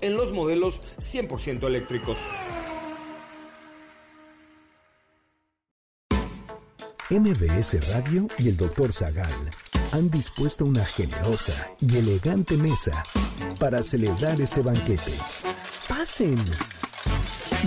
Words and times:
en 0.00 0.16
los 0.16 0.32
modelos 0.32 0.82
100% 0.98 1.64
eléctricos. 1.64 2.28
MBS 7.08 7.92
Radio 7.92 8.28
y 8.38 8.48
el 8.50 8.56
Dr. 8.56 8.92
Zagal 8.92 9.50
han 9.92 10.10
dispuesto 10.10 10.64
una 10.64 10.84
generosa 10.84 11.68
y 11.80 11.96
elegante 11.96 12.56
mesa 12.56 13.02
para 13.58 13.82
celebrar 13.82 14.40
este 14.40 14.60
banquete. 14.60 15.14
Pasen 15.88 16.38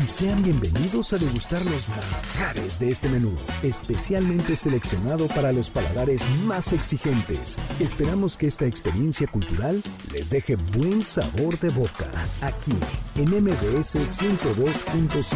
y 0.01 0.07
sean 0.07 0.41
bienvenidos 0.41 1.13
a 1.13 1.17
degustar 1.17 1.63
los 1.65 1.87
manjares 1.87 2.79
de 2.79 2.89
este 2.89 3.09
menú, 3.09 3.35
especialmente 3.61 4.55
seleccionado 4.55 5.27
para 5.27 5.51
los 5.51 5.69
paladares 5.69 6.27
más 6.45 6.73
exigentes. 6.73 7.57
Esperamos 7.79 8.35
que 8.35 8.47
esta 8.47 8.65
experiencia 8.65 9.27
cultural 9.27 9.83
les 10.11 10.31
deje 10.31 10.55
buen 10.55 11.03
sabor 11.03 11.59
de 11.59 11.69
boca, 11.69 12.09
aquí 12.41 12.73
en 13.15 13.29
MBS 13.43 13.95
102.5. 13.95 15.35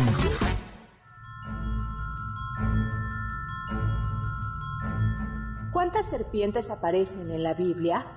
¿Cuántas 5.71 6.09
serpientes 6.09 6.71
aparecen 6.71 7.29
en 7.29 7.43
la 7.43 7.53
Biblia? 7.53 8.07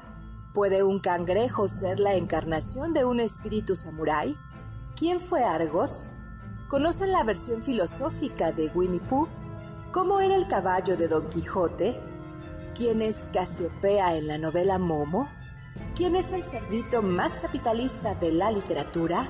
¿Puede 0.54 0.82
un 0.82 1.00
cangrejo 1.00 1.68
ser 1.68 2.00
la 2.00 2.14
encarnación 2.14 2.94
de 2.94 3.04
un 3.04 3.20
espíritu 3.20 3.76
samurái? 3.76 4.38
¿Quién 4.96 5.20
fue 5.20 5.44
Argos? 5.44 6.08
¿Conocen 6.70 7.10
la 7.10 7.24
versión 7.24 7.64
filosófica 7.64 8.52
de 8.52 8.68
Winnie 8.68 9.00
Pooh? 9.00 9.26
¿Cómo 9.90 10.20
era 10.20 10.36
el 10.36 10.46
caballo 10.46 10.96
de 10.96 11.08
Don 11.08 11.28
Quijote? 11.28 12.00
¿Quién 12.76 13.02
es 13.02 13.26
Casiopea 13.32 14.16
en 14.16 14.28
la 14.28 14.38
novela 14.38 14.78
Momo? 14.78 15.28
¿Quién 15.96 16.14
es 16.14 16.30
el 16.30 16.44
cerdito 16.44 17.02
más 17.02 17.32
capitalista 17.38 18.14
de 18.14 18.30
la 18.30 18.52
literatura? 18.52 19.26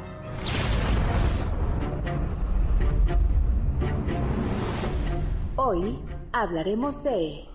Hoy 5.56 5.98
hablaremos 6.32 7.02
de 7.02 7.46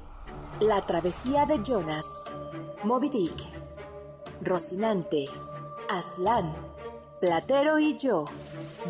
La 0.61 0.83
travesía 0.87 1.45
de 1.45 1.59
Jonas, 1.63 2.07
Moby 2.83 3.09
Dick, 3.09 3.37
Rocinante, 4.41 5.27
Aslan, 5.87 6.55
Platero 7.21 7.77
y 7.77 7.95
yo. 7.95 8.25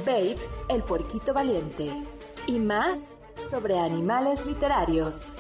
Babe, 0.04 0.38
el 0.70 0.84
porquito 0.84 1.34
valiente. 1.34 1.90
Y 2.48 2.60
más 2.60 3.22
sobre 3.38 3.80
animales 3.80 4.46
literarios. 4.46 5.38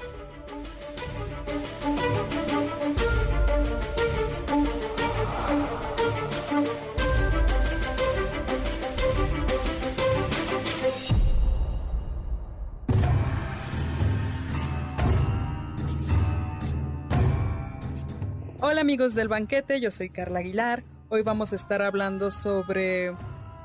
Hola 18.61 18.81
amigos 18.81 19.13
del 19.13 19.27
banquete, 19.27 19.81
yo 19.81 19.91
soy 19.91 20.09
Carla 20.09 20.39
Aguilar. 20.39 20.83
Hoy 21.09 21.21
vamos 21.21 21.51
a 21.53 21.55
estar 21.55 21.81
hablando 21.81 22.31
sobre 22.31 23.13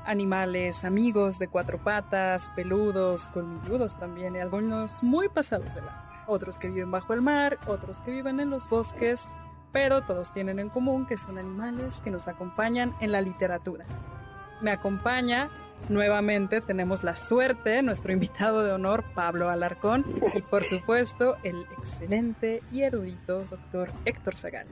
animales 0.05 0.83
amigos 0.85 1.39
de 1.39 1.47
cuatro 1.47 1.77
patas, 1.77 2.49
peludos, 2.55 3.27
colmilludos 3.29 3.97
también, 3.97 4.35
y 4.35 4.39
algunos 4.39 5.01
muy 5.03 5.29
pasados 5.29 5.73
de 5.75 5.81
lanza. 5.81 6.13
Otros 6.27 6.57
que 6.57 6.69
viven 6.69 6.91
bajo 6.91 7.13
el 7.13 7.21
mar, 7.21 7.57
otros 7.67 8.01
que 8.01 8.11
viven 8.11 8.39
en 8.39 8.49
los 8.49 8.69
bosques, 8.69 9.27
pero 9.71 10.01
todos 10.01 10.31
tienen 10.33 10.59
en 10.59 10.69
común 10.69 11.05
que 11.05 11.17
son 11.17 11.37
animales 11.37 12.01
que 12.01 12.11
nos 12.11 12.27
acompañan 12.27 12.93
en 12.99 13.11
la 13.11 13.21
literatura. 13.21 13.85
Me 14.61 14.71
acompaña 14.71 15.49
nuevamente, 15.89 16.61
tenemos 16.61 17.03
la 17.03 17.15
suerte, 17.15 17.81
nuestro 17.81 18.11
invitado 18.11 18.63
de 18.63 18.71
honor, 18.71 19.03
Pablo 19.15 19.49
Alarcón, 19.49 20.05
y 20.33 20.41
por 20.41 20.63
supuesto 20.63 21.37
el 21.43 21.65
excelente 21.77 22.61
y 22.71 22.83
erudito 22.83 23.43
doctor 23.45 23.89
Héctor 24.05 24.35
Zagal. 24.35 24.67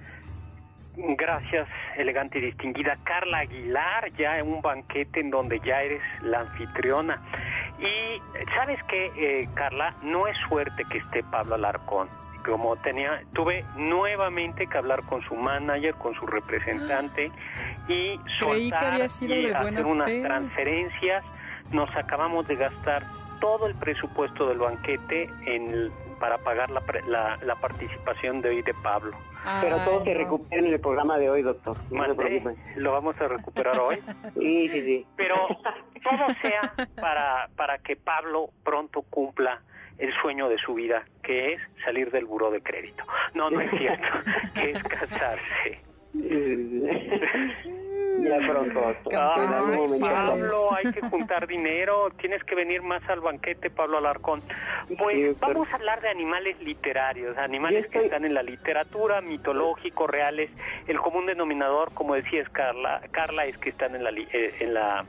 Gracias, 1.01 1.67
elegante 1.95 2.39
y 2.39 2.41
distinguida 2.41 2.97
Carla 3.03 3.39
Aguilar, 3.39 4.11
ya 4.17 4.37
en 4.37 4.47
un 4.47 4.61
banquete 4.61 5.21
en 5.21 5.29
donde 5.29 5.61
ya 5.61 5.81
eres 5.81 6.01
la 6.21 6.41
anfitriona. 6.41 7.21
Y 7.79 8.21
sabes 8.53 8.83
que, 8.83 9.11
eh, 9.15 9.47
Carla, 9.53 9.95
no 10.01 10.27
es 10.27 10.37
suerte 10.37 10.83
que 10.89 10.97
esté 10.97 11.23
Pablo 11.23 11.55
Alarcón. 11.55 12.09
Como 12.43 12.75
tenía, 12.77 13.21
tuve 13.33 13.63
nuevamente 13.75 14.67
que 14.67 14.77
hablar 14.77 15.03
con 15.03 15.21
su 15.21 15.35
manager, 15.35 15.95
con 15.95 16.15
su 16.15 16.25
representante 16.25 17.31
y 17.87 18.19
soltar 18.39 18.99
y 19.21 19.51
hacer 19.51 19.85
unas 19.85 20.07
transferencias. 20.21 21.23
Nos 21.71 21.95
acabamos 21.95 22.47
de 22.47 22.55
gastar 22.55 23.05
todo 23.39 23.67
el 23.67 23.75
presupuesto 23.75 24.49
del 24.49 24.57
banquete 24.57 25.29
en 25.45 25.91
para 26.19 26.37
pagar 26.37 26.69
la, 26.69 27.37
la, 27.41 27.55
participación 27.55 28.41
de 28.41 28.49
hoy 28.49 28.61
de 28.61 28.73
Pablo. 28.73 29.17
Pero 29.61 29.77
todo 29.83 30.03
se 30.03 30.13
recupera 30.13 30.61
en 30.61 30.73
el 30.73 30.79
programa 30.79 31.17
de 31.17 31.29
hoy, 31.29 31.41
doctor. 31.41 31.77
No 31.89 32.05
¿Lo 32.75 32.91
vamos 32.91 33.19
a 33.19 33.27
recuperar 33.27 33.79
hoy? 33.79 33.97
sí, 34.39 34.69
sí, 34.69 34.81
sí. 34.81 35.07
Pero 35.15 35.47
todo 36.03 36.27
sea 36.41 36.73
para, 36.99 37.49
para 37.55 37.77
que 37.79 37.95
Pablo 37.95 38.49
pronto 38.63 39.01
cumpla 39.03 39.61
el 39.97 40.13
sueño 40.13 40.49
de 40.49 40.57
su 40.57 40.73
vida, 40.73 41.05
que 41.21 41.53
es 41.53 41.61
salir 41.83 42.11
del 42.11 42.25
buró 42.25 42.51
de 42.51 42.61
crédito. 42.61 43.03
No, 43.33 43.49
no 43.49 43.61
es 43.61 43.71
cierto, 43.71 44.07
que 44.53 44.71
es 44.71 44.83
casarse. 44.83 45.81
Ya 48.23 48.37
pronto. 48.39 48.95
Pablo, 49.99 50.73
hay 50.73 50.91
que 50.91 51.01
juntar 51.01 51.47
dinero, 51.47 52.09
tienes 52.19 52.43
que 52.43 52.55
venir 52.55 52.81
más 52.81 53.01
al 53.09 53.21
banquete, 53.21 53.69
Pablo 53.69 53.97
Alarcón. 53.97 54.41
Pues 54.97 55.39
vamos 55.39 55.67
a 55.71 55.75
hablar 55.75 56.01
de 56.01 56.09
animales 56.09 56.59
literarios, 56.61 57.37
animales 57.37 57.87
que 57.87 57.99
están 57.99 58.25
en 58.25 58.33
la 58.33 58.43
literatura, 58.43 59.21
mitológicos, 59.21 60.09
reales. 60.09 60.49
El 60.87 60.99
común 60.99 61.25
denominador, 61.25 61.93
como 61.93 62.15
decías 62.15 62.49
Carla, 62.49 63.01
Carla 63.11 63.45
es 63.45 63.57
que 63.57 63.69
están 63.69 63.95
en 63.95 64.03
la, 64.03 64.11
eh, 64.11 64.55
en 64.59 64.73
la 64.73 65.05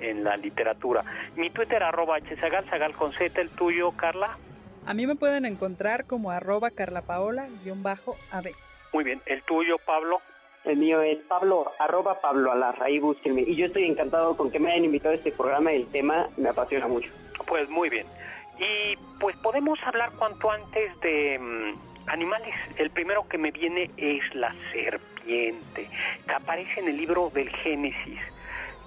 en 0.00 0.24
la 0.24 0.36
literatura. 0.36 1.04
Mi 1.36 1.50
Twitter 1.50 1.82
arroba 1.82 2.18
hzagal, 2.18 2.64
zagal 2.68 2.92
con 2.92 3.12
z, 3.12 3.40
el 3.40 3.50
tuyo, 3.50 3.92
Carla. 3.92 4.36
A 4.84 4.94
mí 4.94 5.06
me 5.06 5.14
pueden 5.14 5.46
encontrar 5.46 6.06
como 6.06 6.30
arroba 6.30 6.70
carlapaola-ab. 6.70 8.50
Muy 8.92 9.04
bien, 9.04 9.20
el 9.26 9.42
tuyo, 9.44 9.78
Pablo. 9.78 10.20
El 10.64 10.76
mío 10.76 11.02
es 11.02 11.18
Pablo, 11.28 11.72
arroba 11.78 12.20
Pablo 12.20 12.52
Alarra, 12.52 12.86
ahí 12.86 13.00
búsquenme. 13.00 13.42
Y 13.42 13.56
yo 13.56 13.66
estoy 13.66 13.84
encantado 13.84 14.36
con 14.36 14.50
que 14.50 14.60
me 14.60 14.70
hayan 14.70 14.84
invitado 14.84 15.12
a 15.12 15.16
este 15.16 15.32
programa, 15.32 15.72
el 15.72 15.86
tema 15.88 16.28
me 16.36 16.48
apasiona 16.48 16.86
mucho. 16.86 17.10
Pues 17.46 17.68
muy 17.68 17.88
bien. 17.88 18.06
Y 18.58 18.96
pues 19.18 19.36
podemos 19.38 19.78
hablar 19.84 20.12
cuanto 20.12 20.50
antes 20.50 20.98
de 21.00 21.38
mm, 21.38 22.10
animales. 22.10 22.54
El 22.76 22.90
primero 22.90 23.26
que 23.28 23.38
me 23.38 23.50
viene 23.50 23.90
es 23.96 24.22
la 24.34 24.54
serpiente, 24.72 25.88
que 26.26 26.32
aparece 26.32 26.78
en 26.78 26.88
el 26.88 26.96
libro 26.96 27.30
del 27.34 27.48
Génesis, 27.48 28.20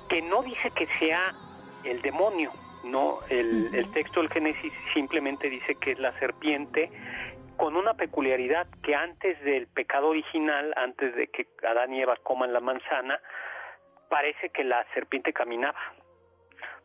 que 0.08 0.22
no 0.22 0.44
dice 0.44 0.72
que 0.72 0.88
sea 0.98 1.36
el 1.84 2.02
demonio, 2.02 2.52
no, 2.86 3.20
el, 3.30 3.74
el 3.74 3.92
texto 3.92 4.22
del 4.22 4.30
Génesis 4.30 4.72
simplemente 4.94 5.50
dice 5.50 5.76
que 5.76 5.92
es 5.92 6.00
la 6.00 6.18
serpiente 6.20 6.92
con 7.58 7.76
una 7.76 7.94
peculiaridad 7.94 8.68
que 8.82 8.96
antes 8.96 9.42
del 9.44 9.68
pecado 9.68 10.08
original, 10.10 10.74
antes 10.78 11.16
de 11.16 11.28
que 11.28 11.48
Adán 11.68 11.94
y 11.94 12.02
Eva 12.02 12.16
coman 12.22 12.54
la 12.54 12.60
manzana, 12.60 13.20
parece 14.10 14.50
que 14.50 14.64
la 14.64 14.86
serpiente 14.94 15.34
caminaba. 15.34 15.80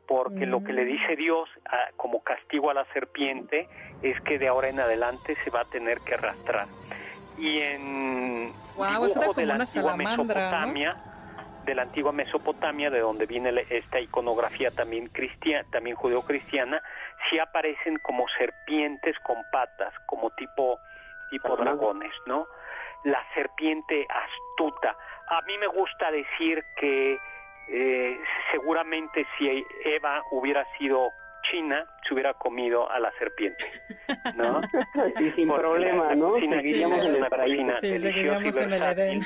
Porque 0.07 0.45
lo 0.45 0.65
que 0.65 0.73
le 0.73 0.85
mm. 0.85 0.89
dice 0.89 1.17
Dios 1.17 1.49
como 1.97 2.23
castigo 2.23 2.71
a 2.71 2.75
la 2.75 2.85
serpiente 2.93 3.69
es 4.03 4.21
que 4.23 4.39
de 4.39 4.49
ahora 4.49 4.69
en 4.69 4.81
adelante 4.81 5.37
se 5.45 5.51
va 5.51 5.61
a 5.61 5.65
tener 5.67 6.01
que 6.01 6.15
arrastrar. 6.15 6.67
Y 7.39 7.61
en 7.61 8.53
wow, 8.77 9.07
dibujo 9.07 9.35
de 9.35 9.47
la 9.47 9.55
antigua 9.55 9.97
Mesopotamia, 9.97 11.10
de 11.65 11.75
la 11.75 11.83
antigua 11.83 12.13
Mesopotamia, 12.13 12.91
de 12.91 13.01
donde 13.01 13.27
viene 13.27 13.67
esta 13.69 14.01
iconografía 14.01 14.71
también 14.71 15.09
cristiana, 15.09 15.69
también 15.71 15.97
judeo-cristiana, 15.97 16.83
sí 17.29 17.39
aparecen 17.39 17.99
como 17.99 18.27
serpientes 18.29 19.19
con 19.21 19.37
patas, 19.53 19.93
como 20.07 20.31
tipo, 20.31 20.79
tipo 21.31 21.57
dragones, 21.57 22.13
¿no? 22.27 22.47
La 23.05 23.25
serpiente 23.35 24.07
astuta. 24.09 24.97
A 25.29 25.43
mí 25.43 25.57
me 25.59 25.67
gusta 25.67 26.11
decir 26.11 26.65
que 26.77 27.19
eh, 27.69 28.21
seguramente 28.51 29.27
si 29.37 29.65
Eva 29.85 30.23
hubiera 30.33 30.67
sido 30.77 31.13
china, 31.51 31.87
se 32.07 32.15
hubiera 32.15 32.35
comido 32.35 32.91
a 32.91 32.99
la 32.99 33.13
serpiente, 33.19 33.65
¿no? 34.35 34.61
y 35.21 35.31
sin 35.33 35.49
problema, 35.49 36.15
¿no? 36.15 36.35
Seguiríamos 36.39 37.05
en 37.05 37.17
el 37.17 37.27
paraíso. 37.27 37.77
Sí, 37.81 37.99
seguiríamos 37.99 38.57
en 38.57 38.73
el 38.73 38.83
Edén. 38.83 39.21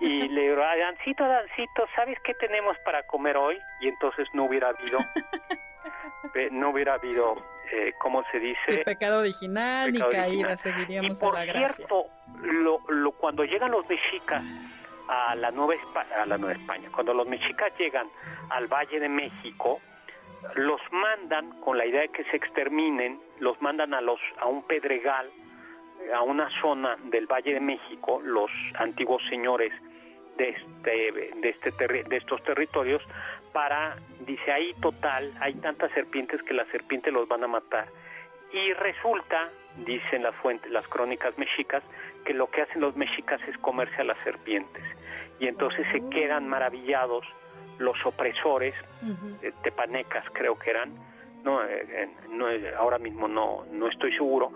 Y 0.00 0.28
le 0.28 0.42
digo, 0.42 0.56
Dancito, 0.56 1.26
Dancito, 1.26 1.86
¿sabes 1.94 2.18
qué 2.24 2.34
tenemos 2.34 2.76
para 2.84 3.02
comer 3.04 3.36
hoy? 3.36 3.58
Y 3.80 3.88
entonces 3.88 4.28
no 4.32 4.44
hubiera 4.44 4.68
habido, 4.68 4.98
no 6.52 6.70
hubiera 6.70 6.94
habido, 6.94 7.36
eh, 7.72 7.92
¿cómo 7.98 8.24
se 8.30 8.40
dice? 8.40 8.60
Sí, 8.66 8.78
pecado 8.84 9.20
original 9.20 9.92
ni 9.92 10.00
caída, 10.00 10.56
seguiríamos 10.56 11.16
y 11.16 11.20
por 11.20 11.36
a 11.36 11.44
la 11.44 11.52
cierto, 11.52 12.06
Lo, 12.40 12.80
lo, 12.88 13.12
cuando 13.12 13.44
llegan 13.44 13.70
los 13.70 13.88
mexicas 13.88 14.42
a 15.08 15.34
la 15.34 15.50
Nueva 15.50 15.74
España, 15.74 16.22
a 16.22 16.26
la 16.26 16.38
Nueva 16.38 16.54
España, 16.54 16.88
cuando 16.92 17.12
los 17.14 17.26
mexicas 17.26 17.72
llegan 17.78 18.08
al 18.50 18.66
Valle 18.66 19.00
de 19.00 19.08
México, 19.08 19.80
los 20.54 20.80
mandan 20.90 21.60
con 21.60 21.78
la 21.78 21.86
idea 21.86 22.02
de 22.02 22.08
que 22.08 22.24
se 22.24 22.36
exterminen, 22.36 23.20
los 23.38 23.60
mandan 23.62 23.94
a 23.94 24.00
los 24.00 24.20
a 24.38 24.46
un 24.46 24.62
pedregal, 24.62 25.30
a 26.14 26.22
una 26.22 26.48
zona 26.60 26.96
del 27.04 27.26
Valle 27.26 27.54
de 27.54 27.60
México, 27.60 28.20
los 28.22 28.50
antiguos 28.74 29.22
señores 29.28 29.72
de 30.36 30.50
este 30.50 31.12
de 31.12 31.48
este 31.48 31.70
de 31.86 32.16
estos 32.16 32.42
territorios 32.42 33.02
para 33.52 33.96
dice 34.20 34.50
ahí 34.50 34.74
total 34.80 35.36
hay 35.40 35.52
tantas 35.54 35.92
serpientes 35.92 36.42
que 36.42 36.54
las 36.54 36.66
serpientes 36.68 37.12
los 37.12 37.28
van 37.28 37.44
a 37.44 37.48
matar 37.48 37.86
y 38.50 38.72
resulta 38.72 39.50
dicen 39.84 40.22
las 40.22 40.34
fuentes 40.36 40.70
las 40.70 40.88
crónicas 40.88 41.36
mexicas 41.36 41.82
que 42.24 42.34
lo 42.34 42.50
que 42.50 42.62
hacen 42.62 42.80
los 42.80 42.96
mexicas 42.96 43.40
es 43.48 43.56
comerse 43.58 44.00
a 44.00 44.04
las 44.04 44.18
serpientes. 44.24 44.84
Y 45.38 45.48
entonces 45.48 45.86
se 45.90 46.08
quedan 46.08 46.48
maravillados 46.48 47.26
los 47.78 48.04
opresores, 48.06 48.74
eh, 49.42 49.52
tepanecas 49.62 50.24
creo 50.32 50.58
que 50.58 50.70
eran, 50.70 50.92
no, 51.44 51.62
eh, 51.64 52.08
no 52.30 52.46
ahora 52.78 52.98
mismo 52.98 53.28
no, 53.28 53.64
no 53.70 53.88
estoy 53.88 54.12
seguro, 54.12 54.52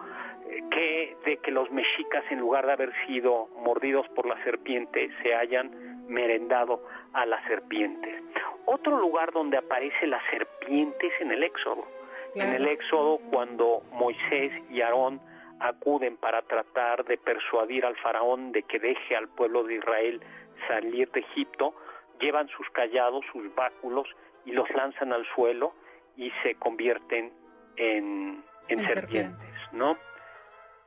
eh, 0.48 0.62
que 0.70 1.16
de 1.24 1.38
que 1.38 1.50
los 1.50 1.70
mexicas 1.70 2.24
en 2.30 2.40
lugar 2.40 2.66
de 2.66 2.72
haber 2.72 2.92
sido 3.06 3.48
mordidos 3.64 4.08
por 4.10 4.26
la 4.26 4.42
serpiente 4.44 5.10
se 5.22 5.34
hayan 5.34 6.06
merendado 6.08 6.84
a 7.12 7.26
las 7.26 7.44
serpientes. 7.46 8.22
Otro 8.64 8.98
lugar 8.98 9.32
donde 9.32 9.56
aparece 9.56 10.06
la 10.06 10.20
serpiente 10.30 11.08
es 11.08 11.20
en 11.20 11.32
el 11.32 11.42
Éxodo. 11.42 11.86
En 12.34 12.52
el 12.52 12.68
Éxodo 12.68 13.18
cuando 13.30 13.82
Moisés 13.92 14.52
y 14.70 14.82
Aarón 14.82 15.20
acuden 15.58 16.16
para 16.16 16.42
tratar 16.42 17.04
de 17.04 17.16
persuadir 17.16 17.86
al 17.86 17.96
faraón 17.96 18.52
de 18.52 18.62
que 18.62 18.78
deje 18.78 19.16
al 19.16 19.28
pueblo 19.28 19.64
de 19.64 19.76
Israel 19.76 20.20
salir 20.68 21.10
de 21.12 21.20
Egipto, 21.20 21.74
llevan 22.20 22.48
sus 22.48 22.68
callados, 22.70 23.24
sus 23.32 23.54
báculos 23.54 24.08
y 24.44 24.52
los 24.52 24.68
lanzan 24.70 25.12
al 25.12 25.26
suelo 25.34 25.74
y 26.16 26.30
se 26.42 26.54
convierten 26.54 27.32
en, 27.76 28.44
en, 28.68 28.86
serpientes, 28.86 29.56
¿no? 29.72 29.98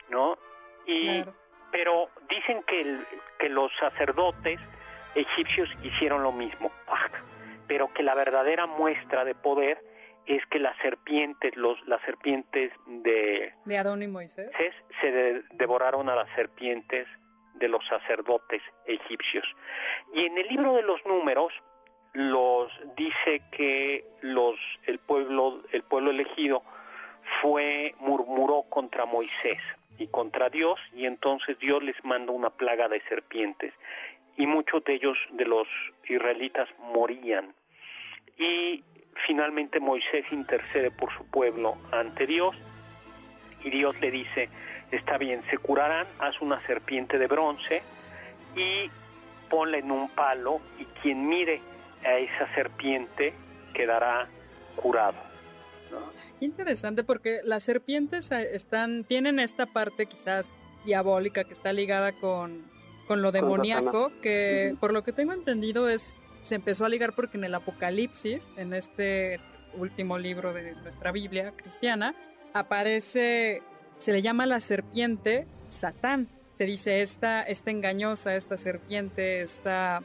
¿No? 0.09 0.37
Y, 0.85 1.23
Pero 1.71 2.09
dicen 2.29 2.63
que, 2.63 2.81
el, 2.81 3.05
que 3.37 3.49
los 3.49 3.71
sacerdotes 3.79 4.59
egipcios 5.15 5.69
hicieron 5.83 6.23
lo 6.23 6.31
mismo, 6.31 6.71
pero 7.67 7.93
que 7.93 8.03
la 8.03 8.15
verdadera 8.15 8.65
muestra 8.65 9.23
de 9.25 9.35
poder 9.35 9.83
es 10.25 10.45
que 10.47 10.59
las 10.59 10.77
serpientes, 10.77 11.55
los, 11.55 11.79
las 11.87 12.01
serpientes 12.01 12.71
de, 12.85 13.53
de 13.65 13.77
Adón 13.77 14.03
y 14.03 14.07
Moisés, 14.07 14.51
se 15.01 15.43
devoraron 15.53 16.09
a 16.09 16.15
las 16.15 16.29
serpientes 16.35 17.07
de 17.55 17.67
los 17.67 17.85
sacerdotes 17.87 18.61
egipcios. 18.85 19.45
Y 20.13 20.25
en 20.25 20.37
el 20.37 20.47
libro 20.47 20.73
de 20.73 20.83
los 20.83 21.05
números 21.05 21.53
los 22.13 22.71
dice 22.95 23.41
que 23.51 24.05
los 24.21 24.55
el 24.85 24.99
pueblo 24.99 25.61
el 25.71 25.83
pueblo 25.83 26.09
elegido 26.11 26.63
fue 27.41 27.93
murmuró 27.99 28.63
contra 28.63 29.05
Moisés 29.05 29.61
y 29.97 30.07
contra 30.07 30.49
Dios 30.49 30.79
y 30.95 31.05
entonces 31.05 31.59
Dios 31.59 31.83
les 31.83 32.03
manda 32.03 32.31
una 32.31 32.49
plaga 32.49 32.87
de 32.87 33.01
serpientes 33.01 33.73
y 34.37 34.47
muchos 34.47 34.83
de 34.85 34.93
ellos 34.93 35.19
de 35.31 35.45
los 35.45 35.67
israelitas 36.07 36.67
morían 36.79 37.53
y 38.37 38.83
finalmente 39.27 39.79
Moisés 39.79 40.25
intercede 40.31 40.89
por 40.89 41.13
su 41.15 41.25
pueblo 41.29 41.77
ante 41.91 42.25
Dios 42.25 42.55
y 43.63 43.69
Dios 43.69 43.99
le 43.99 44.09
dice 44.09 44.49
está 44.91 45.18
bien, 45.18 45.44
se 45.50 45.57
curarán, 45.57 46.07
haz 46.19 46.41
una 46.41 46.65
serpiente 46.65 47.18
de 47.18 47.27
bronce 47.27 47.81
y 48.56 48.89
ponla 49.50 49.77
en 49.77 49.91
un 49.91 50.09
palo 50.09 50.62
y 50.80 50.86
quien 51.01 51.27
mire 51.27 51.62
a 52.03 52.13
esa 52.13 52.53
serpiente 52.53 53.33
quedará 53.74 54.27
curado. 54.75 55.18
Interesante 56.39 57.03
porque 57.03 57.41
las 57.44 57.63
serpientes 57.63 58.31
eh, 58.31 58.56
están, 58.56 59.03
tienen 59.03 59.39
esta 59.39 59.65
parte 59.65 60.06
quizás 60.06 60.53
diabólica 60.86 61.44
que 61.44 61.53
está 61.53 61.74
ligada 61.74 62.13
con, 62.13 62.63
con 63.07 63.21
lo 63.21 63.31
demoníaco, 63.31 64.12
que 64.21 64.75
por 64.80 64.94
lo 64.94 65.03
que 65.03 65.12
tengo 65.12 65.33
entendido 65.33 65.89
es, 65.89 66.15
se 66.42 66.56
empezó 66.56 66.85
a 66.85 66.89
ligar 66.89 67.13
porque 67.13 67.38
en 67.38 67.44
el 67.44 67.56
Apocalipsis, 67.56 68.53
en 68.56 68.74
este 68.74 69.42
último 69.74 70.18
libro 70.18 70.53
de 70.53 70.75
nuestra 70.75 71.12
Biblia 71.12 71.51
cristiana, 71.56 72.15
aparece 72.53 73.62
se 73.99 74.13
le 74.13 74.21
llama 74.21 74.45
la 74.45 74.59
serpiente 74.59 75.45
Satán. 75.67 76.27
Se 76.55 76.65
dice 76.65 77.01
esta, 77.01 77.43
esta 77.43 77.71
engañosa, 77.71 78.35
esta 78.35 78.57
serpiente, 78.57 79.41
esta 79.41 80.01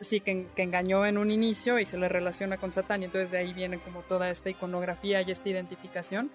sí 0.00 0.20
que, 0.20 0.46
engañó 0.56 1.06
en 1.06 1.18
un 1.18 1.30
inicio 1.30 1.78
y 1.78 1.84
se 1.84 1.98
le 1.98 2.08
relaciona 2.08 2.56
con 2.56 2.72
Satán 2.72 3.02
y 3.02 3.04
entonces 3.04 3.30
de 3.30 3.38
ahí 3.38 3.52
viene 3.52 3.78
como 3.78 4.00
toda 4.00 4.30
esta 4.30 4.50
iconografía 4.50 5.22
y 5.22 5.30
esta 5.30 5.48
identificación. 5.48 6.30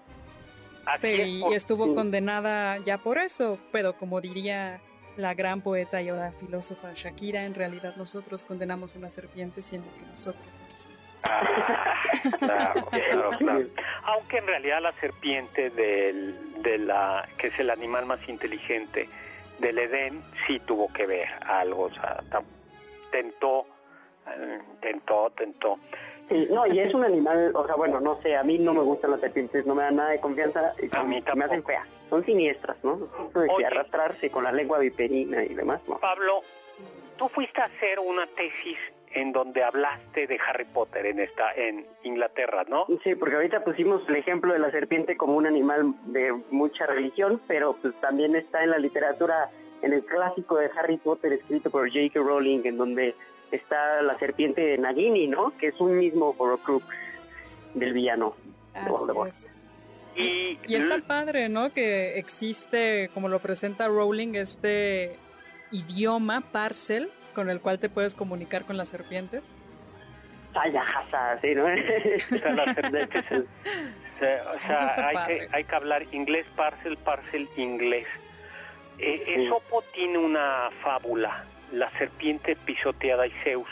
y, 1.02 1.42
estuvo 1.52 1.94
condenada 1.94 2.78
ya 2.78 2.98
por 2.98 3.18
eso, 3.18 3.58
pero 3.72 3.98
como 3.98 4.20
diría 4.20 4.80
la 5.16 5.34
gran 5.34 5.60
poeta 5.60 6.00
y 6.00 6.08
ahora 6.08 6.32
filósofa 6.38 6.92
Shakira, 6.94 7.44
en 7.44 7.54
realidad 7.54 7.96
nosotros 7.96 8.44
condenamos 8.44 8.94
una 8.94 9.10
serpiente 9.10 9.62
siendo 9.62 9.92
que 9.96 10.06
nosotros 10.06 10.46
Ah, 11.24 12.74
Aunque 14.04 14.38
en 14.38 14.46
realidad 14.46 14.80
la 14.82 14.92
serpiente 15.00 15.70
del, 15.70 16.62
de 16.62 16.78
la, 16.78 17.28
que 17.38 17.48
es 17.48 17.58
el 17.58 17.70
animal 17.70 18.06
más 18.06 18.26
inteligente 18.28 19.08
del 19.58 19.78
Edén, 19.78 20.22
sí 20.46 20.60
tuvo 20.60 20.92
que 20.92 21.06
ver 21.06 21.28
algo, 21.46 21.84
o 21.84 21.90
sea, 21.90 22.22
tentó, 23.10 23.66
eh, 24.26 24.60
tentó, 24.80 25.30
tentó. 25.30 25.78
Sí, 26.28 26.46
no, 26.50 26.66
y 26.66 26.78
es 26.78 26.92
un 26.92 27.04
animal, 27.04 27.52
o 27.54 27.66
sea, 27.66 27.74
bueno, 27.74 28.00
no 28.00 28.20
sé, 28.22 28.36
a 28.36 28.42
mí 28.42 28.58
no 28.58 28.74
me 28.74 28.82
gustan 28.82 29.12
las 29.12 29.20
serpientes, 29.20 29.64
no 29.66 29.74
me 29.74 29.82
dan 29.82 29.96
nada 29.96 30.10
de 30.10 30.20
confianza, 30.20 30.74
y 30.80 30.94
a 30.94 31.02
mí 31.02 31.22
me 31.34 31.44
hacen 31.44 31.64
fea, 31.64 31.86
son 32.10 32.24
siniestras, 32.24 32.76
¿no? 32.84 33.08
Eso 33.30 33.66
arrastrarse 33.66 34.30
con 34.30 34.44
la 34.44 34.52
lengua 34.52 34.78
viperina 34.78 35.42
y 35.42 35.54
demás, 35.54 35.80
¿no? 35.88 35.98
Pablo, 35.98 36.42
tú 37.16 37.28
fuiste 37.30 37.60
a 37.62 37.64
hacer 37.64 37.98
una 37.98 38.26
tesis 38.26 38.78
en 39.14 39.32
donde 39.32 39.62
hablaste 39.62 40.26
de 40.26 40.38
Harry 40.46 40.64
Potter 40.64 41.06
en 41.06 41.20
esta 41.20 41.52
en 41.54 41.86
Inglaterra, 42.04 42.64
¿no? 42.68 42.86
Sí, 43.02 43.14
porque 43.14 43.36
ahorita 43.36 43.64
pusimos 43.64 44.02
el 44.08 44.16
ejemplo 44.16 44.52
de 44.52 44.58
la 44.58 44.70
serpiente 44.70 45.16
como 45.16 45.36
un 45.36 45.46
animal 45.46 45.94
de 46.06 46.32
mucha 46.50 46.86
religión, 46.86 47.40
pero 47.46 47.74
pues 47.80 47.94
también 48.00 48.36
está 48.36 48.64
en 48.64 48.70
la 48.70 48.78
literatura 48.78 49.50
en 49.82 49.92
el 49.92 50.04
clásico 50.04 50.56
de 50.56 50.70
Harry 50.76 50.96
Potter 50.96 51.32
escrito 51.32 51.70
por 51.70 51.88
J.K. 51.88 52.18
Rowling 52.20 52.62
en 52.64 52.76
donde 52.76 53.14
está 53.50 54.02
la 54.02 54.18
serpiente 54.18 54.60
de 54.60 54.78
Nagini, 54.78 55.26
¿no? 55.26 55.56
Que 55.56 55.68
es 55.68 55.80
un 55.80 55.98
mismo 55.98 56.34
Horcrux 56.36 56.84
del 57.74 57.92
villano. 57.92 58.34
Y, 60.16 60.58
y 60.66 60.74
está 60.74 60.98
padre, 61.06 61.48
¿no? 61.48 61.72
Que 61.72 62.18
existe, 62.18 63.10
como 63.14 63.28
lo 63.28 63.38
presenta 63.38 63.86
Rowling, 63.86 64.34
este 64.34 65.16
idioma 65.70 66.40
parcel 66.40 67.10
con 67.38 67.50
el 67.50 67.60
cual 67.60 67.78
te 67.78 67.88
puedes 67.88 68.16
comunicar 68.16 68.64
con 68.64 68.76
las 68.76 68.88
serpientes? 68.88 69.48
sí, 71.40 71.54
¿no? 71.54 71.66
o 71.66 71.68
sea, 74.18 75.06
hay 75.06 75.16
que, 75.28 75.48
hay 75.52 75.62
que 75.62 75.76
hablar 75.76 76.04
inglés 76.10 76.46
parcel, 76.56 76.96
parcel 76.96 77.48
inglés. 77.56 78.08
Eh, 78.98 79.22
Esopo 79.36 79.84
tiene 79.94 80.18
una 80.18 80.70
fábula, 80.82 81.44
la 81.70 81.88
serpiente 81.90 82.56
pisoteada 82.56 83.28
y 83.28 83.30
Zeus. 83.44 83.68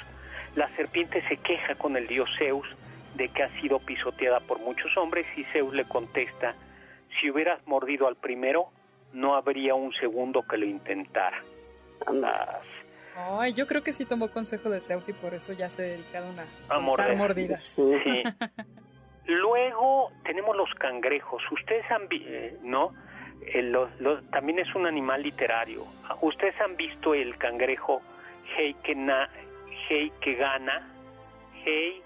La 0.54 0.68
serpiente 0.76 1.26
se 1.26 1.36
queja 1.38 1.74
con 1.74 1.96
el 1.96 2.06
dios 2.06 2.30
Zeus 2.38 2.68
de 3.16 3.30
que 3.30 3.42
ha 3.42 3.50
sido 3.60 3.80
pisoteada 3.80 4.38
por 4.38 4.60
muchos 4.60 4.96
hombres 4.96 5.26
y 5.36 5.42
Zeus 5.42 5.74
le 5.74 5.88
contesta, 5.88 6.54
si 7.18 7.32
hubieras 7.32 7.66
mordido 7.66 8.06
al 8.06 8.14
primero, 8.14 8.68
no 9.12 9.34
habría 9.34 9.74
un 9.74 9.92
segundo 9.92 10.46
que 10.46 10.56
lo 10.56 10.66
intentara. 10.66 11.42
Anda. 12.06 12.60
Ay, 13.16 13.54
yo 13.54 13.66
creo 13.66 13.82
que 13.82 13.92
sí 13.92 14.04
tomó 14.04 14.30
consejo 14.30 14.68
de 14.68 14.80
Zeus 14.80 15.08
y 15.08 15.14
por 15.14 15.32
eso 15.32 15.52
ya 15.52 15.70
se 15.70 15.82
dedicaron 15.82 16.38
a, 16.38 16.46
a 16.74 16.78
mordidas. 16.78 17.64
Sí. 17.64 18.22
Luego 19.24 20.12
tenemos 20.24 20.56
los 20.56 20.72
cangrejos. 20.74 21.42
Ustedes 21.50 21.90
han 21.90 22.08
visto, 22.08 22.28
eh, 22.30 22.58
¿no? 22.62 22.92
Eh, 23.42 23.72
también 24.30 24.58
es 24.58 24.74
un 24.74 24.86
animal 24.86 25.22
literario. 25.22 25.86
Ustedes 26.20 26.60
han 26.60 26.76
visto 26.76 27.14
el 27.14 27.36
cangrejo 27.38 28.02
Heikegana, 28.56 29.30
Hei 31.64 32.02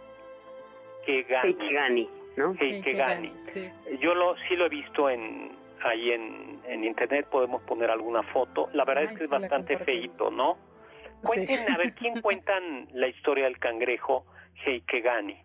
Kegani. 1.04 2.08
¿no? 2.36 2.54
Heikegani. 2.58 3.32
Sí. 3.52 3.70
Yo 4.00 4.14
lo, 4.14 4.36
sí 4.48 4.56
lo 4.56 4.66
he 4.66 4.68
visto 4.68 5.10
en 5.10 5.58
ahí 5.82 6.12
en, 6.12 6.60
en 6.66 6.84
internet, 6.84 7.26
podemos 7.30 7.62
poner 7.62 7.90
alguna 7.90 8.22
foto. 8.22 8.68
La 8.72 8.84
verdad 8.84 9.04
es 9.04 9.18
que 9.18 9.24
es 9.24 9.30
bastante 9.30 9.78
feito, 9.78 10.30
¿no? 10.30 10.58
Cuenten, 11.22 11.70
a 11.70 11.76
ver, 11.76 11.94
¿quién 11.94 12.20
cuentan 12.20 12.88
la 12.92 13.08
historia 13.08 13.44
del 13.44 13.58
cangrejo 13.58 14.26
Heikegani? 14.64 15.44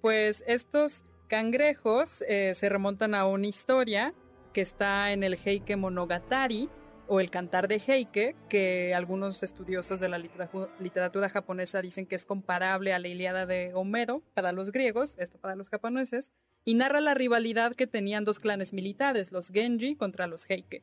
Pues 0.00 0.42
estos 0.46 1.04
cangrejos 1.28 2.22
eh, 2.28 2.54
se 2.54 2.68
remontan 2.68 3.14
a 3.14 3.26
una 3.26 3.46
historia 3.46 4.12
que 4.52 4.60
está 4.60 5.12
en 5.12 5.22
el 5.22 5.38
Heike 5.38 5.76
Monogatari, 5.76 6.68
o 7.08 7.20
el 7.20 7.30
cantar 7.30 7.68
de 7.68 7.76
Heike, 7.76 8.36
que 8.48 8.94
algunos 8.94 9.42
estudiosos 9.42 10.00
de 10.00 10.08
la 10.08 10.18
literatura 10.18 11.28
japonesa 11.28 11.82
dicen 11.82 12.06
que 12.06 12.14
es 12.14 12.24
comparable 12.24 12.94
a 12.94 12.98
la 12.98 13.08
Iliada 13.08 13.44
de 13.44 13.72
Homero 13.74 14.22
para 14.34 14.52
los 14.52 14.72
griegos, 14.72 15.16
esto 15.18 15.38
para 15.38 15.56
los 15.56 15.68
japoneses, 15.68 16.32
y 16.64 16.74
narra 16.74 17.00
la 17.00 17.14
rivalidad 17.14 17.74
que 17.74 17.86
tenían 17.86 18.24
dos 18.24 18.38
clanes 18.38 18.72
militares, 18.72 19.32
los 19.32 19.50
Genji 19.50 19.96
contra 19.96 20.26
los 20.26 20.48
Heike. 20.48 20.82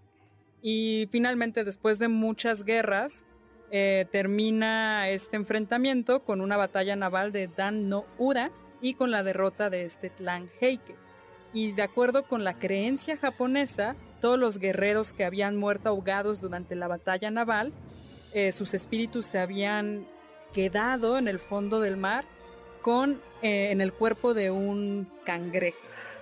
Y 0.61 1.07
finalmente, 1.11 1.63
después 1.63 1.99
de 1.99 2.09
muchas 2.09 2.63
guerras, 2.63 3.25
eh, 3.71 4.07
termina 4.11 5.09
este 5.09 5.35
enfrentamiento 5.35 6.23
con 6.23 6.41
una 6.41 6.57
batalla 6.57 6.95
naval 6.95 7.31
de 7.31 7.47
Dan 7.47 7.89
no 7.89 8.05
Ura 8.17 8.51
y 8.81 8.93
con 8.95 9.11
la 9.11 9.23
derrota 9.23 9.69
de 9.69 9.85
este 9.85 10.09
clan 10.09 10.49
Heike. 10.59 10.95
Y 11.53 11.71
de 11.73 11.81
acuerdo 11.81 12.23
con 12.23 12.43
la 12.43 12.55
creencia 12.55 13.17
japonesa, 13.17 13.95
todos 14.21 14.39
los 14.39 14.59
guerreros 14.59 15.13
que 15.13 15.25
habían 15.25 15.55
muerto 15.55 15.89
ahogados 15.89 16.41
durante 16.41 16.75
la 16.75 16.87
batalla 16.87 17.31
naval, 17.31 17.73
eh, 18.33 18.51
sus 18.51 18.73
espíritus 18.73 19.25
se 19.25 19.39
habían 19.39 20.05
quedado 20.53 21.17
en 21.17 21.27
el 21.27 21.39
fondo 21.39 21.79
del 21.79 21.97
mar 21.97 22.25
con 22.81 23.21
eh, 23.41 23.71
en 23.71 23.81
el 23.81 23.93
cuerpo 23.93 24.33
de 24.33 24.51
un 24.51 25.07
cangrejo. 25.25 25.77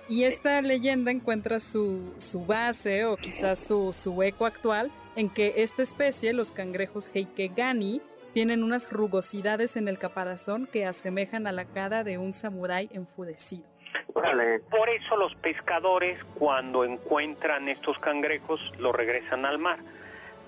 Y 0.08 0.24
esta 0.24 0.62
leyenda 0.62 1.10
encuentra 1.10 1.60
su, 1.60 2.14
su 2.18 2.44
base 2.46 3.04
o 3.04 3.16
quizás 3.16 3.58
su, 3.58 3.92
su, 3.92 4.22
eco 4.22 4.46
actual 4.46 4.90
en 5.18 5.30
que 5.30 5.54
esta 5.56 5.82
especie, 5.82 6.32
los 6.32 6.52
cangrejos 6.52 7.10
Heikegani, 7.12 8.00
tienen 8.34 8.62
unas 8.62 8.92
rugosidades 8.92 9.76
en 9.76 9.88
el 9.88 9.98
caparazón 9.98 10.68
que 10.68 10.86
asemejan 10.86 11.48
a 11.48 11.52
la 11.52 11.64
cara 11.64 12.04
de 12.04 12.18
un 12.18 12.32
samurái 12.32 12.88
enfurecido. 12.92 13.64
Por 14.12 14.88
eso 14.88 15.16
los 15.16 15.34
pescadores 15.34 16.22
cuando 16.38 16.84
encuentran 16.84 17.68
estos 17.68 17.98
cangrejos 17.98 18.60
los 18.78 18.94
regresan 18.94 19.44
al 19.44 19.58
mar, 19.58 19.80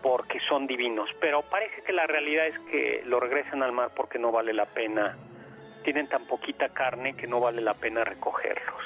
porque 0.03 0.39
son 0.39 0.69
divinos. 0.69 1.11
Pero 1.21 1.43
parece 1.43 1.83
que 1.83 1.93
la 1.93 2.07
realidad 2.07 2.47
es 2.47 2.59
que 2.71 3.03
lo 3.07 3.19
regresan 3.19 3.65
al 3.65 3.73
mar 3.73 3.91
porque 3.97 4.21
no 4.21 4.31
vale 4.31 4.53
la 4.53 4.67
pena. 4.67 5.17
Tienen 5.83 6.09
tan 6.09 6.27
poquita 6.27 6.69
carne 6.69 7.17
que 7.17 7.27
no 7.27 7.41
vale 7.41 7.61
la 7.61 7.75
pena 7.75 8.05
recogerlos. 8.05 8.85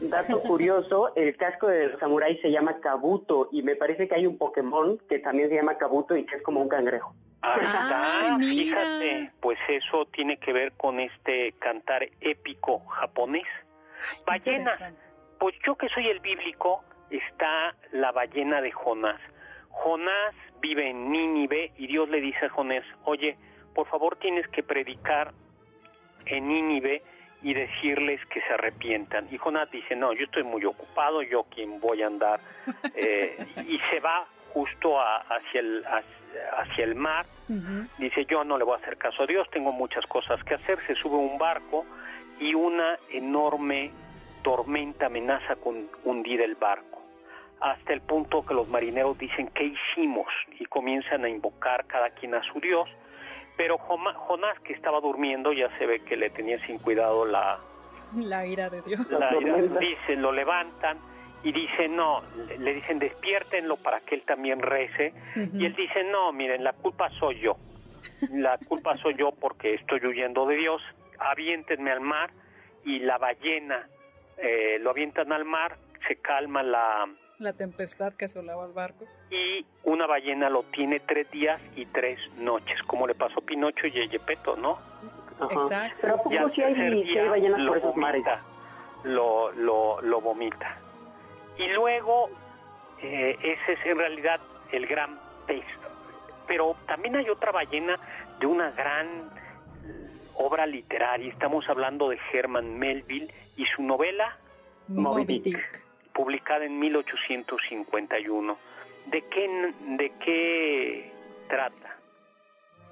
Dato 0.00 0.40
curioso, 0.40 1.12
el 1.14 1.36
casco 1.36 1.66
del 1.68 1.98
samurái 1.98 2.38
se 2.38 2.50
llama 2.50 2.80
Kabuto 2.80 3.48
y 3.52 3.62
me 3.62 3.76
parece 3.76 4.08
que 4.08 4.14
hay 4.14 4.26
un 4.26 4.38
Pokémon 4.38 4.98
que 5.08 5.18
también 5.18 5.50
se 5.50 5.56
llama 5.56 5.76
Kabuto 5.76 6.16
y 6.16 6.24
que 6.24 6.36
es 6.36 6.42
como 6.42 6.62
un 6.62 6.68
cangrejo. 6.68 7.14
Ah, 7.42 8.36
fíjate, 8.38 9.32
pues 9.40 9.58
eso 9.68 10.06
tiene 10.06 10.38
que 10.38 10.52
ver 10.52 10.72
con 10.72 11.00
este 11.00 11.52
cantar 11.58 12.08
épico 12.20 12.80
japonés. 12.86 13.46
Ballena. 14.26 14.72
Pues 15.38 15.54
yo 15.64 15.76
que 15.76 15.88
soy 15.88 16.06
el 16.08 16.20
bíblico, 16.20 16.84
está 17.10 17.74
la 17.92 18.12
ballena 18.12 18.60
de 18.60 18.70
Jonás. 18.70 19.20
Jonás 19.70 20.34
vive 20.60 20.88
en 20.90 21.10
Nínive 21.10 21.72
y 21.76 21.86
Dios 21.86 22.08
le 22.08 22.20
dice 22.20 22.46
a 22.46 22.50
Jonás, 22.50 22.84
oye, 23.04 23.38
por 23.74 23.86
favor 23.86 24.16
tienes 24.16 24.46
que 24.48 24.62
predicar 24.62 25.32
en 26.26 26.48
Nínive 26.48 27.02
y 27.42 27.54
decirles 27.54 28.24
que 28.26 28.40
se 28.42 28.52
arrepientan. 28.52 29.28
Y 29.30 29.38
Jonás 29.38 29.70
dice, 29.70 29.96
no, 29.96 30.12
yo 30.12 30.24
estoy 30.24 30.44
muy 30.44 30.64
ocupado, 30.64 31.22
yo 31.22 31.44
quien 31.44 31.80
voy 31.80 32.02
a 32.02 32.06
andar. 32.06 32.40
Eh, 32.94 33.46
y 33.66 33.78
se 33.90 34.00
va 34.00 34.26
justo 34.52 35.00
hacia, 35.00 35.60
el, 35.60 35.84
hacia, 35.86 36.84
el 36.84 36.94
mar. 36.94 37.26
Dice, 37.98 38.26
yo 38.26 38.44
no 38.44 38.58
le 38.58 38.64
voy 38.64 38.74
a 38.74 38.76
hacer 38.78 38.96
caso 38.96 39.22
a 39.22 39.26
Dios, 39.26 39.48
tengo 39.50 39.72
muchas 39.72 40.06
cosas 40.06 40.42
que 40.44 40.54
hacer. 40.54 40.78
Se 40.86 40.94
sube 40.94 41.16
un 41.16 41.38
barco 41.38 41.84
y 42.38 42.54
una 42.54 42.98
enorme 43.10 43.90
tormenta 44.42 45.06
amenaza 45.06 45.56
con 45.56 45.88
hundir 46.04 46.40
el 46.40 46.54
barco, 46.54 47.02
hasta 47.60 47.92
el 47.92 48.00
punto 48.00 48.44
que 48.44 48.54
los 48.54 48.68
marineros 48.68 49.18
dicen, 49.18 49.48
¿qué 49.48 49.64
hicimos? 49.64 50.26
Y 50.58 50.64
comienzan 50.66 51.24
a 51.24 51.28
invocar 51.28 51.86
cada 51.86 52.10
quien 52.10 52.34
a 52.34 52.42
su 52.42 52.60
Dios, 52.60 52.88
pero 53.56 53.78
Jonás 53.78 54.58
que 54.60 54.72
estaba 54.72 55.00
durmiendo 55.00 55.52
ya 55.52 55.68
se 55.78 55.86
ve 55.86 56.00
que 56.00 56.16
le 56.16 56.30
tenía 56.30 56.64
sin 56.66 56.78
cuidado 56.78 57.24
la... 57.24 57.58
La 58.16 58.44
ira 58.46 58.68
de 58.70 58.82
Dios. 58.82 59.10
La 59.12 59.36
ira, 59.36 59.56
dice, 59.78 60.16
lo 60.16 60.32
levantan 60.32 60.98
y 61.42 61.52
dice, 61.52 61.88
no, 61.88 62.22
le 62.58 62.74
dicen, 62.74 62.98
despiértenlo 62.98 63.76
para 63.76 64.00
que 64.00 64.14
él 64.16 64.22
también 64.22 64.60
rece, 64.60 65.14
y 65.54 65.64
él 65.64 65.74
dice, 65.74 66.04
no, 66.04 66.32
miren, 66.32 66.62
la 66.62 66.74
culpa 66.74 67.08
soy 67.18 67.40
yo, 67.40 67.56
la 68.30 68.58
culpa 68.58 68.96
soy 68.98 69.14
yo 69.14 69.32
porque 69.32 69.74
estoy 69.74 70.04
huyendo 70.04 70.44
de 70.46 70.56
Dios, 70.56 70.82
aviéntenme 71.18 71.90
al 71.90 72.00
mar 72.00 72.30
y 72.84 72.98
la 72.98 73.16
ballena 73.16 73.88
eh, 74.36 74.78
lo 74.80 74.90
avientan 74.90 75.32
al 75.32 75.44
mar, 75.44 75.76
se 76.06 76.16
calma 76.16 76.62
la... 76.62 77.08
La 77.40 77.54
tempestad 77.54 78.12
que 78.12 78.26
asolaba 78.26 78.66
el 78.66 78.72
barco. 78.72 79.06
Y 79.30 79.64
una 79.84 80.06
ballena 80.06 80.50
lo 80.50 80.62
tiene 80.62 81.00
tres 81.00 81.30
días 81.30 81.58
y 81.74 81.86
tres 81.86 82.20
noches, 82.36 82.82
como 82.82 83.06
le 83.06 83.14
pasó 83.14 83.40
a 83.40 83.42
Pinocho 83.42 83.86
y 83.86 84.08
Yepeto, 84.08 84.56
¿no? 84.56 84.78
Exacto. 85.50 85.96
Pero 86.02 86.16
poco 86.18 86.50
si 86.50 86.62
hay, 86.62 87.28
ballenas 87.28 87.66
por 87.66 87.78
esos 87.78 87.96
mares? 87.96 88.22
Lo, 89.04 89.50
lo, 89.52 90.02
lo 90.02 90.20
vomita. 90.20 90.76
Y 91.56 91.68
luego, 91.68 92.28
eh, 93.00 93.38
ese 93.42 93.72
es 93.72 93.86
en 93.86 93.96
realidad 93.96 94.38
el 94.70 94.86
gran 94.86 95.18
pez. 95.46 95.64
Pero 96.46 96.76
también 96.86 97.16
hay 97.16 97.30
otra 97.30 97.52
ballena 97.52 97.98
de 98.38 98.46
una 98.46 98.70
gran 98.72 99.30
obra 100.34 100.66
literaria. 100.66 101.32
Estamos 101.32 101.66
hablando 101.70 102.10
de 102.10 102.18
Herman 102.32 102.78
Melville 102.78 103.32
y 103.56 103.64
su 103.64 103.82
novela 103.82 104.36
Moby 104.88 105.38
Dick, 105.38 105.82
publicada 106.20 106.66
en 106.66 106.78
1851. 106.78 108.58
¿De 109.06 109.22
qué, 109.22 109.72
de 109.96 110.12
qué 110.22 111.12
trata? 111.48 111.96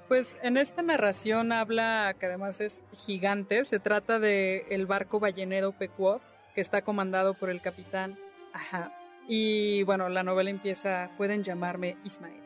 Pues 0.07 0.35
en 0.41 0.57
esta 0.57 0.81
narración 0.81 1.51
habla, 1.51 2.15
que 2.19 2.25
además 2.25 2.59
es 2.59 2.81
gigante, 3.05 3.63
se 3.65 3.79
trata 3.79 4.17
de 4.17 4.65
el 4.71 4.87
barco 4.87 5.19
ballenero 5.19 5.73
Pequot, 5.73 6.23
que 6.55 6.61
está 6.61 6.81
comandado 6.81 7.35
por 7.35 7.51
el 7.51 7.61
capitán. 7.61 8.17
Ajá. 8.51 8.91
Y 9.27 9.83
bueno, 9.83 10.09
la 10.09 10.23
novela 10.23 10.49
empieza, 10.49 11.11
pueden 11.15 11.43
llamarme 11.43 11.97
Ismael. 12.03 12.41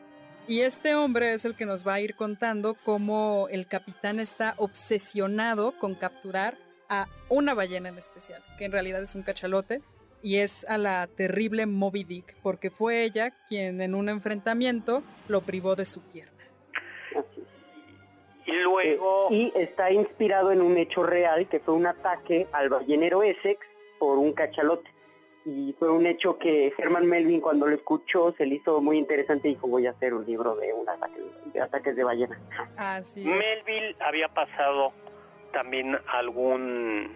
Y 0.46 0.60
este 0.60 0.94
hombre 0.94 1.32
es 1.32 1.46
el 1.46 1.56
que 1.56 1.64
nos 1.64 1.88
va 1.88 1.94
a 1.94 2.00
ir 2.00 2.14
contando 2.14 2.74
cómo 2.84 3.48
el 3.50 3.66
capitán 3.66 4.20
está 4.20 4.52
obsesionado 4.58 5.78
con 5.78 5.94
capturar 5.94 6.58
a 6.90 7.06
una 7.30 7.54
ballena 7.54 7.88
en 7.88 7.96
especial, 7.96 8.44
que 8.58 8.66
en 8.66 8.72
realidad 8.72 9.02
es 9.02 9.14
un 9.14 9.22
cachalote, 9.22 9.80
y 10.24 10.38
es 10.38 10.64
a 10.70 10.78
la 10.78 11.06
terrible 11.06 11.66
Moby 11.66 12.02
Dick, 12.02 12.34
porque 12.42 12.70
fue 12.70 13.04
ella 13.04 13.34
quien 13.46 13.82
en 13.82 13.94
un 13.94 14.08
enfrentamiento 14.08 15.02
lo 15.28 15.42
privó 15.42 15.76
de 15.76 15.84
su 15.84 16.00
pierna. 16.00 16.32
Y 18.46 18.52
luego... 18.62 19.28
Eh, 19.30 19.34
y 19.34 19.52
está 19.54 19.92
inspirado 19.92 20.50
en 20.50 20.62
un 20.62 20.78
hecho 20.78 21.02
real, 21.02 21.46
que 21.46 21.60
fue 21.60 21.74
un 21.74 21.86
ataque 21.86 22.46
al 22.52 22.70
ballenero 22.70 23.22
Essex 23.22 23.66
por 23.98 24.16
un 24.16 24.32
cachalote 24.32 24.90
y 25.44 25.74
fue 25.78 25.90
un 25.90 26.06
hecho 26.06 26.38
que 26.38 26.72
Herman 26.78 27.06
Melvin 27.06 27.42
cuando 27.42 27.66
lo 27.66 27.74
escuchó 27.74 28.32
se 28.32 28.46
le 28.46 28.54
hizo 28.54 28.80
muy 28.80 28.96
interesante 28.96 29.48
y 29.48 29.54
dijo 29.54 29.68
voy 29.68 29.86
a 29.86 29.90
hacer 29.90 30.14
un 30.14 30.24
libro 30.24 30.56
de 30.56 30.72
un 30.72 30.88
ataque 30.88 31.20
de 31.52 31.60
ataques 31.60 31.94
de 31.94 32.02
ballena. 32.02 32.40
Melville 33.16 33.94
había 34.00 34.28
pasado 34.28 34.94
también 35.52 35.98
algún 36.08 37.14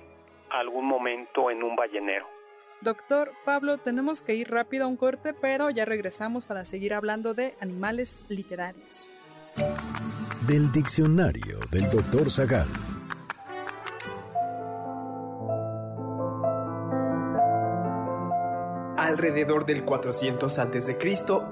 algún 0.51 0.85
momento 0.85 1.51
en 1.51 1.63
un 1.63 1.75
ballenero. 1.75 2.38
Doctor 2.81 3.33
Pablo, 3.45 3.79
tenemos 3.79 4.23
que 4.23 4.35
ir 4.35 4.51
rápido 4.51 4.85
a 4.85 4.87
un 4.87 4.97
corte, 4.97 5.35
pero 5.35 5.69
ya 5.71 5.85
regresamos 5.85 6.45
para 6.45 6.65
seguir 6.65 6.95
hablando 6.95 7.35
de 7.35 7.57
animales 7.61 8.23
literarios. 8.29 9.09
Del 10.47 10.71
diccionario 10.71 11.59
del 11.71 11.91
doctor 11.91 12.31
Zagal. 12.31 12.69
Alrededor 18.97 19.65
del 19.67 19.85
400 19.85 20.59
a.C., 20.59 20.99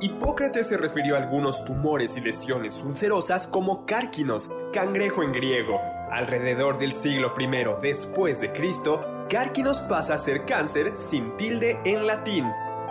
Hipócrates 0.01 0.69
se 0.69 0.77
refirió 0.77 1.17
a 1.17 1.19
algunos 1.19 1.65
tumores 1.65 2.17
y 2.17 2.21
lesiones 2.21 2.83
ulcerosas 2.83 3.47
como 3.49 3.87
cárquinos, 3.87 4.51
cangrejo 4.73 5.23
en 5.23 5.33
griego. 5.33 5.81
Alrededor 6.11 6.79
del 6.79 6.93
siglo 6.93 7.35
I 7.39 7.49
después 7.83 8.41
de 8.41 8.53
Cristo, 8.53 9.16
Cárquinos 9.29 9.81
pasa 9.81 10.15
a 10.15 10.19
ser 10.19 10.45
cáncer 10.45 10.93
sin 10.97 11.37
tilde 11.37 11.81
en 11.85 12.07
latín. 12.07 12.45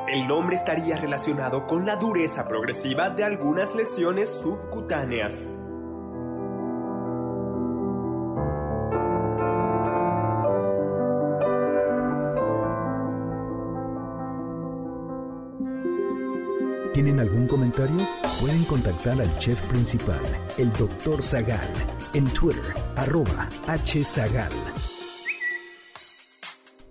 El 0.10 0.28
nombre 0.28 0.58
estaría 0.58 0.98
relacionado 0.98 1.66
con 1.66 1.86
la 1.86 1.96
dureza 1.96 2.46
progresiva 2.46 3.10
de 3.10 3.24
algunas 3.24 3.74
lesiones 3.74 4.30
subcutáneas. 4.30 5.48
¿Tienen 16.94 17.22
algún 17.22 17.48
comentario? 17.48 17.98
Pueden 18.42 18.66
contactar 18.66 19.22
al 19.22 19.40
chef 19.40 19.62
principal, 19.68 20.22
el 20.58 20.72
Dr. 20.74 21.22
Zagal, 21.22 21.70
en 22.14 22.26
Twitter, 22.26 22.74
arroba 22.98 23.48
hzagal. 23.66 24.52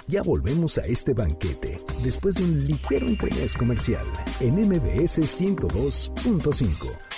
Ya 0.07 0.21
volvemos 0.21 0.77
a 0.77 0.83
este 0.83 1.15
banquete 1.15 1.79
después 2.03 2.35
de 2.35 2.45
un 2.45 2.67
ligero 2.67 3.07
interés 3.07 3.55
comercial 3.55 4.05
en 4.39 4.55
MBS 4.55 5.19
102.5. 5.21 7.15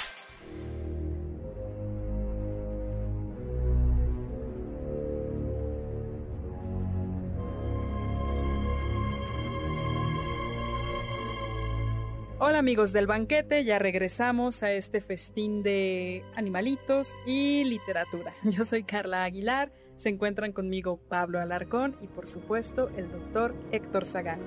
Hola 12.39 12.59
amigos 12.59 12.93
del 12.93 13.09
banquete, 13.09 13.65
ya 13.65 13.81
regresamos 13.81 14.63
a 14.63 14.71
este 14.71 15.01
festín 15.01 15.65
de 15.65 16.23
animalitos 16.37 17.15
y 17.27 17.65
literatura. 17.65 18.33
Yo 18.45 18.63
soy 18.63 18.85
Carla 18.85 19.25
Aguilar, 19.25 19.73
se 19.97 20.11
encuentran 20.11 20.53
conmigo 20.53 20.99
Pablo 21.09 21.41
Alarcón 21.41 21.97
y 22.01 22.07
por 22.07 22.27
supuesto 22.27 22.91
el 22.97 23.11
doctor 23.11 23.55
Héctor 23.73 24.05
Zagán. 24.05 24.41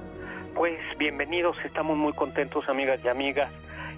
Pues 0.55 0.79
bienvenidos, 0.97 1.57
estamos 1.65 1.97
muy 1.97 2.13
contentos 2.13 2.67
amigas 2.69 2.99
y 3.03 3.07
amigas 3.07 3.51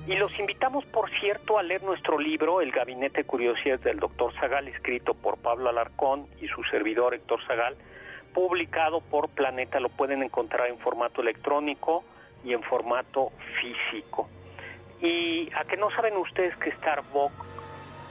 y 0.08 0.16
los 0.16 0.38
invitamos 0.40 0.86
por 0.86 1.10
cierto 1.12 1.58
a 1.58 1.64
leer 1.64 1.84
nuestro 1.84 2.18
libro 2.18 2.62
El 2.62 2.72
Gabinete 2.72 3.18
de 3.18 3.24
Curiosidades 3.26 3.84
del 3.84 4.00
doctor 4.00 4.34
Zagal, 4.40 4.68
escrito 4.68 5.14
por 5.14 5.38
Pablo 5.38 5.70
Alarcón 5.70 6.28
y 6.42 6.48
su 6.48 6.64
servidor 6.64 7.14
Héctor 7.14 7.40
Zagal, 7.46 7.76
publicado 8.34 9.02
por 9.02 9.30
Planeta, 9.30 9.80
lo 9.80 9.90
pueden 9.90 10.24
encontrar 10.24 10.70
en 10.70 10.80
formato 10.80 11.22
electrónico 11.22 12.04
y 12.44 12.54
en 12.54 12.64
formato 12.64 13.32
físico. 13.60 14.30
Y 15.02 15.50
a 15.56 15.66
que 15.66 15.78
no 15.78 15.92
saben 15.92 16.16
ustedes 16.16 16.56
que 16.58 16.72
Starbuck 16.72 17.32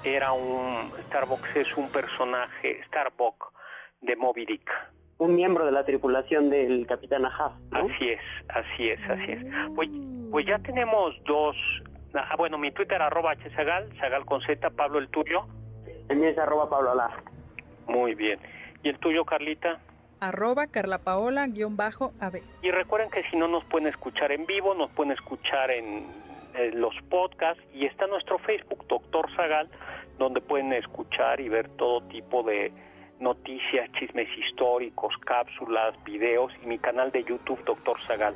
era 0.04 0.32
un 0.32 0.92
Starbucks 1.08 1.56
es 1.56 1.76
un 1.76 1.88
personaje 1.90 2.82
Starbuck 2.86 3.52
de 4.00 4.16
Moby 4.16 4.46
Dick. 4.46 4.70
Un 5.18 5.34
miembro 5.34 5.66
de 5.66 5.72
la 5.72 5.84
tripulación 5.84 6.48
del 6.48 6.86
Capitán 6.86 7.26
Ahab. 7.26 7.52
Así 7.72 8.10
es, 8.10 8.20
así 8.48 8.88
es, 8.88 9.00
así 9.10 9.32
es. 9.32 9.44
Pues, 9.74 9.90
pues 10.30 10.46
ya 10.46 10.58
tenemos 10.58 11.14
dos. 11.24 11.56
Ah, 12.14 12.34
bueno, 12.38 12.56
mi 12.56 12.70
Twitter 12.70 13.02
arroba 13.02 13.34
hzagal, 13.34 13.90
zagal 13.98 14.24
con 14.24 14.40
z, 14.40 14.70
Pablo 14.70 14.98
el 14.98 15.08
tuyo. 15.08 15.46
El 16.08 16.16
mío 16.16 16.30
es 16.30 16.38
arroba 16.38 16.70
Pablo 16.70 16.92
Alar. 16.92 17.22
Muy 17.86 18.14
bien. 18.14 18.40
¿Y 18.82 18.88
el 18.88 18.98
tuyo, 18.98 19.24
Carlita? 19.24 19.78
arroba 20.20 20.66
carlapaola-ab. 20.66 22.42
Y 22.62 22.70
recuerden 22.70 23.10
que 23.10 23.22
si 23.30 23.36
no 23.36 23.48
nos 23.48 23.64
pueden 23.64 23.88
escuchar 23.88 24.32
en 24.32 24.46
vivo, 24.46 24.74
nos 24.74 24.90
pueden 24.90 25.12
escuchar 25.12 25.70
en, 25.70 26.06
los 26.72 26.94
podcasts 27.08 27.62
y 27.72 27.86
está 27.86 28.06
nuestro 28.06 28.38
Facebook, 28.38 28.86
Doctor 28.88 29.30
Zagal, 29.34 29.68
donde 30.18 30.40
pueden 30.40 30.72
escuchar 30.72 31.40
y 31.40 31.48
ver 31.48 31.68
todo 31.70 32.02
tipo 32.02 32.42
de 32.42 32.72
noticias, 33.20 33.90
chismes 33.92 34.28
históricos, 34.36 35.16
cápsulas, 35.18 35.94
videos 36.04 36.52
y 36.62 36.66
mi 36.66 36.78
canal 36.78 37.12
de 37.12 37.24
YouTube, 37.24 37.62
Doctor 37.64 37.98
Zagal. 38.06 38.34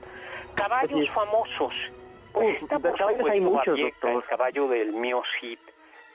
Caballos 0.54 1.09
famosos. 1.11 1.75
Pues 2.33 2.59
caballos 2.68 3.28
hay 3.30 3.40
muchos. 3.40 3.78
El 3.78 4.25
caballo 4.28 4.68
del 4.68 4.92
mío 4.92 5.23
Cid. 5.38 5.59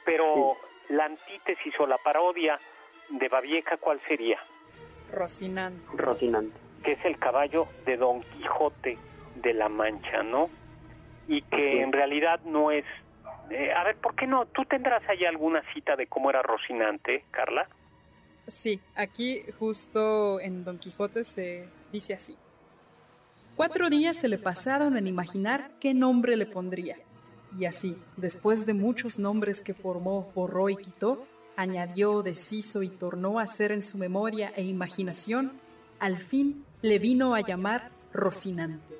Pero 0.06 0.56
la 0.90 1.06
antítesis 1.06 1.74
o 1.80 1.88
la 1.88 1.98
parodia 1.98 2.60
de 3.10 3.30
Babieca, 3.30 3.78
¿cuál 3.78 4.00
sería? 4.08 4.40
Rocinante. 5.12 5.82
Rocinante. 5.94 6.58
Que 6.84 6.94
es 6.94 7.06
el 7.06 7.18
caballo 7.18 7.68
de 7.86 7.98
Don 7.98 8.22
Quijote 8.22 8.98
de 9.36 9.54
la 9.54 9.70
Mancha, 9.70 10.24
¿no? 10.24 10.50
Y 11.30 11.44
que 11.44 11.82
en 11.82 11.94
realidad 11.94 12.42
no 12.44 12.72
es... 12.72 12.84
Eh, 13.50 13.72
a 13.72 13.86
ver, 13.86 13.96
¿por 13.96 14.16
qué 14.16 14.28
no? 14.28 14.46
¿Tú 14.48 14.66
tendrás 14.66 15.08
ahí 15.08 15.24
alguna 15.24 15.64
cita 15.74 15.96
de 15.96 16.08
cómo 16.08 16.30
era 16.30 16.42
Rocinante, 16.42 17.24
Carla? 17.32 17.70
Sí, 18.48 18.82
aquí 18.96 19.44
justo 19.58 20.42
en 20.42 20.66
Don 20.66 20.78
Quijote 20.78 21.24
se 21.24 21.70
dice 21.92 22.14
así. 22.14 22.36
Cuatro 23.56 23.90
días 23.90 24.18
se 24.18 24.28
le 24.28 24.38
pasaron 24.38 24.98
en 24.98 25.06
imaginar 25.06 25.72
qué 25.80 25.94
nombre 25.94 26.36
le 26.36 26.46
pondría. 26.46 26.98
Y 27.58 27.66
así, 27.66 27.98
después 28.18 28.66
de 28.66 28.74
muchos 28.74 29.20
nombres 29.20 29.62
que 29.62 29.74
formó, 29.74 30.32
borró 30.34 30.70
y 30.70 30.78
quitó, 30.78 31.26
añadió, 31.56 32.24
deshizo 32.24 32.84
y 32.84 32.90
tornó 32.90 33.40
a 33.40 33.44
hacer 33.44 33.72
en 33.72 33.84
su 33.84 33.98
memoria 33.98 34.52
e 34.56 34.64
imaginación, 34.64 35.60
al 36.00 36.18
fin 36.18 36.64
le 36.82 37.00
vino 37.00 37.36
a 37.36 37.42
llamar 37.42 37.92
Rocinante, 38.14 38.96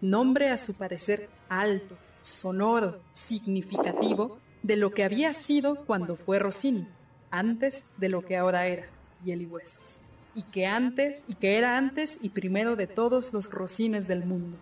nombre 0.00 0.50
a 0.50 0.58
su 0.58 0.74
parecer 0.74 1.28
alto, 1.48 1.96
sonoro, 2.22 3.00
significativo 3.12 4.38
de 4.62 4.76
lo 4.76 4.92
que 4.92 5.04
había 5.04 5.32
sido 5.32 5.84
cuando 5.84 6.16
fue 6.16 6.38
Rocín, 6.38 6.88
antes 7.30 7.92
de 7.98 8.08
lo 8.08 8.22
que 8.22 8.36
ahora 8.36 8.66
era, 8.66 8.86
hiel 9.24 9.42
y 9.42 9.46
huesos, 9.46 10.02
y 10.34 10.42
que 10.42 10.66
antes, 10.66 11.24
y 11.28 11.34
que 11.34 11.58
era 11.58 11.76
antes 11.76 12.18
y 12.22 12.30
primero 12.30 12.76
de 12.76 12.86
todos 12.86 13.32
los 13.32 13.50
rocines 13.50 14.08
del 14.08 14.24
mundo. 14.24 14.56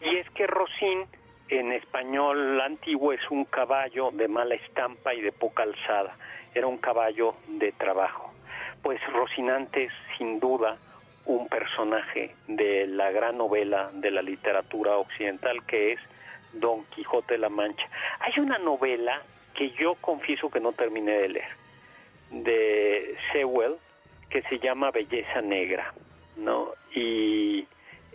Y 0.00 0.16
es 0.16 0.28
que 0.30 0.46
Rocín 0.46 1.06
en 1.48 1.72
español 1.72 2.60
antiguo 2.60 3.12
es 3.12 3.30
un 3.30 3.44
caballo 3.44 4.10
de 4.12 4.28
mala 4.28 4.54
estampa 4.54 5.14
y 5.14 5.20
de 5.20 5.32
poca 5.32 5.64
alzada. 5.64 6.16
Era 6.54 6.66
un 6.66 6.78
caballo 6.78 7.34
de 7.48 7.72
trabajo. 7.72 8.32
Pues 8.82 9.00
Rocinante 9.12 9.88
sin 10.16 10.40
duda 10.40 10.78
un 11.30 11.48
personaje 11.48 12.34
de 12.48 12.86
la 12.86 13.10
gran 13.12 13.38
novela 13.38 13.90
de 13.94 14.10
la 14.10 14.22
literatura 14.22 14.96
occidental 14.96 15.64
que 15.64 15.92
es 15.92 16.00
Don 16.52 16.84
Quijote 16.86 17.34
de 17.34 17.38
la 17.38 17.48
Mancha. 17.48 17.88
Hay 18.18 18.32
una 18.40 18.58
novela 18.58 19.22
que 19.54 19.70
yo 19.70 19.94
confieso 19.94 20.50
que 20.50 20.60
no 20.60 20.72
terminé 20.72 21.12
de 21.12 21.28
leer, 21.28 21.52
de 22.30 23.16
Sewell, 23.32 23.76
que 24.28 24.42
se 24.42 24.58
llama 24.58 24.90
Belleza 24.90 25.40
Negra, 25.40 25.94
¿no? 26.36 26.72
Y 26.94 27.66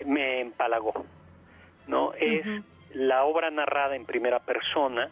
me 0.05 0.41
empalagó, 0.41 1.05
¿no? 1.87 2.13
Es 2.13 2.45
la 2.93 3.23
obra 3.23 3.49
narrada 3.49 3.95
en 3.95 4.05
primera 4.05 4.39
persona 4.39 5.09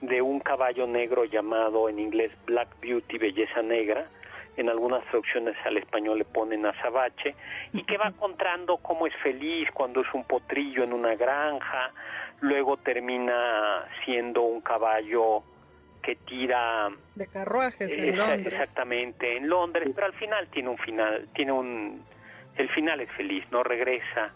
de 0.00 0.22
un 0.22 0.40
caballo 0.40 0.86
negro 0.86 1.24
llamado 1.24 1.88
en 1.88 1.98
inglés 1.98 2.32
Black 2.46 2.68
Beauty, 2.80 3.18
Belleza 3.18 3.62
Negra, 3.62 4.08
en 4.58 4.68
algunas 4.68 5.04
traducciones 5.04 5.56
al 5.64 5.76
español 5.76 6.18
le 6.18 6.24
ponen 6.24 6.66
azabache, 6.66 7.34
y 7.72 7.84
que 7.84 7.96
va 7.96 8.10
contando 8.12 8.78
cómo 8.78 9.06
es 9.06 9.14
feliz 9.22 9.70
cuando 9.72 10.00
es 10.00 10.12
un 10.12 10.24
potrillo 10.24 10.82
en 10.82 10.92
una 10.92 11.14
granja, 11.14 11.92
luego 12.40 12.76
termina 12.76 13.84
siendo 14.04 14.42
un 14.42 14.60
caballo 14.60 15.42
que 16.02 16.16
tira 16.16 16.90
de 17.14 17.26
carruajes 17.26 17.92
en 17.92 18.16
Londres. 18.16 18.52
Exactamente, 18.52 19.36
en 19.36 19.48
Londres, 19.48 19.88
pero 19.94 20.06
al 20.06 20.14
final 20.14 20.48
tiene 20.48 20.68
un 20.70 20.78
final, 20.78 21.28
tiene 21.34 21.52
un 21.52 22.04
el 22.56 22.68
final 22.70 23.00
es 23.00 23.10
feliz, 23.12 23.44
no 23.52 23.62
regresa 23.62 24.32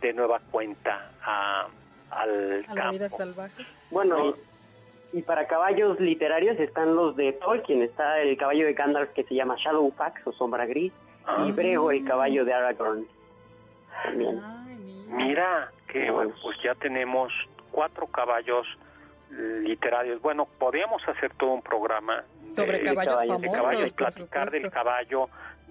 de 0.00 0.12
nueva 0.12 0.40
cuenta 0.50 1.12
a 1.22 1.68
al 2.10 2.64
a 2.68 2.74
la 2.74 2.90
vida 2.90 3.08
salvaje. 3.08 3.64
Bueno, 3.90 4.34
y 5.12 5.22
para 5.22 5.46
caballos 5.46 5.98
literarios 5.98 6.58
están 6.58 6.94
los 6.94 7.16
de 7.16 7.32
Tolkien, 7.32 7.82
está 7.82 8.20
el 8.20 8.36
caballo 8.36 8.66
de 8.66 8.74
Gandalf 8.74 9.10
que 9.10 9.24
se 9.24 9.34
llama 9.34 9.56
Shadowfax 9.58 10.26
o 10.26 10.32
Sombra 10.32 10.66
Gris, 10.66 10.92
y 10.92 10.94
ah. 11.26 11.52
Brego 11.54 11.90
el 11.90 12.04
caballo 12.04 12.44
de 12.44 12.54
Aragorn. 12.54 13.06
mira. 15.08 15.72
que 15.86 16.10
bueno, 16.10 16.32
pues 16.42 16.56
ya 16.62 16.74
tenemos 16.76 17.32
cuatro 17.70 18.06
caballos 18.06 18.66
literarios. 19.30 20.20
Bueno, 20.22 20.46
podríamos 20.58 21.06
hacer 21.08 21.32
todo 21.34 21.50
un 21.50 21.62
programa 21.62 22.24
sobre 22.50 22.82
caballos, 22.82 23.20
famosos, 23.20 23.42
de 23.42 23.50
caballos, 23.50 23.92
platicar 23.92 24.50
del 24.50 24.70
caballo 24.70 25.28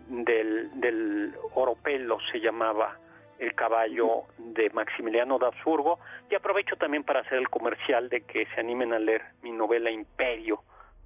del, 0.08 0.70
del 0.80 1.34
Oropelo 1.56 2.20
se 2.32 2.40
llamaba 2.40 2.98
el 3.40 3.56
caballo 3.56 4.24
de 4.38 4.70
Maximiliano 4.72 5.40
de 5.40 5.48
Habsburgo 5.48 6.00
y 6.30 6.36
aprovecho 6.36 6.76
también 6.76 7.04
para 7.04 7.22
hacer 7.22 7.40
el 7.40 7.50
comercial 7.50 8.10
de 8.10 8.22
que 8.22 8.46
se 8.54 8.60
animen 8.60 8.94
a 8.94 9.00
leer 9.00 9.24
mi 9.42 9.52
novela 9.52 9.90
Imperio 9.90 10.62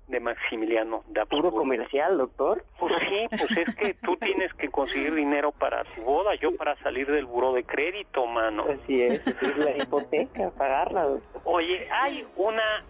de 0.08 0.20
Maximiliano 0.20 1.04
de 1.08 1.22
Habsburgo. 1.22 1.52
¿Puro 1.52 1.62
comercial, 1.62 2.18
doctor? 2.18 2.66
Pues 2.80 2.94
sí, 3.08 3.28
pues 3.30 3.58
es 3.58 3.76
que 3.76 3.94
tú 3.94 4.18
tienes 4.18 4.54
que 4.56 4.70
conseguir 4.70 5.14
dinero 5.14 5.52
para 5.52 5.84
tu 5.84 6.02
boda, 6.02 6.36
yo 6.36 6.56
para 6.56 6.76
salir 6.78 7.10
del 7.10 7.26
buro 7.26 7.54
de 7.54 7.64
crédito, 7.64 8.26
mano. 8.26 8.66
Así 8.66 9.02
es, 9.02 9.26
es 9.26 9.58
la 9.58 9.78
hipoteca, 9.78 10.52
pagarla, 10.52 11.04
doctor. 11.04 11.42
Oye, 11.46 11.88
hay 11.92 12.28
una 12.36 12.84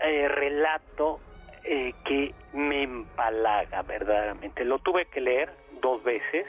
eh, 0.00 0.28
relato 0.28 1.20
eh, 1.64 1.94
que 2.04 2.34
me 2.52 2.82
empalaga 2.82 3.82
verdaderamente. 3.82 4.64
Lo 4.64 4.78
tuve 4.80 5.06
que 5.06 5.20
leer 5.20 5.50
dos 5.80 6.02
veces 6.02 6.46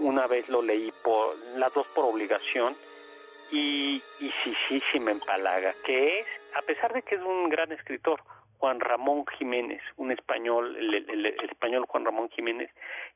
una 0.00 0.26
vez 0.26 0.48
lo 0.48 0.62
leí 0.62 0.92
por 1.04 1.36
las 1.56 1.72
dos 1.74 1.86
por 1.88 2.04
obligación 2.04 2.76
y, 3.52 4.02
y 4.20 4.30
sí, 4.42 4.54
sí, 4.68 4.82
sí 4.90 5.00
me 5.00 5.10
empalaga, 5.12 5.74
que 5.84 6.20
es, 6.20 6.26
a 6.54 6.62
pesar 6.62 6.92
de 6.92 7.02
que 7.02 7.16
es 7.16 7.20
un 7.22 7.48
gran 7.48 7.72
escritor, 7.72 8.22
Juan 8.58 8.78
Ramón 8.80 9.24
Jiménez, 9.38 9.80
un 9.96 10.12
español, 10.12 10.76
el, 10.76 11.26
español 11.48 11.86
Juan 11.88 12.04
Ramón 12.04 12.28
Jiménez, 12.30 12.70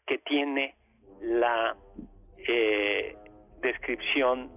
que 0.06 0.18
tiene 0.18 0.74
la 1.20 1.76
eh, 2.48 3.14
descripción, 3.60 4.50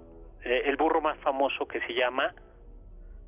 eh, 0.44 0.64
el 0.66 0.78
burro 0.78 1.02
más 1.02 1.18
famoso 1.20 1.68
que 1.68 1.82
se 1.82 1.94
llama 1.94 2.34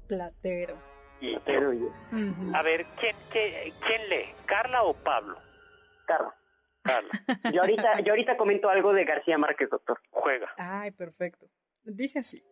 Platero. 0.08 0.78
Y 1.22 1.34
yo. 1.34 1.74
yo- 1.74 2.56
A 2.56 2.64
ver, 2.64 2.86
¿quién, 3.00 3.16
quién, 3.32 3.74
quién 3.86 4.10
lee? 4.10 4.34
¿Carla 4.46 4.84
o 4.84 4.94
Pablo? 4.94 5.38
Carla. 6.06 6.34
Carla, 6.90 7.52
Yo 7.54 7.62
ahorita, 7.62 8.00
yo 8.02 8.12
ahorita 8.14 8.38
comento 8.38 8.70
algo 8.70 8.94
de 8.94 9.06
García 9.06 9.38
Márquez, 9.38 9.70
doctor. 9.70 10.00
juega. 10.12 10.50
Ay, 10.58 10.92
perfecto. 10.92 11.48
Dice 11.84 12.20
así. 12.20 12.44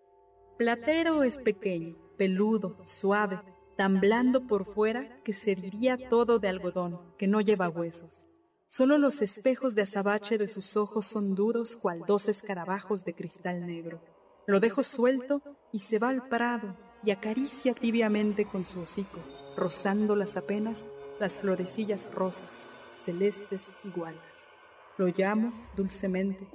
Platero 0.58 1.24
es 1.24 1.40
pequeño, 1.40 1.96
peludo, 2.18 2.78
suave, 2.86 3.40
tan 3.76 4.00
blando 4.00 4.48
por 4.48 4.66
fuera 4.66 5.22
que 5.24 5.34
se 5.34 5.54
diría 5.56 5.98
todo 6.10 6.40
de 6.40 6.48
algodón, 6.50 7.00
que 7.18 7.28
no 7.28 7.42
lleva 7.42 7.70
huesos. 7.70 8.26
Solo 8.66 8.98
los 8.98 9.22
espejos 9.22 9.76
de 9.76 9.84
azabache 9.84 10.38
de 10.38 10.48
sus 10.48 10.76
ojos 10.76 11.06
son 11.06 11.36
duros 11.36 11.78
cual 11.78 12.04
dos 12.08 12.28
escarabajos 12.28 13.06
de 13.06 13.14
cristal 13.14 13.66
negro. 13.66 14.02
Lo 14.46 14.60
dejo 14.60 14.82
suelto 14.84 15.42
y 15.72 15.80
se 15.80 16.00
va 16.00 16.10
al 16.10 16.28
prado 16.28 16.76
y 17.04 17.12
acaricia 17.12 17.74
tibiamente 17.74 18.46
con 18.46 18.66
su 18.66 18.82
hocico, 18.82 19.20
rozándolas 19.56 20.36
apenas 20.38 20.88
las 21.20 21.40
florecillas 21.40 22.14
rosas, 22.14 22.68
celestes 22.98 23.72
y 23.84 23.90
gualdas. 23.90 24.50
Lo 24.98 25.08
llamo 25.08 25.54
dulcemente, 25.76 26.48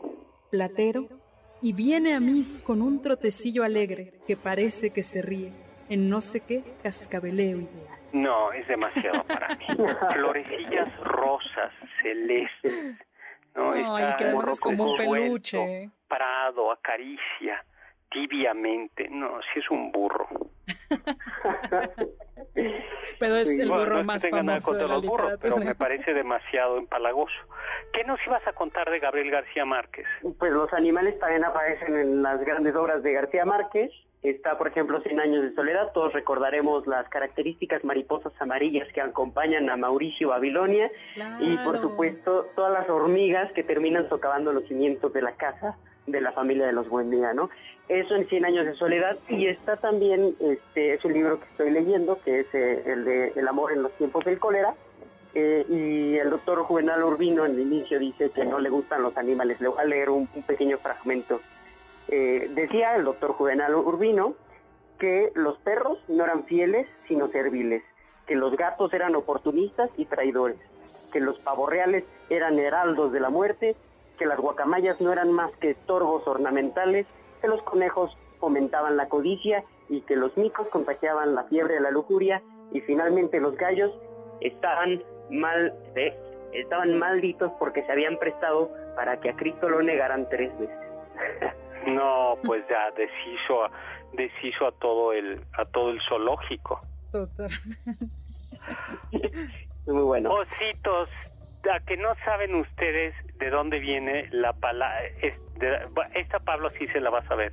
Platero, 0.50 1.09
y 1.61 1.72
viene 1.72 2.14
a 2.14 2.20
mí 2.20 2.61
con 2.64 2.83
un 2.83 3.00
trotecillo 3.00 3.62
alegre 3.62 4.14
que 4.26 4.37
parece 4.37 4.90
que 4.90 5.02
se 5.02 5.22
ríe 5.22 5.52
en 5.88 6.09
no 6.09 6.20
sé 6.20 6.40
qué 6.40 6.64
cascabeleo 6.83 7.59
ideal. 7.59 7.98
No, 8.12 8.52
es 8.52 8.66
demasiado 8.68 9.24
para 9.24 9.55
mí. 9.57 9.64
Florecillas 10.14 10.94
rosas, 11.00 11.72
celestes. 12.02 12.96
No, 13.55 13.72
Ay, 13.72 14.05
Está 14.05 14.16
que 14.16 14.24
además 14.24 14.48
es 14.48 14.61
como 14.61 14.85
un 14.85 14.96
suelto, 14.96 15.12
peluche. 15.12 15.90
Prado, 16.09 16.72
acaricia, 16.72 17.64
tibiamente. 18.11 19.09
No, 19.09 19.40
si 19.52 19.61
es 19.61 19.70
un 19.70 19.92
burro. 19.92 20.28
Pero 23.18 23.37
es 23.37 23.48
Sí, 23.48 23.61
el 23.61 23.68
Bueno, 23.68 23.85
burro 23.85 23.96
no 23.98 24.05
más 24.05 24.28
famoso 24.28 24.72
de 24.72 24.72
contra 24.78 24.88
la 24.88 24.94
los 24.94 25.07
burros, 25.07 25.38
pero 25.40 25.57
me 25.57 25.74
parece 25.74 26.12
demasiado 26.12 26.78
empalagoso. 26.78 27.38
¿Qué 27.92 28.05
nos 28.05 28.24
ibas 28.26 28.46
a 28.46 28.52
contar 28.52 28.90
de 28.90 28.98
Gabriel 28.98 29.31
García 29.31 29.64
Márquez? 29.64 30.07
Pues 30.38 30.52
los 30.52 30.72
animales 30.72 31.18
también 31.18 31.44
aparecen 31.44 31.96
en 31.96 32.22
las 32.22 32.40
grandes 32.40 32.74
obras 32.74 33.02
de 33.02 33.12
García 33.12 33.44
Márquez. 33.44 33.90
Está, 34.22 34.57
por 34.57 34.68
ejemplo, 34.68 35.00
Cien 35.02 35.18
años 35.18 35.42
de 35.42 35.55
soledad. 35.55 35.90
Todos 35.92 36.12
recordaremos 36.12 36.87
las 36.87 37.09
características 37.09 37.83
mariposas 37.85 38.33
amarillas 38.38 38.87
que 38.92 39.00
acompañan 39.00 39.68
a 39.68 39.76
Mauricio 39.76 40.28
Babilonia. 40.28 40.90
Y, 41.40 41.57
por 41.59 41.81
supuesto, 41.81 42.46
todas 42.55 42.72
las 42.72 42.88
hormigas 42.88 43.50
que 43.52 43.64
terminan 43.64 44.09
socavando 44.09 44.52
los 44.52 44.66
cimientos 44.68 45.12
de 45.12 45.22
la 45.22 45.33
casa 45.33 45.76
de 46.07 46.20
la 46.20 46.33
familia 46.33 46.66
de 46.66 46.72
los 46.72 46.88
Buendía, 46.88 47.35
¿no? 47.35 47.50
Eso 47.92 48.14
en 48.14 48.26
Cien 48.26 48.46
años 48.46 48.64
de 48.64 48.74
soledad. 48.74 49.18
Y 49.28 49.46
está 49.48 49.76
también, 49.76 50.35
este, 50.40 50.94
es 50.94 51.05
un 51.05 51.12
libro 51.12 51.38
que 51.38 51.44
estoy 51.44 51.70
leyendo, 51.70 52.18
que 52.24 52.40
es 52.40 52.46
eh, 52.55 52.83
el 52.87 53.05
de 53.05 53.33
El 53.37 53.46
amor 53.46 53.70
en 53.70 53.83
los 53.83 53.92
tiempos 53.98 54.24
del 54.24 54.38
cólera. 54.38 54.74
Eh, 55.35 55.66
y 55.68 56.16
el 56.16 56.31
doctor 56.31 56.62
Juvenal 56.62 57.02
Urbino 57.05 57.44
en 57.44 57.52
el 57.52 57.61
inicio 57.61 57.98
dice 57.98 58.31
que 58.31 58.46
no 58.46 58.61
le 58.61 58.70
gustan 58.70 59.02
los 59.02 59.14
animales. 59.18 59.61
Le 59.61 59.68
voy 59.68 59.78
a 59.78 59.85
leer 59.85 60.09
un, 60.09 60.26
un 60.35 60.42
pequeño 60.42 60.78
fragmento. 60.78 61.42
Eh, 62.09 62.50
decía 62.55 62.96
el 62.96 63.05
doctor 63.05 63.33
Juvenal 63.33 63.74
Urbino 63.74 64.37
que 64.98 65.31
los 65.35 65.59
perros 65.59 65.98
no 66.09 66.24
eran 66.24 66.44
fieles 66.44 66.87
sino 67.09 67.28
serviles, 67.28 67.83
que 68.26 68.37
los 68.37 68.57
gatos 68.57 68.92
eran 68.94 69.14
oportunistas 69.16 69.90
y 69.98 70.07
traidores, 70.07 70.59
que 71.12 71.20
los 71.20 71.38
pavorreales 71.40 72.05
eran 72.31 72.59
heraldos 72.59 73.12
de 73.12 73.20
la 73.20 73.28
muerte, 73.28 73.76
que 74.18 74.24
las 74.24 74.38
guacamayas 74.38 74.98
no 75.00 75.12
eran 75.12 75.31
más 75.31 75.55
que 75.57 75.70
estorbos 75.70 76.26
ornamentales, 76.26 77.07
que 77.42 77.48
los 77.48 77.62
conejos 77.64 78.16
fomentaban 78.40 78.96
la 78.96 79.09
codicia 79.09 79.64
y 79.90 80.00
que 80.02 80.16
los 80.16 80.35
micos 80.38 80.66
contagiaban 80.68 81.35
la 81.35 81.44
fiebre 81.44 81.74
de 81.74 81.81
la 81.81 81.90
lujuria 81.90 82.42
y 82.72 82.81
finalmente 82.81 83.38
los 83.40 83.55
gallos 83.57 83.92
estaban 84.40 85.02
mal 85.31 85.74
eh, 85.96 86.16
estaban 86.52 86.98
malditos 86.98 87.52
porque 87.59 87.85
se 87.85 87.92
habían 87.92 88.16
prestado 88.18 88.70
para 88.96 89.20
que 89.20 89.31
a 89.31 89.37
Cristo 89.37 89.68
lo 89.68 89.83
negaran 89.83 90.28
tres 90.31 90.57
veces. 90.59 90.76
No, 91.85 92.38
pues 92.44 92.62
ya 92.70 92.92
deshizo, 92.92 93.64
a- 93.64 93.70
deshizo 94.12 94.68
a 94.68 94.70
todo 94.70 95.12
el, 95.12 95.44
a 95.55 95.64
todo 95.64 95.90
el 95.90 96.00
zoológico. 96.00 96.81
Total. 97.11 97.50
Muy 99.87 100.02
bueno. 100.02 100.31
Ositos, 100.31 101.09
a 101.70 101.81
que 101.81 101.96
no 101.96 102.14
saben 102.25 102.55
ustedes 102.55 103.14
de 103.38 103.51
dónde 103.51 103.79
viene 103.79 104.29
la 104.31 104.53
palabra, 104.53 105.01
esta 106.14 106.40
Pablo 106.40 106.70
sí 106.79 106.88
se 106.88 107.01
la 107.01 107.11
vas 107.11 107.31
a 107.31 107.35
ver, 107.35 107.53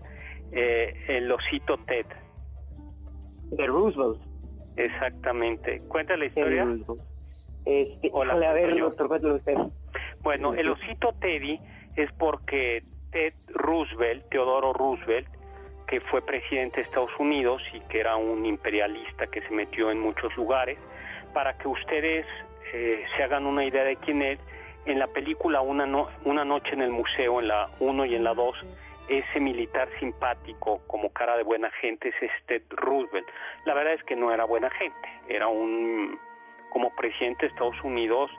eh, 0.51 0.93
el 1.07 1.31
osito 1.31 1.77
Ted, 1.85 2.05
De 3.51 3.67
Roosevelt. 3.67 4.21
exactamente. 4.77 5.79
Cuenta 5.87 6.17
la 6.17 6.25
historia. 6.25 6.65
Roosevelt. 6.65 7.01
Este, 7.65 8.09
Hola, 8.13 8.33
a 8.33 8.53
ver, 8.53 8.77
doctor, 8.79 9.11
usted. 9.25 9.57
Bueno, 10.21 10.53
el 10.53 10.69
osito 10.69 11.13
Teddy 11.19 11.59
es 11.95 12.11
porque 12.13 12.83
Ted 13.11 13.33
Roosevelt, 13.49 14.27
Teodoro 14.29 14.73
Roosevelt, 14.73 15.27
que 15.87 16.01
fue 16.01 16.25
presidente 16.25 16.77
de 16.77 16.83
Estados 16.83 17.11
Unidos 17.19 17.61
y 17.73 17.79
que 17.81 17.99
era 17.99 18.15
un 18.15 18.45
imperialista 18.45 19.27
que 19.27 19.41
se 19.41 19.49
metió 19.51 19.91
en 19.91 19.99
muchos 19.99 20.35
lugares, 20.35 20.77
para 21.33 21.57
que 21.57 21.67
ustedes 21.67 22.25
eh, 22.73 23.03
se 23.15 23.23
hagan 23.23 23.45
una 23.45 23.65
idea 23.65 23.83
de 23.83 23.95
quién 23.97 24.21
es, 24.21 24.39
en 24.85 24.97
la 24.99 25.07
película 25.07 25.61
una, 25.61 25.85
no- 25.85 26.09
una 26.25 26.45
noche 26.45 26.73
en 26.73 26.81
el 26.81 26.89
museo, 26.91 27.39
en 27.39 27.47
la 27.49 27.69
1 27.79 28.05
y 28.05 28.15
en 28.15 28.23
la 28.23 28.33
2, 28.33 28.65
ese 29.09 29.39
militar 29.39 29.87
simpático, 29.99 30.81
como 30.87 31.11
cara 31.11 31.35
de 31.35 31.43
buena 31.43 31.69
gente, 31.71 32.09
es 32.09 32.31
Ted 32.45 32.61
Roosevelt. 32.69 33.27
La 33.65 33.73
verdad 33.73 33.93
es 33.93 34.03
que 34.03 34.15
no 34.15 34.31
era 34.31 34.45
buena 34.45 34.69
gente, 34.69 35.09
era 35.27 35.47
un, 35.47 36.19
como 36.69 36.95
presidente 36.95 37.47
de 37.47 37.51
Estados 37.51 37.81
Unidos, 37.83 38.31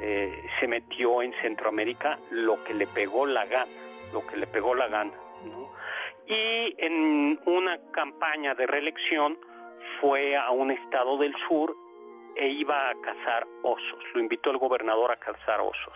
eh, 0.00 0.46
se 0.58 0.66
metió 0.66 1.22
en 1.22 1.32
Centroamérica 1.34 2.18
lo 2.30 2.62
que 2.64 2.74
le 2.74 2.86
pegó 2.86 3.26
la 3.26 3.44
gana, 3.46 3.70
lo 4.12 4.26
que 4.26 4.36
le 4.36 4.46
pegó 4.46 4.74
la 4.74 4.88
gana. 4.88 5.12
¿no? 5.44 5.70
Y 6.26 6.74
en 6.78 7.38
una 7.44 7.78
campaña 7.92 8.54
de 8.54 8.66
reelección 8.66 9.38
fue 10.00 10.36
a 10.36 10.50
un 10.50 10.70
estado 10.70 11.18
del 11.18 11.34
sur 11.48 11.76
e 12.36 12.48
iba 12.48 12.90
a 12.90 12.94
cazar 13.00 13.46
osos. 13.62 14.02
Lo 14.14 14.20
invitó 14.20 14.50
el 14.50 14.58
gobernador 14.58 15.12
a 15.12 15.16
cazar 15.16 15.60
osos. 15.60 15.94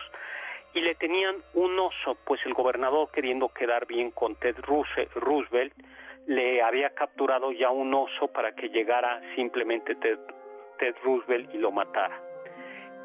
Y 0.73 0.81
le 0.81 0.95
tenían 0.95 1.35
un 1.53 1.79
oso, 1.79 2.15
pues 2.25 2.45
el 2.45 2.53
gobernador 2.53 3.09
queriendo 3.11 3.49
quedar 3.49 3.87
bien 3.87 4.11
con 4.11 4.35
Ted 4.35 4.55
Roose- 4.57 5.09
Roosevelt, 5.15 5.73
le 6.27 6.61
había 6.61 6.93
capturado 6.93 7.51
ya 7.51 7.71
un 7.71 7.93
oso 7.93 8.27
para 8.27 8.53
que 8.53 8.69
llegara 8.69 9.19
simplemente 9.35 9.95
Ted, 9.95 10.19
Ted 10.77 10.95
Roosevelt 11.03 11.53
y 11.53 11.57
lo 11.57 11.71
matara. 11.71 12.21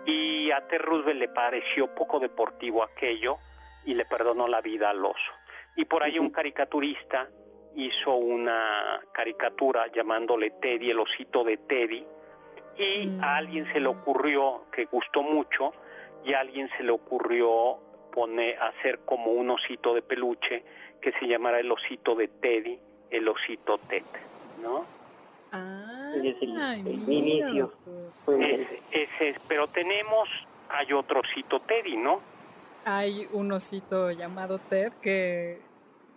Y 0.05 0.51
a 0.51 0.67
Ted 0.69 0.83
Roosevelt 0.83 1.19
le 1.19 1.29
pareció 1.29 1.95
poco 1.95 2.21
deportivo 2.21 2.83
aquello 2.83 3.39
y 3.87 3.95
le 3.95 4.05
perdonó 4.05 4.47
la 4.47 4.61
vida 4.61 4.91
al 4.91 5.03
oso. 5.03 5.33
Y 5.77 5.87
por 5.87 6.03
ahí 6.03 6.19
un 6.19 6.31
caricaturista 6.31 7.29
hizo 7.75 8.15
una 8.15 9.01
caricatura 9.13 9.87
llamándole 9.91 10.51
Teddy, 10.51 10.91
el 10.91 11.01
osito 11.01 11.43
de 11.45 11.57
Teddy, 11.57 12.07
y 12.79 13.19
a 13.21 13.37
alguien 13.37 13.67
se 13.73 13.81
le 13.81 13.89
ocurrió, 13.89 14.63
que 14.73 14.87
gustó 14.87 15.23
mucho, 15.23 15.73
y 16.25 16.33
a 16.35 16.41
alguien 16.41 16.69
se 16.77 16.83
le 16.83 16.91
ocurrió 16.93 17.79
poner, 18.13 18.59
hacer 18.61 19.01
como 19.05 19.33
un 19.33 19.51
osito 19.51 19.95
de 19.95 20.03
peluche 20.03 20.65
que 21.01 21.13
se 21.13 21.27
llamara 21.27 21.61
el 21.61 21.71
osito 21.71 22.15
de 22.15 22.29
Teddy, 22.29 22.79
el 23.11 23.29
osito 23.29 23.79
Ted, 23.89 24.03
¿no? 24.63 24.85
Ah, 25.53 26.13
Ese 26.17 26.29
es 26.31 26.43
el- 26.43 27.13
inicio. 27.13 27.73
Ese, 28.41 28.81
ese 28.91 29.29
es, 29.31 29.37
pero 29.47 29.67
tenemos, 29.69 30.29
hay 30.69 30.93
otro 30.93 31.21
osito 31.21 31.61
Teddy, 31.61 31.97
¿no? 31.97 32.21
Hay 32.85 33.29
un 33.33 33.53
osito 33.53 34.11
llamado 34.11 34.59
Ted 34.59 34.93
que 35.01 35.61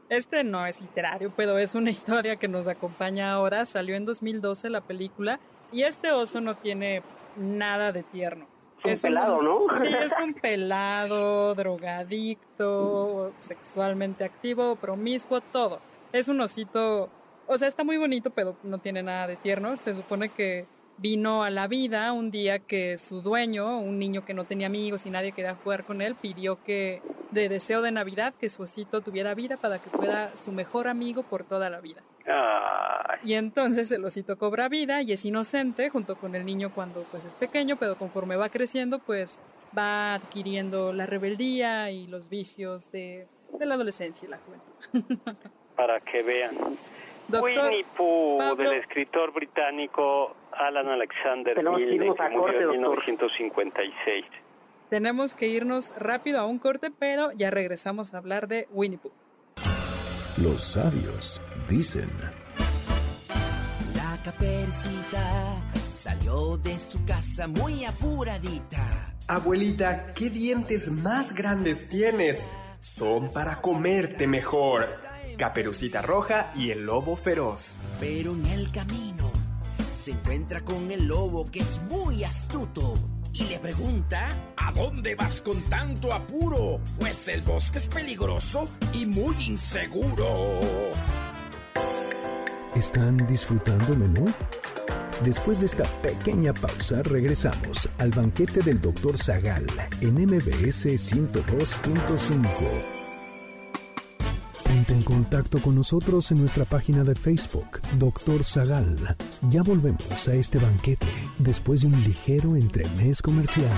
este 0.09 0.43
no 0.43 0.65
es 0.65 0.79
literario, 0.81 1.31
pero 1.35 1.57
es 1.57 1.75
una 1.75 1.89
historia 2.25 2.37
que 2.37 2.47
nos 2.47 2.67
acompaña 2.67 3.31
ahora. 3.33 3.65
Salió 3.65 3.95
en 3.95 4.05
2012 4.05 4.69
la 4.69 4.81
película 4.81 5.39
y 5.71 5.83
este 5.83 6.11
oso 6.11 6.41
no 6.41 6.55
tiene 6.55 7.01
nada 7.35 7.91
de 7.91 8.03
tierno. 8.03 8.47
Es 8.83 9.03
un 9.03 9.09
pelado, 9.09 9.41
¿no? 9.41 9.79
Sí, 9.79 9.87
es 9.87 10.13
un 10.23 10.33
pelado, 10.41 11.55
drogadicto, 11.55 13.33
sexualmente 13.39 14.23
activo, 14.23 14.75
promiscuo, 14.75 15.41
todo. 15.41 15.79
Es 16.11 16.27
un 16.29 16.39
osito, 16.41 17.09
o 17.47 17.57
sea, 17.57 17.67
está 17.67 17.83
muy 17.83 17.97
bonito, 17.97 18.29
pero 18.29 18.55
no 18.63 18.77
tiene 18.77 19.03
nada 19.03 19.27
de 19.27 19.35
tierno. 19.35 19.75
Se 19.75 19.93
supone 19.93 20.29
que 20.29 20.65
vino 20.97 21.43
a 21.43 21.49
la 21.49 21.67
vida 21.67 22.11
un 22.11 22.31
día 22.31 22.59
que 22.59 22.97
su 22.97 23.21
dueño, 23.21 23.79
un 23.79 23.99
niño 23.99 24.25
que 24.25 24.33
no 24.33 24.45
tenía 24.45 24.67
amigos 24.67 25.05
y 25.05 25.09
nadie 25.09 25.31
quería 25.31 25.55
jugar 25.55 25.83
con 25.83 26.01
él, 26.01 26.15
pidió 26.15 26.63
que, 26.63 27.01
de 27.31 27.49
deseo 27.49 27.81
de 27.81 27.91
Navidad, 27.91 28.33
que 28.39 28.49
su 28.49 28.63
osito 28.63 29.01
tuviera 29.01 29.33
vida 29.33 29.57
para 29.57 29.79
que 29.79 29.89
fuera 29.89 30.31
su 30.43 30.51
mejor 30.51 30.87
amigo 30.87 31.23
por 31.23 31.43
toda 31.43 31.69
la 31.69 31.81
vida. 31.81 32.01
Ay, 32.27 33.19
Y 33.23 33.33
entonces 33.33 33.91
el 33.91 34.03
osito 34.03 34.37
cobra 34.37 34.69
vida 34.69 35.01
y 35.01 35.13
es 35.13 35.23
inocente 35.25 35.89
junto 35.89 36.15
con 36.17 36.35
el 36.35 36.45
niño 36.45 36.71
cuando 36.73 37.03
pues 37.11 37.25
es 37.25 37.35
pequeño, 37.35 37.77
pero 37.77 37.97
conforme 37.97 38.35
va 38.35 38.49
creciendo 38.49 38.99
pues 38.99 39.41
va 39.77 40.15
adquiriendo 40.15 40.93
la 40.93 41.05
rebeldía 41.05 41.91
y 41.91 42.07
los 42.07 42.29
vicios 42.29 42.91
de, 42.91 43.27
de 43.57 43.65
la 43.65 43.75
adolescencia 43.75 44.25
y 44.25 44.29
la 44.29 44.39
juventud. 44.39 45.17
para 45.77 45.99
que 46.01 46.23
vean. 46.23 46.57
Winnie 47.29 47.85
Pooh, 47.95 48.55
del 48.55 48.73
escritor 48.73 49.33
británico 49.33 50.35
Alan 50.51 50.87
Alexander 50.87 51.55
Milne, 51.61 52.13
que 52.15 52.29
murió 52.29 52.61
en 52.61 52.69
1956. 52.71 54.25
Tenemos 54.89 55.33
que 55.33 55.47
irnos 55.47 55.93
rápido 55.97 56.39
a 56.39 56.45
un 56.45 56.57
corte, 56.57 56.89
pero 56.89 57.31
ya 57.33 57.51
regresamos 57.51 58.13
a 58.13 58.17
hablar 58.17 58.47
de 58.47 58.67
Winnie 58.71 58.97
Pooh. 58.97 59.11
Los 60.41 60.63
sabios 60.63 61.41
dicen... 61.69 62.09
La 63.95 64.19
capercita 64.23 65.61
salió 65.93 66.57
de 66.57 66.79
su 66.79 67.03
casa 67.05 67.47
muy 67.47 67.85
apuradita. 67.85 69.15
Abuelita, 69.27 70.13
¿qué 70.13 70.29
dientes 70.29 70.89
más 70.89 71.33
grandes 71.33 71.89
tienes? 71.89 72.47
Son 72.79 73.29
para 73.31 73.59
comerte 73.61 74.27
mejor. 74.27 74.85
Caperucita 75.37 76.01
Roja 76.01 76.51
y 76.55 76.71
el 76.71 76.85
Lobo 76.85 77.15
Feroz. 77.15 77.77
Pero 77.99 78.33
en 78.33 78.45
el 78.45 78.71
camino 78.71 79.31
se 79.95 80.11
encuentra 80.11 80.61
con 80.61 80.89
el 80.91 81.07
lobo 81.07 81.51
que 81.51 81.59
es 81.59 81.81
muy 81.89 82.23
astuto 82.23 82.93
y 83.33 83.43
le 83.45 83.59
pregunta, 83.59 84.29
¿A 84.67 84.71
dónde 84.73 85.15
vas 85.15 85.41
con 85.41 85.61
tanto 85.69 86.11
apuro? 86.11 86.81
Pues 86.99 87.27
el 87.29 87.41
bosque 87.41 87.77
es 87.77 87.87
peligroso 87.87 88.67
y 88.91 89.05
muy 89.05 89.35
inseguro. 89.45 90.59
¿Están 92.77 93.17
disfrutando 93.25 93.93
el 93.93 93.97
menú? 93.97 94.31
Después 95.23 95.61
de 95.61 95.65
esta 95.65 95.85
pequeña 96.03 96.53
pausa, 96.53 97.01
regresamos 97.01 97.89
al 97.97 98.11
banquete 98.11 98.59
del 98.61 98.79
Dr. 98.79 99.17
Zagal 99.17 99.65
en 99.99 100.13
MBS 100.13 100.85
102.5. 100.85 102.39
Ponte 104.63 104.93
en 104.93 105.01
contacto 105.01 105.59
con 105.59 105.73
nosotros 105.73 106.31
en 106.31 106.41
nuestra 106.41 106.65
página 106.65 107.03
de 107.03 107.15
Facebook, 107.15 107.81
Dr. 107.97 108.43
Zagal. 108.43 109.17
Ya 109.49 109.63
volvemos 109.63 110.27
a 110.27 110.35
este 110.35 110.59
banquete 110.59 111.07
después 111.39 111.81
de 111.81 111.87
un 111.87 112.03
ligero 112.03 112.55
entremés 112.55 113.23
comercial. 113.23 113.73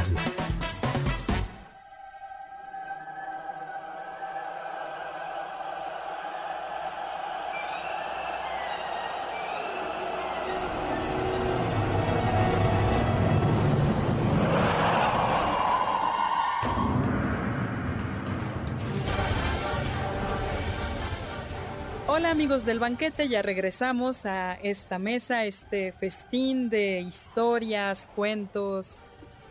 Del 22.49 22.79
banquete, 22.79 23.29
ya 23.29 23.43
regresamos 23.43 24.25
a 24.25 24.53
esta 24.53 24.97
mesa, 24.97 25.45
este 25.45 25.91
festín 25.91 26.71
de 26.71 26.99
historias, 26.99 28.09
cuentos 28.15 29.03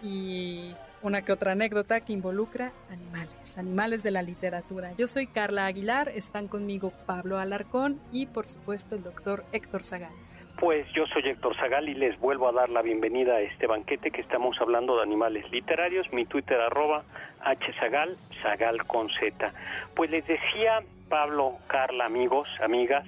y 0.02 0.72
una 1.00 1.22
que 1.22 1.30
otra 1.30 1.52
anécdota 1.52 2.00
que 2.00 2.12
involucra 2.12 2.72
animales, 2.90 3.56
animales 3.56 4.02
de 4.02 4.11
la 4.11 4.22
literatura. 4.22 4.94
Yo 4.98 5.06
soy 5.06 5.28
Carla 5.28 5.66
Aguilar, 5.66 6.08
están 6.08 6.48
conmigo 6.48 6.92
Pablo 7.06 7.38
Alarcón 7.38 8.00
y 8.11 8.26
por 8.26 8.48
supuesto 8.48 8.96
el 8.96 9.04
doctor 9.04 9.44
Héctor 9.52 9.84
Zagal. 9.84 10.12
Pues 10.58 10.90
yo 10.92 11.06
soy 11.06 11.22
Héctor 11.22 11.54
Zagal 11.54 11.88
y 11.88 11.94
les 11.94 12.18
vuelvo 12.18 12.48
a 12.48 12.52
dar 12.52 12.68
la 12.68 12.82
bienvenida 12.82 13.36
a 13.36 13.40
este 13.40 13.68
banquete 13.68 14.10
que 14.10 14.20
estamos 14.20 14.60
hablando 14.60 14.96
de 14.96 15.04
animales 15.04 15.48
literarios. 15.52 16.12
Mi 16.12 16.24
Twitter 16.24 16.60
arroba 16.60 17.04
hzagal, 17.44 18.16
zagal 18.42 18.84
con 18.84 19.08
z. 19.08 19.52
Pues 19.94 20.10
les 20.10 20.26
decía 20.26 20.82
Pablo, 21.08 21.58
Carla, 21.68 22.06
amigos, 22.06 22.48
amigas, 22.60 23.06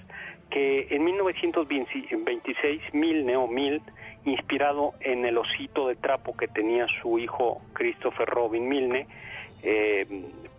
que 0.49 0.87
en 0.91 1.03
1926 1.03 2.95
Milne 2.95 3.37
o 3.37 3.49
Milt, 3.49 3.83
inspirado 4.25 4.95
en 5.01 5.25
el 5.25 5.37
osito 5.37 5.89
de 5.89 5.97
trapo 5.97 6.37
que 6.37 6.47
tenía 6.47 6.87
su 6.87 7.19
hijo 7.19 7.61
Christopher 7.73 8.29
Robin 8.29 8.69
Milne, 8.69 9.09
eh, 9.65 10.07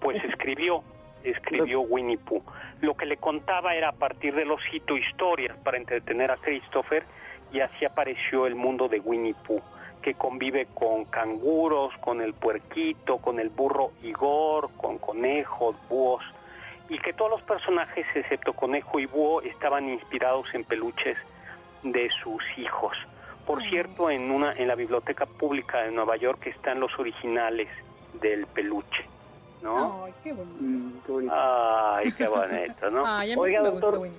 pues 0.02 0.22
escribió, 0.26 0.84
escribió 1.24 1.82
Winnie 1.82 2.18
Pooh. 2.18 2.44
Lo 2.82 2.96
que 2.96 3.06
le 3.06 3.18
contaba 3.18 3.76
era 3.76 3.90
a 3.90 3.94
partir 3.94 4.36
del 4.36 4.52
osito 4.52 4.98
historias 4.98 5.58
para 5.58 5.78
entretener 5.78 6.32
a 6.32 6.38
Christopher 6.38 7.04
y 7.52 7.60
así 7.60 7.86
apareció 7.86 8.48
el 8.48 8.56
mundo 8.56 8.88
de 8.88 9.00
Winnie 9.00 9.36
Pooh 9.46 9.62
que 10.02 10.16
convive 10.16 10.68
con 10.74 11.06
canguros, 11.06 11.94
con 12.00 12.22
el 12.22 12.34
puerquito, 12.34 13.18
con 13.18 13.40
el 13.40 13.50
burro 13.50 13.92
Igor, 14.02 14.72
con 14.78 14.98
conejos, 14.98 15.76
búhos, 15.88 16.24
y 16.90 17.00
que 17.00 17.14
todos 17.14 17.32
los 17.32 17.42
personajes, 17.44 18.06
excepto 18.16 18.54
Conejo 18.54 19.00
y 19.00 19.06
Búho, 19.06 19.42
estaban 19.42 19.88
inspirados 19.88 20.48
en 20.54 20.66
peluches 20.66 21.18
de 21.84 22.10
sus 22.10 22.44
hijos. 22.58 22.98
Por 23.46 23.64
cierto, 23.64 24.10
en 24.10 24.30
una 24.30 24.54
en 24.54 24.68
la 24.68 24.76
biblioteca 24.76 25.26
pública 25.26 25.84
de 25.84 25.92
Nueva 25.92 26.18
York 26.18 26.48
están 26.48 26.80
los 26.80 26.98
originales 27.00 27.70
del 28.22 28.46
peluche, 28.46 29.06
¿no? 29.62 30.06
Ay, 30.06 30.14
qué 30.24 30.34
bonito. 30.34 30.58
Mm, 30.60 30.92
qué 31.06 31.12
bonito. 31.12 31.34
Ay, 31.36 32.12
qué 32.14 32.28
bonito, 32.28 32.92
¿no? 32.92 33.04
Ay, 33.06 33.34
Oiga, 33.38 33.62
doctor. 33.62 34.10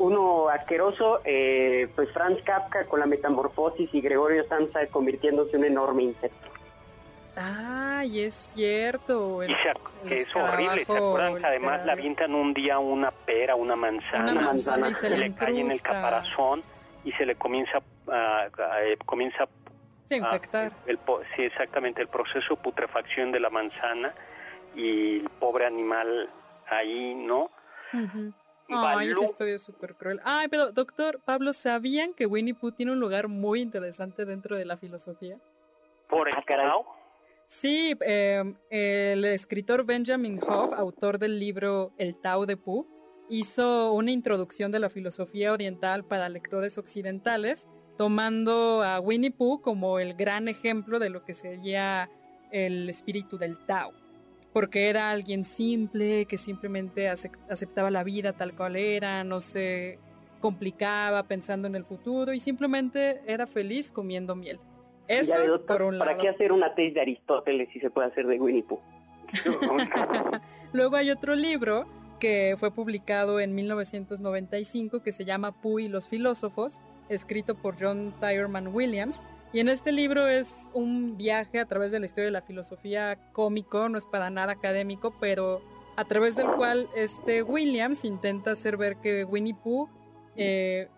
Uno 0.00 0.48
asqueroso, 0.48 1.20
eh, 1.24 1.88
pues 1.96 2.08
Franz 2.12 2.40
Kafka 2.44 2.84
con 2.86 3.00
la 3.00 3.06
metamorfosis 3.06 3.92
y 3.92 4.00
Gregorio 4.00 4.46
Samsa 4.48 4.86
convirtiéndose 4.86 5.56
en 5.56 5.62
un 5.62 5.64
enorme 5.66 6.04
insecto. 6.04 6.48
Ay, 7.34 8.20
es 8.24 8.34
cierto. 8.34 9.42
el- 9.42 9.54
se 9.56 9.68
el 9.70 9.76
que 10.08 10.20
es 10.22 10.36
horrible, 10.36 10.84
¿se 10.84 10.96
acuerdan 10.96 11.36
que 11.38 11.46
además 11.46 11.84
le 11.84 11.92
avientan 11.92 12.34
un 12.34 12.54
día 12.54 12.78
una 12.78 13.10
pera, 13.10 13.54
una 13.56 13.74
manzana, 13.76 14.32
Una 14.32 14.40
manzana 14.40 14.88
y 14.90 14.94
se 14.94 15.10
le 15.10 15.16
le 15.18 15.34
cae 15.34 15.60
en 15.60 15.70
el 15.70 15.80
caparazón 15.82 16.62
y 17.04 17.12
se 17.12 17.26
le 17.26 17.34
comienza 17.36 17.78
eh, 17.78 18.96
comienza 19.04 19.44
a- 19.44 20.16
infectar. 20.16 20.72
el, 20.86 20.98
po- 20.98 21.20
sí, 21.36 21.42
exactamente, 21.42 22.00
el 22.02 22.08
proceso 22.08 22.54
de 22.56 22.62
putrefacción 22.62 23.30
de 23.32 23.40
la 23.40 23.50
manzana 23.50 24.12
y 24.74 25.18
el 25.20 25.28
pobre 25.40 25.66
animal 25.66 26.28
ahí, 26.68 27.14
¿no? 27.14 27.50
Ujú. 27.92 28.32
Y 28.70 28.74
Ay, 28.74 29.08
Balú- 29.08 29.24
historia 29.24 29.54
es 29.54 29.62
súper 29.62 29.94
cruel. 29.94 30.20
Ay, 30.24 30.48
pero 30.48 30.72
doctor 30.72 31.20
Pablo, 31.24 31.52
¿sabían 31.54 32.12
que 32.12 32.26
Winnie 32.26 32.52
Pooh 32.54 32.72
tiene 32.72 32.92
un 32.92 33.00
lugar 33.00 33.28
muy 33.28 33.62
interesante 33.62 34.24
dentro 34.26 34.56
de 34.56 34.64
la 34.64 34.76
filosofía? 34.76 35.38
por 36.08 36.26
el 36.28 36.34
Ah, 36.36 36.42
caray. 36.46 36.66
Tao, 36.66 36.86
Sí, 37.46 37.94
eh, 38.00 38.42
el 38.70 39.24
escritor 39.24 39.84
Benjamin 39.84 40.38
Hoff, 40.46 40.72
autor 40.74 41.18
del 41.18 41.38
libro 41.38 41.92
El 41.98 42.14
Tao 42.20 42.44
de 42.46 42.56
Pooh, 42.58 42.86
hizo 43.30 43.92
una 43.92 44.10
introducción 44.10 44.70
de 44.72 44.78
la 44.80 44.88
filosofía 44.90 45.52
oriental 45.52 46.04
para 46.04 46.28
lectores 46.30 46.76
occidentales, 46.78 47.68
tomando 47.98 48.82
a 48.82 49.00
Winnie 49.00 49.30
Pooh 49.30 49.60
como 49.60 49.98
el 49.98 50.14
gran 50.14 50.48
ejemplo 50.48 50.98
de 50.98 51.10
lo 51.10 51.24
que 51.24 51.32
sería 51.34 52.08
el 52.50 52.88
espíritu 52.88 53.36
del 53.38 53.58
Tao. 53.66 53.92
Porque 54.52 54.88
era 54.88 55.10
alguien 55.10 55.44
simple, 55.44 56.24
que 56.26 56.38
simplemente 56.38 57.08
acep- 57.10 57.38
aceptaba 57.50 57.90
la 57.90 58.02
vida 58.02 58.32
tal 58.32 58.54
cual 58.54 58.76
era, 58.76 59.22
no 59.24 59.40
se 59.40 59.98
complicaba 60.40 61.22
pensando 61.24 61.66
en 61.68 61.74
el 61.74 61.84
futuro 61.84 62.32
y 62.32 62.40
simplemente 62.40 63.20
era 63.26 63.46
feliz 63.46 63.90
comiendo 63.90 64.34
miel. 64.34 64.58
Eso 65.06 65.34
por 65.66 65.82
un 65.82 65.98
¿para 65.98 66.12
lado. 66.12 66.22
qué 66.22 66.28
hacer 66.28 66.52
una 66.52 66.74
tesis 66.74 66.94
de 66.94 67.00
Aristóteles 67.00 67.68
si 67.72 67.80
se 67.80 67.90
puede 67.90 68.08
hacer 68.08 68.26
de 68.26 68.38
Winnie 68.38 68.62
Pooh? 68.62 68.80
Luego 70.72 70.96
hay 70.96 71.10
otro 71.10 71.34
libro 71.34 71.86
que 72.20 72.56
fue 72.58 72.70
publicado 72.70 73.40
en 73.40 73.54
1995 73.54 75.02
que 75.02 75.12
se 75.12 75.24
llama 75.24 75.52
Pooh 75.52 75.78
y 75.80 75.88
los 75.88 76.08
filósofos, 76.08 76.80
escrito 77.08 77.54
por 77.54 77.76
John 77.80 78.12
Tyerman 78.20 78.68
Williams. 78.68 79.22
Y 79.52 79.60
en 79.60 79.68
este 79.68 79.92
libro 79.92 80.28
es 80.28 80.70
un 80.74 81.16
viaje 81.16 81.58
a 81.58 81.64
través 81.64 81.90
de 81.90 82.00
la 82.00 82.06
historia 82.06 82.26
de 82.26 82.32
la 82.32 82.42
filosofía 82.42 83.16
cómico, 83.32 83.88
no 83.88 83.96
es 83.96 84.04
para 84.04 84.28
nada 84.28 84.52
académico, 84.52 85.14
pero 85.18 85.62
a 85.96 86.04
través 86.04 86.36
del 86.36 86.46
cual 86.48 86.88
este 86.94 87.42
Williams 87.42 88.04
intenta 88.04 88.50
hacer 88.50 88.76
ver 88.76 88.96
que 88.96 89.24
Winnie 89.24 89.54
Pooh 89.54 89.88
eh, 90.36 90.88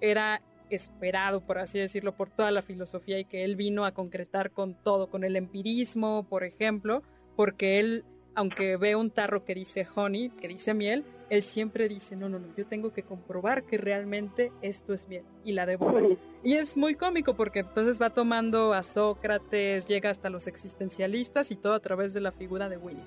era 0.00 0.40
esperado, 0.70 1.40
por 1.40 1.58
así 1.58 1.78
decirlo, 1.78 2.16
por 2.16 2.30
toda 2.30 2.50
la 2.52 2.62
filosofía 2.62 3.18
y 3.18 3.24
que 3.24 3.44
él 3.44 3.56
vino 3.56 3.84
a 3.84 3.92
concretar 3.92 4.52
con 4.52 4.74
todo, 4.74 5.10
con 5.10 5.24
el 5.24 5.36
empirismo, 5.36 6.26
por 6.28 6.44
ejemplo, 6.44 7.02
porque 7.34 7.80
él, 7.80 8.04
aunque 8.34 8.76
ve 8.76 8.94
un 8.96 9.10
tarro 9.10 9.44
que 9.44 9.54
dice 9.54 9.86
honey, 9.94 10.30
que 10.30 10.48
dice 10.48 10.74
miel, 10.74 11.04
él 11.28 11.42
siempre 11.42 11.88
dice, 11.88 12.16
no, 12.16 12.28
no, 12.28 12.38
no, 12.38 12.48
yo 12.56 12.66
tengo 12.66 12.92
que 12.92 13.02
comprobar 13.02 13.64
que 13.64 13.78
realmente 13.78 14.52
esto 14.62 14.94
es 14.94 15.08
miel 15.08 15.24
y 15.44 15.52
la 15.52 15.66
devora. 15.66 16.00
Y 16.42 16.54
es 16.54 16.76
muy 16.76 16.94
cómico 16.94 17.34
porque 17.34 17.60
entonces 17.60 18.00
va 18.00 18.10
tomando 18.10 18.72
a 18.72 18.84
Sócrates, 18.84 19.88
llega 19.88 20.10
hasta 20.10 20.30
los 20.30 20.46
existencialistas 20.46 21.50
y 21.50 21.56
todo 21.56 21.74
a 21.74 21.80
través 21.80 22.14
de 22.14 22.20
la 22.20 22.30
figura 22.30 22.68
de 22.68 22.76
Winnie. 22.76 23.02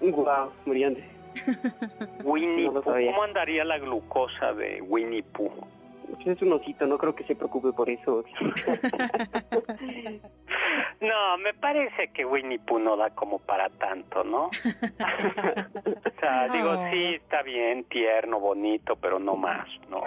Wow, 0.00 0.52
brillante. 0.64 1.04
Winnie 2.24 2.70
No. 2.70 2.82
¿cómo 2.82 3.22
andaría 3.24 3.64
la 3.64 3.78
glucosa 3.78 4.52
de 4.52 4.80
Winnie 4.80 5.24
Pooh? 5.24 5.50
Pues 6.06 6.26
Es 6.26 6.42
un 6.42 6.52
osito, 6.52 6.86
no 6.86 6.98
creo 6.98 7.14
que 7.14 7.24
se 7.24 7.34
preocupe 7.34 7.72
por 7.72 7.88
eso. 7.88 8.24
No, 11.00 11.38
me 11.38 11.52
parece 11.54 12.08
que 12.12 12.24
Winnie 12.24 12.58
Pooh 12.58 12.78
no 12.78 12.96
da 12.96 13.10
como 13.10 13.38
para 13.38 13.68
tanto, 13.70 14.24
¿no? 14.24 14.44
o 14.46 16.20
sea, 16.20 16.48
digo, 16.48 16.72
No. 16.74 16.90
sí, 16.90 17.14
está 17.16 17.42
bien, 17.42 17.84
tierno, 17.84 18.40
bonito, 18.40 18.96
pero 18.96 19.18
no 19.18 19.36
más, 19.36 19.66
¿no? 19.90 20.02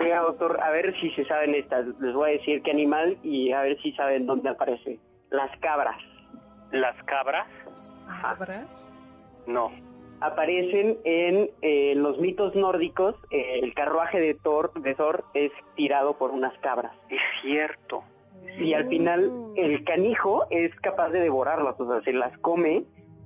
Oiga, 0.00 0.20
doctor, 0.20 0.60
a 0.62 0.70
ver 0.70 0.94
si 1.00 1.10
se 1.12 1.24
saben 1.24 1.54
estas. 1.54 1.86
Les 2.00 2.14
voy 2.14 2.30
a 2.30 2.32
decir 2.34 2.62
qué 2.62 2.72
animal 2.72 3.18
y 3.22 3.52
a 3.52 3.62
ver 3.62 3.80
si 3.80 3.92
saben 3.92 4.26
dónde 4.26 4.50
aparece. 4.50 4.98
Las 5.30 5.56
cabras. 5.58 5.96
¿Las 6.72 7.00
cabras? 7.04 7.46
¿Cabras? 8.20 8.92
No. 9.46 9.70
Aparecen 10.22 10.98
en 11.04 11.50
eh, 11.62 11.94
los 11.96 12.18
mitos 12.18 12.54
nórdicos. 12.54 13.16
eh, 13.30 13.60
el 13.62 13.74
carruaje 13.74 14.20
de 14.20 14.34
Thor, 14.34 14.72
de 14.74 14.94
Thor 14.94 15.24
es 15.34 15.50
tirado 15.76 16.16
por 16.16 16.30
unas 16.30 16.56
cabras. 16.58 16.92
Es 17.08 17.20
cierto. 17.42 18.04
Y 18.58 18.74
al 18.74 18.88
final 18.88 19.30
el 19.56 19.82
canijo 19.84 20.46
es 20.50 20.74
capaz 20.76 21.08
de 21.10 21.20
devorarlas, 21.20 21.78
o 21.80 21.90
sea, 21.90 22.02
se 22.02 22.12
las 22.12 22.36
come 22.38 22.84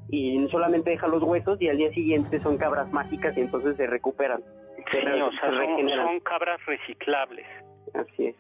y 0.09 0.47
solamente 0.51 0.91
deja 0.91 1.09
los 1.09 1.23
huesos 1.23 1.61
y 1.61 1.69
al 1.69 1.79
día 1.79 1.91
siguiente 1.93 2.39
son 2.41 2.59
cabras 2.59 2.93
mágicas 2.93 3.37
y 3.37 3.41
entonces 3.41 3.77
se 3.77 3.87
recuperan. 3.87 4.43
Sí, 4.91 4.99
Se 5.01 5.23
o 5.23 5.33
sea, 5.33 5.51
se 5.51 5.57
son, 5.57 5.89
son 5.89 6.21
cabras 6.21 6.65
reciclables. 6.65 7.47
Así 7.95 8.27
es. 8.27 8.37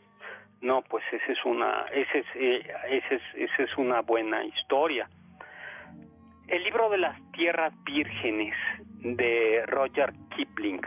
No, 0.60 0.82
pues 0.82 1.04
esa 1.12 1.32
es 1.32 1.44
una, 1.44 1.86
ese 1.92 2.18
es, 2.20 2.26
eh, 2.36 2.62
ese 2.88 3.16
es, 3.16 3.22
esa 3.34 3.62
es 3.64 3.76
una 3.76 4.02
buena 4.02 4.44
historia. 4.44 5.08
El 6.48 6.62
libro 6.62 6.88
de 6.90 6.98
las 6.98 7.20
tierras 7.32 7.72
vírgenes 7.84 8.54
de 9.00 9.64
Roger 9.66 10.12
Kipling, 10.36 10.80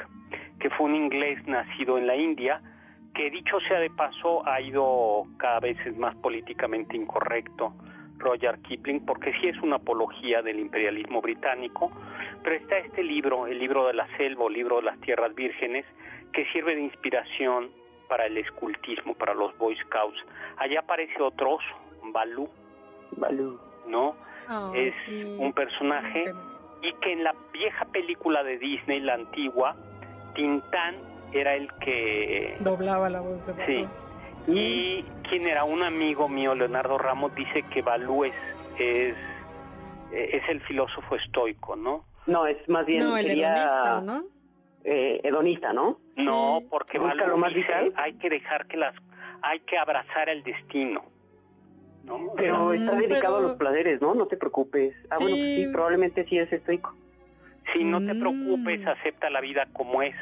que 0.57 0.69
fue 0.69 0.85
un 0.85 0.95
inglés 0.95 1.45
nacido 1.47 1.97
en 1.97 2.07
la 2.07 2.15
India, 2.15 2.61
que 3.13 3.29
dicho 3.29 3.59
sea 3.59 3.77
de 3.79 3.89
paso 3.89 4.47
ha 4.47 4.61
ido 4.61 5.25
cada 5.35 5.59
vez 5.59 5.77
más 5.97 6.15
políticamente 6.15 6.95
incorrecto 6.95 7.73
Roger 8.19 8.59
Kipling, 8.59 9.05
porque 9.05 9.33
sí 9.33 9.49
es 9.49 9.57
una 9.57 9.75
apología 9.75 10.41
del 10.41 10.61
imperialismo 10.61 11.21
británico, 11.21 11.91
pero 12.41 12.55
está 12.55 12.77
este 12.77 13.03
libro, 13.03 13.45
el 13.45 13.59
libro 13.59 13.85
de 13.85 13.95
la 13.95 14.07
selva, 14.15 14.45
o 14.45 14.49
libro 14.49 14.77
de 14.77 14.83
las 14.83 15.01
tierras 15.01 15.35
vírgenes, 15.35 15.85
que 16.31 16.45
sirve 16.53 16.75
de 16.75 16.83
inspiración 16.83 17.69
para 18.07 18.27
el 18.27 18.37
escultismo, 18.37 19.13
para 19.13 19.33
los 19.33 19.57
Boy 19.57 19.75
Scouts. 19.75 20.25
Allá 20.55 20.79
aparece 20.79 21.21
otro 21.21 21.55
oso, 21.55 21.75
Balú, 22.13 22.49
Balú. 23.11 23.59
¿no? 23.89 24.15
Es 24.73 24.95
sí. 25.05 25.37
un 25.39 25.53
personaje 25.53 26.33
y 26.81 26.93
que 26.93 27.11
en 27.13 27.23
la 27.23 27.35
vieja 27.53 27.85
película 27.85 28.43
de 28.43 28.57
Disney, 28.57 28.99
la 28.99 29.13
antigua, 29.15 29.75
Tintán 30.33 30.95
era 31.33 31.53
el 31.55 31.71
que... 31.75 32.57
Doblaba 32.61 33.09
la 33.09 33.19
voz 33.21 33.45
de 33.45 33.53
Balú. 33.53 33.65
Sí. 33.67 33.87
Y 34.47 35.03
quien 35.29 35.47
era 35.47 35.63
un 35.65 35.83
amigo 35.83 36.27
mío, 36.29 36.55
Leonardo 36.55 36.97
Ramos, 36.97 37.35
dice 37.35 37.63
que 37.63 37.81
Balú 37.81 38.23
es, 38.25 38.33
es, 38.79 39.15
es 40.11 40.49
el 40.49 40.61
filósofo 40.61 41.15
estoico, 41.15 41.75
¿no? 41.75 42.05
No, 42.25 42.45
es 42.47 42.57
más 42.69 42.85
bien 42.85 43.03
No, 43.03 43.17
el 43.17 43.27
sería 43.27 43.53
hedonista, 43.55 44.01
¿no? 44.01 44.23
eh, 44.83 45.21
hedonista, 45.23 45.73
¿no? 45.73 45.99
No, 46.15 46.59
Sí. 46.61 46.67
porque 46.69 46.97
Busca 46.97 47.15
Balú 47.15 47.31
lo 47.31 47.37
más 47.37 47.53
dice, 47.53 47.71
hay 47.95 48.13
que 48.13 48.29
dejar 48.29 48.65
que 48.67 48.77
las... 48.77 48.95
hay 49.41 49.59
que 49.61 49.77
abrazar 49.77 50.29
el 50.29 50.41
destino, 50.43 51.03
¿no? 52.03 52.31
Pero 52.35 52.69
Mm, 52.69 52.73
está 52.73 52.95
dedicado 52.95 53.37
a 53.37 53.41
los 53.41 53.57
placeres, 53.57 54.01
¿no? 54.01 54.13
No 54.15 54.27
te 54.27 54.37
preocupes. 54.37 54.95
Ah, 55.09 55.17
bueno, 55.19 55.35
pues 55.37 55.49
Sí. 55.55 55.55
sí, 55.65 55.67
probablemente 55.67 56.25
sí 56.27 56.37
es 56.37 56.51
estoico. 56.51 56.95
Si 57.73 57.83
no 57.83 58.01
te 58.03 58.13
Mm. 58.15 58.19
preocupes, 58.19 58.85
acepta 58.87 59.29
la 59.29 59.41
vida 59.41 59.67
como 59.73 60.01
es, 60.01 60.15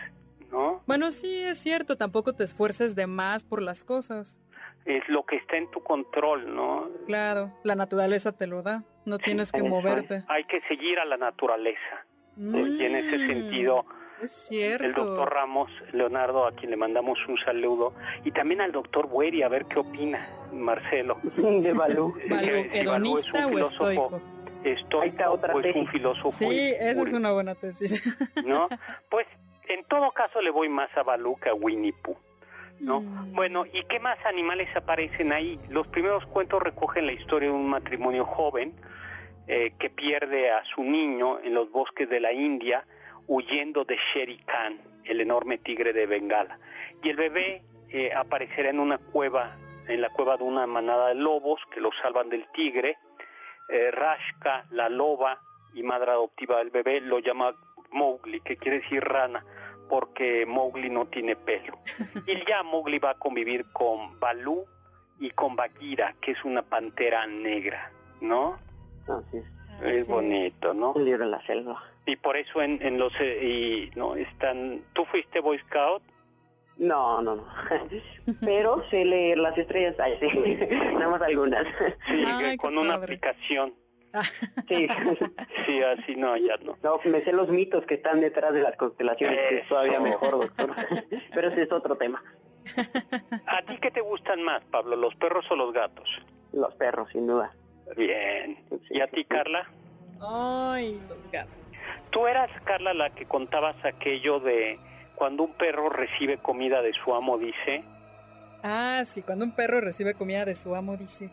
¿no? 0.51 0.81
Bueno, 0.85 1.11
sí, 1.11 1.41
es 1.43 1.59
cierto, 1.59 1.95
tampoco 1.97 2.33
te 2.33 2.43
esfuerces 2.43 2.95
de 2.95 3.07
más 3.07 3.43
por 3.43 3.61
las 3.61 3.83
cosas. 3.83 4.41
Es 4.85 5.07
lo 5.09 5.23
que 5.25 5.35
está 5.37 5.57
en 5.57 5.69
tu 5.71 5.81
control, 5.83 6.53
¿no? 6.55 6.89
Claro, 7.05 7.51
la 7.63 7.75
naturaleza 7.75 8.31
te 8.31 8.47
lo 8.47 8.63
da, 8.63 8.83
no 9.05 9.17
tienes 9.17 9.51
que 9.51 9.61
moverte. 9.63 10.23
Hay 10.27 10.45
que 10.45 10.61
seguir 10.61 10.99
a 10.99 11.05
la 11.05 11.17
naturaleza. 11.17 12.05
Y 12.37 12.83
en 12.83 12.95
ese 12.95 13.17
Mm, 13.17 13.27
sentido, 13.27 13.85
Es 14.21 14.31
cierto. 14.31 14.85
el 14.85 14.93
doctor 14.93 15.31
Ramos, 15.31 15.71
Leonardo, 15.91 16.45
a 16.47 16.51
quien 16.53 16.71
le 16.71 16.77
mandamos 16.77 17.19
un 17.27 17.37
saludo, 17.37 17.93
y 18.23 18.31
también 18.31 18.61
al 18.61 18.71
doctor 18.71 19.07
Bueri, 19.07 19.43
a 19.43 19.47
ver 19.47 19.65
qué 19.65 19.79
opina, 19.79 20.27
Marcelo. 20.51 21.19
De 21.37 21.73
Balú. 21.73 22.13
Balú, 22.29 22.69
que 22.71 22.79
si 22.81 22.85
Balú 22.85 23.17
es 23.17 23.31
un 23.31 23.35
¿hedonista 23.35 23.45
o 23.45 23.49
filósofo 23.49 24.21
estoico? 24.63 25.31
Otra 25.31 25.55
o 25.55 25.59
es 25.61 25.75
un 25.75 25.87
filósofo 25.87 26.31
Sí, 26.31 26.73
esa 26.79 27.01
es 27.03 27.13
una 27.13 27.31
buena 27.31 27.55
tesis. 27.55 28.01
¿no? 28.45 28.67
Pues 29.09 29.27
en 29.67 29.83
todo 29.85 30.11
caso 30.11 30.41
le 30.41 30.49
voy 30.49 30.69
más 30.69 30.89
a 30.97 31.03
Balú 31.03 31.37
que 31.37 31.49
a 31.49 31.53
Winnie 31.53 31.93
Pooh. 31.93 32.17
¿no? 32.79 33.01
Mm. 33.01 33.33
Bueno, 33.33 33.65
¿y 33.65 33.83
qué 33.83 33.99
más 33.99 34.17
animales 34.25 34.69
aparecen 34.75 35.31
ahí? 35.31 35.59
Los 35.69 35.87
primeros 35.87 36.25
cuentos 36.27 36.61
recogen 36.61 37.05
la 37.05 37.13
historia 37.13 37.49
de 37.49 37.55
un 37.55 37.69
matrimonio 37.69 38.25
joven 38.25 38.73
eh, 39.47 39.73
que 39.79 39.89
pierde 39.89 40.51
a 40.51 40.63
su 40.75 40.83
niño 40.83 41.39
en 41.39 41.53
los 41.53 41.71
bosques 41.71 42.09
de 42.09 42.19
la 42.19 42.33
India 42.33 42.85
huyendo 43.27 43.83
de 43.85 43.97
Shere 43.97 44.39
Khan, 44.45 44.79
el 45.03 45.21
enorme 45.21 45.57
tigre 45.57 45.93
de 45.93 46.05
Bengala. 46.05 46.59
Y 47.03 47.09
el 47.09 47.17
bebé 47.17 47.63
eh, 47.89 48.11
aparecerá 48.13 48.69
en 48.69 48.79
una 48.79 48.97
cueva, 48.97 49.57
en 49.87 50.01
la 50.01 50.09
cueva 50.09 50.37
de 50.37 50.43
una 50.43 50.65
manada 50.67 51.09
de 51.09 51.15
lobos 51.15 51.61
que 51.71 51.81
lo 51.81 51.91
salvan 52.01 52.29
del 52.29 52.49
tigre. 52.51 52.97
Eh, 53.69 53.91
Rashka, 53.91 54.65
la 54.71 54.89
loba 54.89 55.41
y 55.73 55.83
madre 55.83 56.11
adoptiva 56.11 56.57
del 56.57 56.69
bebé, 56.69 57.01
lo 57.01 57.19
llama 57.19 57.55
Mowgli, 57.91 58.41
que 58.41 58.57
quiere 58.57 58.79
decir 58.79 59.03
rana 59.03 59.43
porque 59.89 60.45
Mowgli 60.45 60.89
no 60.89 61.07
tiene 61.07 61.35
pelo. 61.35 61.79
Y 62.27 62.45
ya 62.45 62.63
Mowgli 62.63 62.99
va 62.99 63.11
a 63.11 63.15
convivir 63.15 63.65
con 63.71 64.19
Balú 64.19 64.65
y 65.19 65.31
con 65.31 65.55
Bagheera, 65.55 66.15
que 66.21 66.31
es 66.31 66.43
una 66.43 66.61
pantera 66.61 67.25
negra, 67.25 67.91
¿no? 68.21 68.59
Así 69.07 69.37
es. 69.37 69.45
Así 69.79 69.99
Es 69.99 70.07
bonito, 70.07 70.73
¿no? 70.73 70.93
El 70.95 71.05
libro 71.05 71.25
de 71.25 71.31
la 71.31 71.45
selva. 71.45 71.81
Y 72.07 72.15
por 72.15 72.37
eso 72.37 72.61
en, 72.61 72.81
en 72.81 72.97
los 72.97 73.13
eh, 73.19 73.91
y 73.93 73.97
no 73.99 74.15
están. 74.15 74.81
¿Tú 74.93 75.05
fuiste 75.05 75.41
Boy 75.41 75.59
Scout? 75.67 76.01
No, 76.77 77.21
no, 77.21 77.35
no. 77.35 77.45
Pero 78.41 78.83
sé 78.89 79.03
leer 79.03 79.37
las 79.37 79.57
estrellas. 79.57 79.95
Ay, 79.99 80.17
sí. 80.21 80.27
Nada 80.93 81.09
más 81.09 81.21
algunas. 81.21 81.65
Sí, 82.07 82.23
Ay, 82.25 82.57
con 82.57 82.77
una 82.77 82.93
padre. 82.93 83.03
aplicación. 83.15 83.73
Sí. 84.67 84.87
Sí, 85.67 85.83
así 85.83 86.15
no, 86.15 86.37
ya 86.37 86.55
no. 86.63 86.77
No, 86.81 86.97
me 87.03 87.21
sé 87.25 87.33
los 87.33 87.49
mitos 87.49 87.85
que 87.85 87.95
están 87.95 88.21
detrás 88.21 88.53
de 88.53 88.61
las 88.61 88.77
constelaciones, 88.77 89.37
que 89.49 89.57
es 89.57 89.67
todavía 89.67 89.99
mejor, 89.99 90.31
doctor. 90.39 90.73
Pero 91.33 91.49
ese 91.49 91.63
es 91.63 91.71
otro 91.73 91.97
tema. 91.97 92.23
¿A 93.47 93.61
ti 93.63 93.77
qué 93.81 93.91
te 93.91 93.99
gustan 93.99 94.41
más, 94.43 94.63
Pablo, 94.71 94.95
los 94.95 95.13
perros 95.15 95.45
o 95.51 95.57
los 95.57 95.73
gatos? 95.73 96.21
Los 96.53 96.73
perros, 96.75 97.09
sin 97.11 97.27
duda. 97.27 97.51
Bien. 97.97 98.63
¿Y 98.89 99.01
a 99.01 99.07
ti, 99.07 99.25
Carla? 99.25 99.69
Ay, 100.21 100.99
los 101.09 101.29
gatos. 101.31 101.53
Tú 102.11 102.27
eras, 102.27 102.49
Carla, 102.63 102.93
la 102.93 103.09
que 103.11 103.25
contabas 103.25 103.75
aquello 103.85 104.39
de 104.39 104.79
cuando 105.15 105.43
un 105.43 105.53
perro 105.53 105.89
recibe 105.89 106.37
comida 106.37 106.81
de 106.81 106.93
su 106.93 107.13
amo, 107.13 107.37
dice, 107.37 107.83
Ah, 108.63 109.03
sí, 109.05 109.21
cuando 109.21 109.45
un 109.45 109.51
perro 109.51 109.81
recibe 109.81 110.13
comida 110.15 110.43
de 110.45 110.55
su 110.55 110.75
amo 110.75 110.97
dice, 110.97 111.29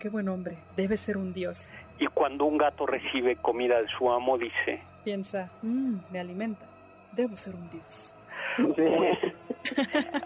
qué 0.00 0.08
buen 0.08 0.28
hombre, 0.28 0.56
debe 0.76 0.96
ser 0.96 1.16
un 1.16 1.32
dios. 1.32 1.72
y 1.98 2.06
cuando 2.08 2.44
un 2.46 2.58
gato 2.58 2.86
recibe 2.86 3.36
comida 3.36 3.80
de 3.80 3.88
su 3.88 4.10
amo, 4.10 4.36
dice, 4.38 4.82
Piensa, 5.04 5.50
"Mm, 5.62 5.96
me 6.10 6.18
alimenta, 6.18 6.64
debo 7.12 7.36
ser 7.36 7.54
un 7.54 7.68
dios. 7.70 8.16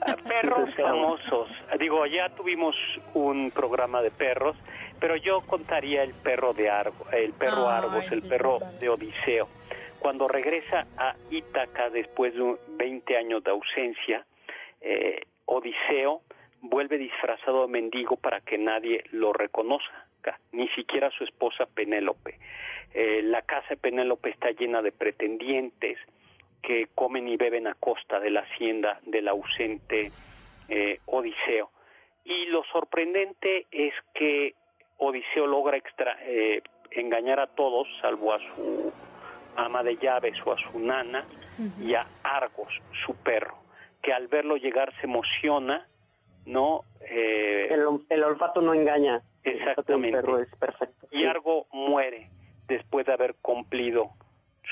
"Ah, 0.03 0.17
perros 0.27 0.75
famosos. 0.75 1.49
Digo, 1.79 2.07
ya 2.07 2.29
tuvimos 2.31 2.77
un 3.15 3.51
programa 3.51 4.03
de 4.03 4.11
perros, 4.11 4.57
pero 5.01 5.17
yo 5.17 5.41
contaría 5.43 6.03
el 6.03 6.15
perro 6.15 6.53
de 6.53 6.71
Argo, 6.71 7.07
el 7.13 7.33
perro 7.33 7.69
Argos, 7.69 8.05
el 8.11 8.23
sí, 8.23 8.29
perro 8.29 8.59
de 8.81 8.89
Odiseo. 8.89 9.49
Cuando 9.99 10.29
regresa 10.29 10.87
a 10.97 11.15
Ítaca 11.31 11.91
después 11.91 12.35
de 12.35 12.43
un- 12.43 12.59
20 12.69 13.17
años 13.17 13.43
de 13.45 13.51
ausencia, 13.51 14.25
eh, 14.81 15.23
Odiseo 15.47 16.23
vuelve 16.61 16.99
disfrazado 16.99 17.63
de 17.67 17.73
mendigo 17.73 18.17
para 18.17 18.41
que 18.41 18.59
nadie 18.59 19.05
lo 19.11 19.33
reconozca, 19.33 20.39
ni 20.53 20.69
siquiera 20.69 21.11
su 21.11 21.25
esposa 21.25 21.67
Penélope. 21.67 22.39
Eh, 22.95 23.23
la 23.23 23.43
casa 23.43 23.69
de 23.71 23.77
Penélope 23.77 24.31
está 24.31 24.51
llena 24.51 24.83
de 24.83 24.93
pretendientes 24.93 25.99
que 26.63 26.89
comen 26.95 27.29
y 27.29 27.37
beben 27.37 27.67
a 27.67 27.75
costa 27.75 28.21
de 28.21 28.31
la 28.31 28.41
hacienda 28.41 29.01
del 29.05 29.29
ausente 29.29 30.11
eh, 30.69 31.01
Odiseo. 31.07 31.71
Y 32.25 32.47
lo 32.47 32.63
sorprendente 32.65 33.67
es 33.71 33.95
que 34.15 34.55
Odiseo 34.99 35.47
logra 35.47 35.77
extra- 35.77 36.19
eh, 36.23 36.63
engañar 36.91 37.41
a 37.41 37.47
todos, 37.47 37.87
salvo 38.01 38.33
a 38.35 38.39
su 38.55 38.93
ama 39.57 39.83
de 39.83 39.97
llaves 39.97 40.39
o 40.45 40.53
a 40.53 40.59
su 40.59 40.79
nana, 40.79 41.25
y 41.81 41.95
a 41.95 42.07
Argos, 42.23 42.81
su 43.05 43.15
perro, 43.17 43.59
que 44.01 44.13
al 44.13 44.29
verlo 44.29 44.57
llegar 44.57 44.93
se 45.01 45.07
emociona, 45.07 45.89
¿no? 46.47 46.85
Eh, 47.01 47.67
El, 47.71 47.87
el 48.11 48.25
olfato 48.25 48.61
no 48.63 48.75
engaña. 48.75 49.23
El 49.43 49.57
Exactamente. 49.61 50.19
perro 50.19 50.39
es 50.39 50.49
perfecto. 50.57 51.09
y 51.11 51.25
Argo 51.27 51.67
muere 51.73 52.31
después 52.69 53.07
de 53.07 53.13
haber 53.15 53.35
cumplido 53.37 54.11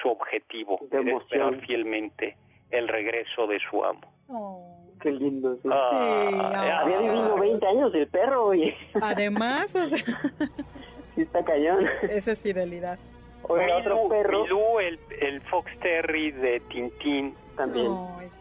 su 0.01 0.09
objetivo 0.09 0.79
De 0.91 1.03
de 1.03 1.13
esperar 1.13 1.55
fielmente 1.61 2.37
el 2.71 2.89
regreso 2.89 3.47
de 3.47 3.59
su 3.61 3.85
amo. 3.85 4.01
Oh. 4.29 4.73
Qué 5.01 5.13
lindo. 5.13 5.55
sí. 5.63 5.69
Ah, 5.71 6.81
Había 6.83 6.99
vivido 6.99 7.37
20 7.39 7.67
años 7.67 7.95
el 7.95 8.09
perro 8.09 8.55
y 8.55 8.75
Además, 9.01 9.75
o 9.77 9.85
sea, 9.85 9.99
sí 11.15 11.23
está 11.23 11.45
cañón. 11.45 11.87
esa 12.11 12.33
es 12.33 12.43
fidelidad. 12.43 12.99
Oiga, 13.43 13.77
otro 13.77 13.97
Milú, 13.97 14.09
perro. 14.09 14.43
Milú, 14.45 14.81
el, 14.81 14.99
el 15.21 15.41
Fox 15.43 15.71
Terry 15.81 16.33
de 16.33 16.61
Tintín, 16.61 17.35
también. 17.57 17.93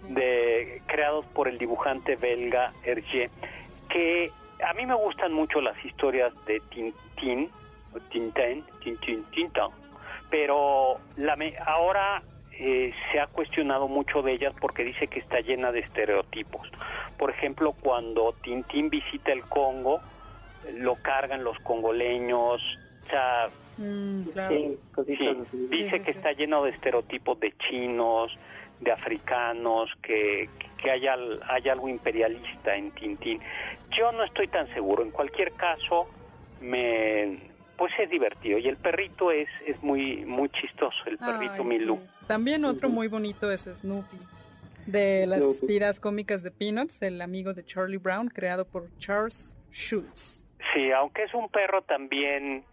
de, 0.09 0.81
creados 0.87 1.25
por 1.27 1.47
el 1.47 1.57
dibujante 1.59 2.15
belga 2.15 2.73
Hergé, 2.83 3.29
que 3.89 4.31
a 4.65 4.73
mí 4.73 4.85
me 4.85 4.95
gustan 4.95 5.33
mucho 5.33 5.61
las 5.61 5.75
historias 5.85 6.33
de 6.47 6.59
Tintín, 6.71 7.49
Tintín, 8.09 8.63
Tintín, 8.83 9.23
Tintín, 9.29 9.51
pero 10.29 10.99
la 11.17 11.37
ahora 11.65 12.21
eh, 12.57 12.93
se 13.11 13.19
ha 13.19 13.27
cuestionado 13.27 13.87
mucho 13.87 14.21
de 14.21 14.33
ellas 14.33 14.53
porque 14.59 14.83
dice 14.85 15.07
que 15.07 15.19
está 15.19 15.41
llena 15.41 15.71
de 15.71 15.79
estereotipos. 15.79 16.69
Por 17.17 17.29
ejemplo, 17.29 17.73
cuando 17.73 18.33
Tintín 18.41 18.89
visita 18.89 19.33
el 19.33 19.43
Congo, 19.43 19.99
lo 20.73 20.95
cargan 20.95 21.43
los 21.43 21.59
congoleños, 21.59 22.61
o 23.05 23.09
sea, 23.09 23.49
mm, 23.77 24.21
dice 25.69 26.01
que 26.01 26.11
está 26.11 26.31
lleno 26.31 26.63
de 26.63 26.71
estereotipos 26.71 27.39
de 27.41 27.53
chinos, 27.57 28.37
de 28.79 28.91
africanos, 28.91 29.91
que, 30.01 30.49
que 30.77 30.91
hay, 30.91 31.07
hay 31.07 31.69
algo 31.69 31.89
imperialista 31.89 32.75
en 32.75 32.91
Tintín. 32.91 33.41
Yo 33.91 34.11
no 34.13 34.23
estoy 34.23 34.47
tan 34.47 34.73
seguro. 34.73 35.03
En 35.03 35.11
cualquier 35.11 35.51
caso, 35.53 36.07
me 36.61 37.54
pues 37.77 37.93
es 37.99 38.09
divertido 38.09 38.57
y 38.57 38.67
el 38.67 38.77
perrito 38.77 39.31
es, 39.31 39.49
es 39.65 39.81
muy 39.83 40.25
muy 40.25 40.49
chistoso, 40.49 41.03
el 41.07 41.17
perrito 41.17 41.63
Milú. 41.63 41.99
También 42.27 42.65
otro 42.65 42.89
muy 42.89 43.07
bonito 43.07 43.51
es 43.51 43.63
Snoopy, 43.63 44.17
de 44.85 45.25
las 45.27 45.61
tiras 45.61 45.99
cómicas 45.99 46.43
de 46.43 46.51
Peanuts, 46.51 47.01
el 47.01 47.21
amigo 47.21 47.53
de 47.53 47.65
Charlie 47.65 47.97
Brown, 47.97 48.29
creado 48.29 48.65
por 48.65 48.89
Charles 48.97 49.55
Schultz. 49.71 50.45
Sí, 50.73 50.91
aunque 50.91 51.23
es 51.23 51.33
un 51.33 51.49
perro 51.49 51.81
también, 51.83 52.63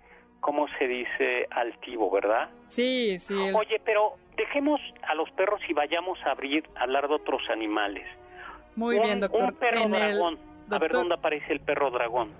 ¿cómo 0.40 0.66
se 0.78 0.88
dice? 0.88 1.46
Altivo, 1.50 2.10
¿verdad? 2.10 2.48
Sí, 2.68 3.18
sí. 3.18 3.34
Oye, 3.34 3.80
pero 3.84 4.16
dejemos 4.36 4.80
a 5.02 5.14
los 5.14 5.30
perros 5.32 5.60
y 5.68 5.72
vayamos 5.72 6.18
a 6.24 6.30
abrir, 6.30 6.68
a 6.76 6.84
hablar 6.84 7.08
de 7.08 7.14
otros 7.14 7.42
animales. 7.50 8.06
Muy 8.76 8.98
bien, 8.98 9.20
doctor. 9.20 9.42
Un 9.44 9.52
perro 9.52 9.88
dragón. 9.88 10.38
A 10.70 10.78
ver 10.78 10.92
dónde 10.92 11.14
aparece 11.14 11.52
el 11.52 11.60
perro 11.60 11.90
dragón. 11.90 12.30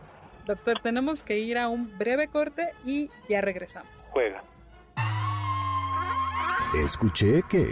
Doctor, 0.47 0.81
tenemos 0.81 1.23
que 1.23 1.39
ir 1.39 1.59
a 1.59 1.69
un 1.69 1.97
breve 1.99 2.29
corte 2.29 2.71
y 2.85 3.11
ya 3.29 3.41
regresamos. 3.41 4.11
Juega. 4.13 4.43
Escuché 6.75 7.43
que... 7.49 7.69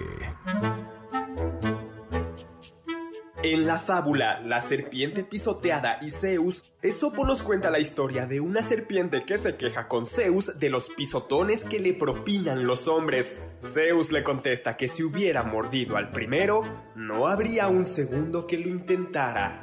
En 3.43 3.67
la 3.67 3.79
fábula 3.79 4.39
La 4.41 4.61
serpiente 4.61 5.25
pisoteada 5.25 5.99
y 6.03 6.11
Zeus, 6.11 6.63
Esopo 6.83 7.25
nos 7.25 7.43
cuenta 7.43 7.71
la 7.71 7.79
historia 7.79 8.27
de 8.27 8.39
una 8.39 8.63
serpiente 8.63 9.25
que 9.25 9.39
se 9.39 9.57
queja 9.57 9.89
con 9.89 10.05
Zeus 10.05 10.59
de 10.59 10.69
los 10.69 10.91
pisotones 10.91 11.65
que 11.65 11.81
le 11.81 11.95
propinan 11.95 12.67
los 12.67 12.87
hombres. 12.87 13.39
Zeus 13.67 14.13
le 14.13 14.23
contesta 14.23 14.77
que 14.77 14.89
si 14.89 15.03
hubiera 15.03 15.43
mordido 15.43 15.97
al 15.97 16.13
primero, 16.13 16.63
no 16.95 17.29
habría 17.29 17.69
un 17.69 17.87
segundo 17.87 18.47
que 18.47 18.59
lo 18.59 18.69
intentara. 18.69 19.63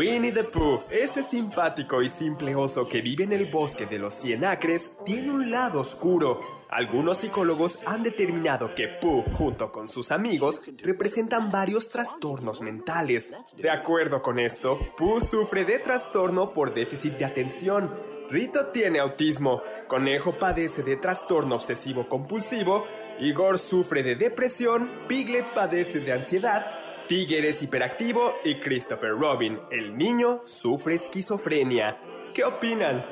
Winnie 0.00 0.32
the 0.32 0.44
Pooh, 0.44 0.80
ese 0.88 1.22
simpático 1.22 2.00
y 2.00 2.08
simple 2.08 2.54
oso 2.54 2.88
que 2.88 3.02
vive 3.02 3.24
en 3.24 3.34
el 3.34 3.50
bosque 3.50 3.84
de 3.84 3.98
los 3.98 4.14
cien 4.14 4.46
acres, 4.46 4.96
tiene 5.04 5.30
un 5.30 5.50
lado 5.50 5.80
oscuro. 5.80 6.40
Algunos 6.70 7.18
psicólogos 7.18 7.80
han 7.84 8.02
determinado 8.02 8.74
que 8.74 8.88
Pooh, 8.98 9.24
junto 9.34 9.70
con 9.70 9.90
sus 9.90 10.10
amigos, 10.10 10.62
representan 10.78 11.50
varios 11.50 11.90
trastornos 11.90 12.62
mentales. 12.62 13.30
De 13.58 13.70
acuerdo 13.70 14.22
con 14.22 14.38
esto, 14.38 14.78
Pooh 14.96 15.20
sufre 15.20 15.66
de 15.66 15.80
trastorno 15.80 16.54
por 16.54 16.72
déficit 16.72 17.18
de 17.18 17.26
atención. 17.26 17.94
Rito 18.30 18.68
tiene 18.68 19.00
autismo, 19.00 19.60
Conejo 19.86 20.32
padece 20.32 20.82
de 20.82 20.96
trastorno 20.96 21.56
obsesivo 21.56 22.08
compulsivo, 22.08 22.86
Igor 23.18 23.58
sufre 23.58 24.02
de 24.02 24.14
depresión, 24.14 24.90
Piglet 25.08 25.44
padece 25.52 26.00
de 26.00 26.12
ansiedad, 26.12 26.79
Tiger 27.10 27.44
es 27.44 27.60
hiperactivo 27.60 28.36
y 28.44 28.60
Christopher 28.60 29.10
Robin, 29.10 29.58
el 29.72 29.98
niño, 29.98 30.42
sufre 30.46 30.94
esquizofrenia. 30.94 31.98
¿Qué 32.32 32.44
opinan? 32.44 33.04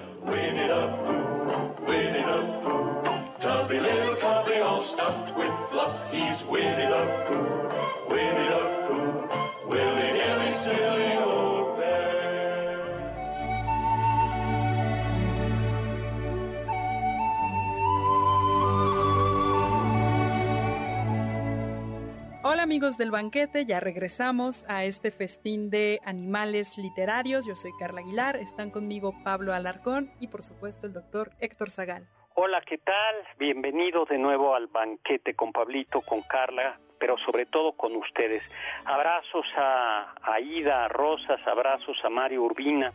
Amigos 22.69 22.99
del 22.99 23.11
banquete, 23.11 23.65
ya 23.65 23.81
regresamos 23.81 24.67
a 24.69 24.85
este 24.85 25.11
festín 25.11 25.71
de 25.71 26.01
animales 26.05 26.77
literarios. 26.77 27.47
Yo 27.47 27.57
soy 27.57 27.71
Carla 27.79 28.03
Aguilar, 28.03 28.37
están 28.37 28.71
conmigo 28.71 29.15
Pablo 29.25 29.55
Alarcón 29.55 30.13
y 30.21 30.27
por 30.29 30.43
supuesto 30.43 30.87
el 30.87 30.93
doctor 30.93 31.31
Héctor 31.41 31.71
Zagal. 31.71 32.07
Hola, 32.35 32.61
¿qué 32.61 32.77
tal? 32.77 33.17
Bienvenido 33.39 34.05
de 34.05 34.19
nuevo 34.19 34.55
al 34.55 34.67
banquete 34.67 35.33
con 35.33 35.51
Pablito, 35.51 36.03
con 36.03 36.21
Carla, 36.21 36.79
pero 36.99 37.17
sobre 37.17 37.47
todo 37.47 37.73
con 37.73 37.97
ustedes. 37.97 38.43
Abrazos 38.85 39.47
a, 39.57 40.15
Aida, 40.21 40.85
a 40.85 40.89
Rosas, 40.89 41.41
abrazos 41.47 42.05
a 42.05 42.11
Mario 42.11 42.43
Urbina. 42.43 42.93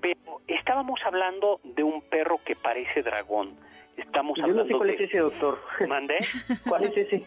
Pero 0.00 0.40
estábamos 0.48 0.98
hablando 1.04 1.60
de 1.62 1.84
un 1.84 2.02
perro 2.02 2.40
que 2.44 2.56
parece 2.56 3.04
dragón. 3.04 3.56
Estamos 3.96 4.36
Yo 4.36 4.46
hablando 4.46 4.64
no 4.64 4.68
sé 4.68 4.74
cuál 4.74 4.88
de... 4.88 4.94
es 4.96 5.00
ese, 5.02 5.18
doctor. 5.18 5.60
¿Mandé? 5.86 6.18
¿Cuál 6.68 6.86
es 6.86 6.96
ese? 6.96 7.24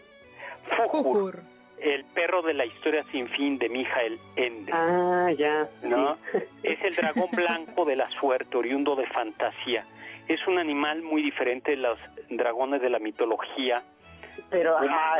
Fujur 0.76 1.55
el 1.80 2.04
perro 2.04 2.42
de 2.42 2.54
la 2.54 2.64
historia 2.64 3.04
sin 3.12 3.28
fin 3.28 3.58
de 3.58 3.68
Mijael 3.68 4.18
Ende. 4.36 4.72
Ah, 4.72 5.30
ya. 5.36 5.68
¿No? 5.82 6.16
Es 6.62 6.82
el 6.82 6.96
dragón 6.96 7.30
blanco 7.32 7.84
de 7.84 7.96
la 7.96 8.10
suerte, 8.10 8.56
oriundo 8.56 8.96
de 8.96 9.06
fantasía. 9.06 9.86
Es 10.28 10.44
un 10.46 10.58
animal 10.58 11.02
muy 11.02 11.22
diferente 11.22 11.72
de 11.72 11.76
los 11.76 11.98
dragones 12.28 12.82
de 12.82 12.90
la 12.90 12.98
mitología. 12.98 13.84
Pero 14.50 14.76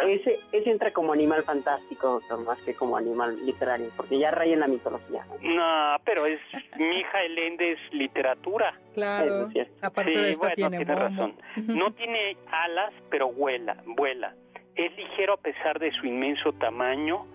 ese, 0.07 0.39
ese 0.53 0.71
entra 0.71 0.91
como 0.93 1.13
animal 1.13 1.43
fantástico, 1.43 2.21
más 2.45 2.59
que 2.59 2.75
como 2.75 2.97
animal 2.97 3.45
literario, 3.47 3.91
porque 3.97 4.19
ya 4.19 4.31
raya 4.31 4.53
en 4.53 4.61
la 4.61 4.69
mitología. 4.69 5.27
No, 5.41 5.97
pero 6.05 6.27
es 6.27 6.39
Mijael 6.77 7.39
Ende 7.39 7.73
es 7.73 7.79
literatura. 7.93 8.79
Claro, 8.95 9.49
aparte 9.81 10.11
de 10.11 10.31
esto 10.31 10.49
tiene, 10.55 10.77
tiene 10.79 10.95
razón. 10.95 11.35
No 11.57 11.93
tiene 11.93 12.37
alas, 12.51 12.93
pero 13.09 13.33
vuela, 13.33 13.77
vuela 13.87 14.35
es 14.77 14.97
ligero 14.97 15.35
a 15.35 15.37
pesar 15.39 15.79
de 15.79 15.91
su 15.93 16.07
inmenso 16.07 16.53
tamaño, 16.53 17.27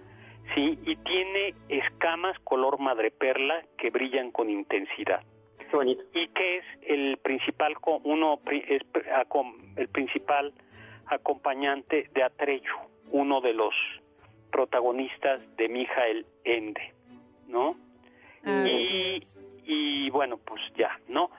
sí, 0.53 0.79
y 0.85 0.95
tiene 0.97 1.55
escamas 1.69 2.37
color 2.39 2.79
madreperla 2.79 3.65
que 3.77 3.89
brillan 3.89 4.31
con 4.31 4.49
intensidad. 4.49 5.23
Qué 5.57 5.75
bonito. 5.75 6.03
Y 6.13 6.27
que 6.27 6.57
es 6.57 6.65
el 6.83 7.17
principal 7.17 7.75
uno 8.03 8.39
es 8.45 8.81
el 9.75 9.87
principal 9.89 10.53
acompañante 11.07 12.09
de 12.13 12.23
Atreyu, 12.23 12.75
uno 13.11 13.41
de 13.41 13.53
los 13.53 13.75
protagonistas 14.51 15.39
de 15.57 15.69
Mijael 15.69 16.25
Ende, 16.43 16.93
¿no? 17.47 17.77
y, 18.45 19.21
y 19.63 20.09
bueno, 20.09 20.37
pues 20.37 20.61
ya, 20.75 20.99
¿no? 21.07 21.29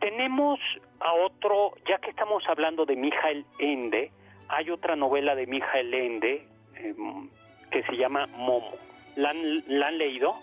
Tenemos 0.00 0.60
a 1.00 1.14
otro, 1.14 1.72
ya 1.86 1.98
que 1.98 2.10
estamos 2.10 2.46
hablando 2.48 2.84
de 2.84 2.96
Mijael 2.96 3.46
Ende, 3.58 4.12
hay 4.52 4.70
otra 4.70 4.96
novela 4.96 5.34
de 5.34 5.46
Mijael 5.46 5.94
Ende 5.94 6.46
em, 6.76 7.28
que 7.70 7.82
se 7.82 7.96
llama 7.96 8.26
Momo. 8.26 8.76
¿La 9.16 9.30
han, 9.30 9.98
leído? 9.98 10.36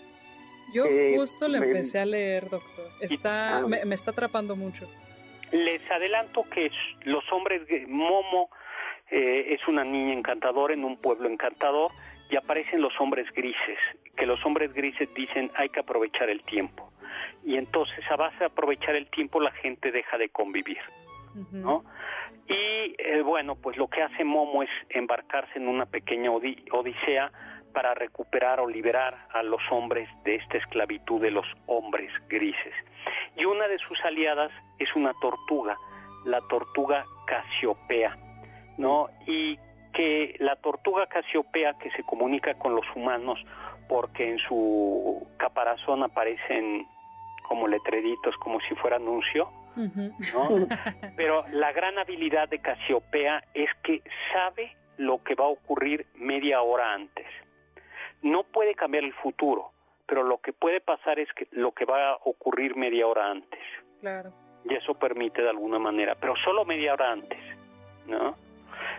Yo 0.74 0.84
eh, 0.84 1.14
justo 1.16 1.48
la 1.48 1.58
empecé 1.58 2.00
a 2.00 2.06
leer, 2.06 2.48
doctor. 2.48 2.86
Está, 3.00 3.58
ah. 3.58 3.66
me, 3.66 3.94
está 3.94 4.10
atrapando 4.10 4.56
mucho. 4.56 4.88
Les 5.52 5.80
adelanto 5.90 6.44
que 6.44 6.70
los 7.04 7.24
hombres 7.32 7.62
Momo 7.88 8.50
eh, 9.10 9.54
es 9.54 9.66
una 9.66 9.84
niña 9.84 10.12
encantadora 10.12 10.74
en 10.74 10.84
un 10.84 10.96
pueblo 10.96 11.28
encantador 11.28 11.92
y 12.30 12.36
aparecen 12.36 12.80
los 12.80 12.92
hombres 13.00 13.26
grises, 13.32 13.78
que 14.16 14.26
los 14.26 14.44
hombres 14.44 14.72
grises 14.72 15.08
dicen 15.14 15.50
hay 15.56 15.68
que 15.68 15.80
aprovechar 15.80 16.30
el 16.30 16.42
tiempo. 16.42 16.92
Y 17.44 17.56
entonces 17.56 18.04
a 18.10 18.16
base 18.16 18.38
de 18.38 18.44
aprovechar 18.46 18.94
el 18.94 19.08
tiempo 19.08 19.40
la 19.40 19.50
gente 19.52 19.90
deja 19.90 20.18
de 20.18 20.28
convivir. 20.28 20.78
Y 22.48 22.96
eh, 22.98 23.22
bueno, 23.22 23.54
pues 23.54 23.76
lo 23.76 23.88
que 23.88 24.02
hace 24.02 24.24
Momo 24.24 24.62
es 24.62 24.70
embarcarse 24.88 25.58
en 25.58 25.68
una 25.68 25.86
pequeña 25.86 26.30
odisea 26.30 27.32
para 27.72 27.94
recuperar 27.94 28.60
o 28.60 28.68
liberar 28.68 29.28
a 29.30 29.42
los 29.42 29.62
hombres 29.70 30.08
de 30.24 30.36
esta 30.36 30.58
esclavitud 30.58 31.20
de 31.20 31.30
los 31.30 31.46
hombres 31.66 32.12
grises. 32.28 32.74
Y 33.36 33.44
una 33.44 33.68
de 33.68 33.78
sus 33.78 34.04
aliadas 34.04 34.50
es 34.78 34.94
una 34.96 35.12
tortuga, 35.20 35.76
la 36.24 36.40
tortuga 36.48 37.06
Casiopea, 37.26 38.18
¿no? 38.76 39.08
Y 39.26 39.58
que 39.92 40.34
la 40.38 40.56
tortuga 40.56 41.06
Casiopea 41.06 41.78
que 41.78 41.90
se 41.92 42.02
comunica 42.02 42.54
con 42.54 42.74
los 42.74 42.86
humanos 42.94 43.44
porque 43.88 44.30
en 44.30 44.38
su 44.38 45.26
caparazón 45.36 46.02
aparecen 46.02 46.86
como 47.42 47.66
letreritos, 47.66 48.36
como 48.36 48.60
si 48.60 48.74
fuera 48.76 48.96
anuncio, 48.96 49.50
¿no? 49.76 50.68
Pero 51.16 51.44
la 51.52 51.72
gran 51.72 51.98
habilidad 51.98 52.48
de 52.48 52.60
Casiopea 52.60 53.44
es 53.54 53.70
que 53.82 54.02
sabe 54.32 54.76
lo 54.96 55.22
que 55.22 55.34
va 55.34 55.46
a 55.46 55.48
ocurrir 55.48 56.06
media 56.14 56.62
hora 56.62 56.92
antes 56.92 57.26
no 58.22 58.42
puede 58.44 58.74
cambiar 58.74 59.04
el 59.04 59.14
futuro, 59.14 59.72
pero 60.06 60.22
lo 60.22 60.38
que 60.38 60.52
puede 60.52 60.80
pasar 60.80 61.18
es 61.18 61.32
que 61.32 61.48
lo 61.52 61.72
que 61.72 61.84
va 61.84 62.10
a 62.10 62.18
ocurrir 62.24 62.76
media 62.76 63.06
hora 63.06 63.30
antes. 63.30 63.60
Claro. 64.00 64.32
Y 64.64 64.74
eso 64.74 64.94
permite 64.94 65.42
de 65.42 65.48
alguna 65.48 65.78
manera, 65.78 66.14
pero 66.14 66.36
solo 66.36 66.64
media 66.64 66.92
hora 66.92 67.12
antes, 67.12 67.38
¿no? 68.06 68.34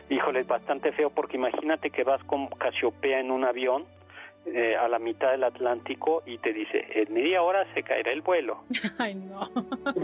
Híjole, 0.10 0.42
es 0.42 0.48
bastante 0.48 0.92
feo 0.92 1.10
porque 1.10 1.38
imagínate 1.38 1.92
que 1.92 2.04
vas 2.04 2.24
con 2.24 2.48
Casiopea 2.48 3.20
en 3.20 3.32
un 3.32 3.46
avión 3.46 3.86
eh, 4.46 4.76
a 4.76 4.88
la 4.88 4.98
mitad 4.98 5.32
del 5.32 5.44
Atlántico 5.44 6.24
y 6.26 6.40
te 6.40 6.52
dice, 6.52 6.86
en 6.96 7.14
media 7.14 7.44
hora 7.44 7.66
se 7.74 7.84
caerá 7.84 8.12
el 8.12 8.22
vuelo. 8.22 8.64
Ay, 8.98 9.16
no. 9.16 9.50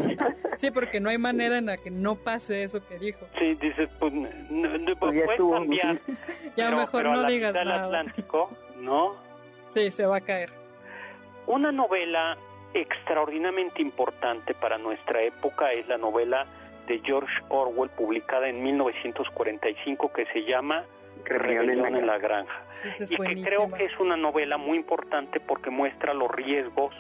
sí, 0.57 0.69
porque 0.69 0.99
no 0.99 1.09
hay 1.09 1.17
manera 1.17 1.57
en 1.57 1.65
la 1.65 1.77
que 1.77 1.89
no 1.89 2.15
pase 2.15 2.63
eso 2.63 2.85
que 2.88 2.99
dijo. 2.99 3.27
Sí, 3.39 3.55
dices, 3.55 3.89
pues, 3.99 4.13
no, 4.13 4.95
pues 4.99 5.23
puedes 5.25 5.51
cambiar. 5.51 5.99
ya 6.55 6.71
mejor 6.71 7.05
no 7.05 7.23
digas 7.25 7.53
nada. 7.53 7.85
Atlántico, 7.85 8.51
¿no? 8.77 9.15
Sí, 9.69 9.89
se 9.89 10.05
va 10.05 10.17
a 10.17 10.21
caer. 10.21 10.51
Una 11.47 11.71
novela 11.71 12.38
extraordinariamente 12.73 13.81
importante 13.81 14.53
para 14.53 14.77
nuestra 14.77 15.23
época 15.23 15.73
es 15.73 15.88
la 15.88 15.97
novela 15.97 16.45
de 16.88 17.01
George 17.03 17.41
Orwell 17.49 17.89
publicada 17.89 18.47
en 18.47 18.61
1945 18.63 20.13
que 20.13 20.25
se 20.27 20.43
llama 20.43 20.85
Rebelión 21.30 21.95
en 21.95 22.07
la 22.07 22.17
Granja. 22.17 22.63
y 22.99 23.15
que 23.15 23.43
creo 23.43 23.71
que 23.71 23.86
es 23.86 23.99
una 23.99 24.17
novela 24.17 24.57
muy 24.57 24.78
importante 24.78 25.39
porque 25.39 25.69
muestra 25.69 26.13
los 26.13 26.30
riesgos 26.32 26.93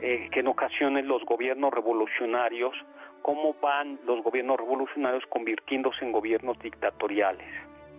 eh, 0.00 0.28
que 0.32 0.40
en 0.40 0.48
ocasiones 0.48 1.04
los 1.04 1.24
gobiernos 1.24 1.72
revolucionarios, 1.72 2.74
cómo 3.22 3.54
van 3.62 4.00
los 4.04 4.20
gobiernos 4.22 4.56
revolucionarios 4.56 5.24
convirtiéndose 5.28 6.04
en 6.04 6.10
gobiernos 6.10 6.58
dictatoriales. 6.58 7.46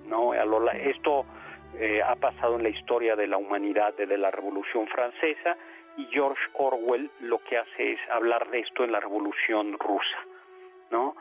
¿no? 0.05 0.33
Esto 0.33 1.25
eh, 1.79 2.01
ha 2.05 2.15
pasado 2.15 2.57
en 2.57 2.63
la 2.63 2.69
historia 2.69 3.15
de 3.15 3.27
la 3.27 3.37
humanidad 3.37 3.93
desde 3.97 4.17
la 4.17 4.31
Revolución 4.31 4.85
Francesa 4.87 5.55
y 5.95 6.05
George 6.11 6.41
Orwell 6.55 7.09
lo 7.21 7.39
que 7.39 7.57
hace 7.57 7.93
es 7.93 7.99
hablar 8.11 8.49
de 8.49 8.59
esto 8.59 8.83
en 8.83 8.91
la 8.91 8.99
Revolución 8.99 9.77
Rusa. 9.79 10.17
¿no? 10.91 11.15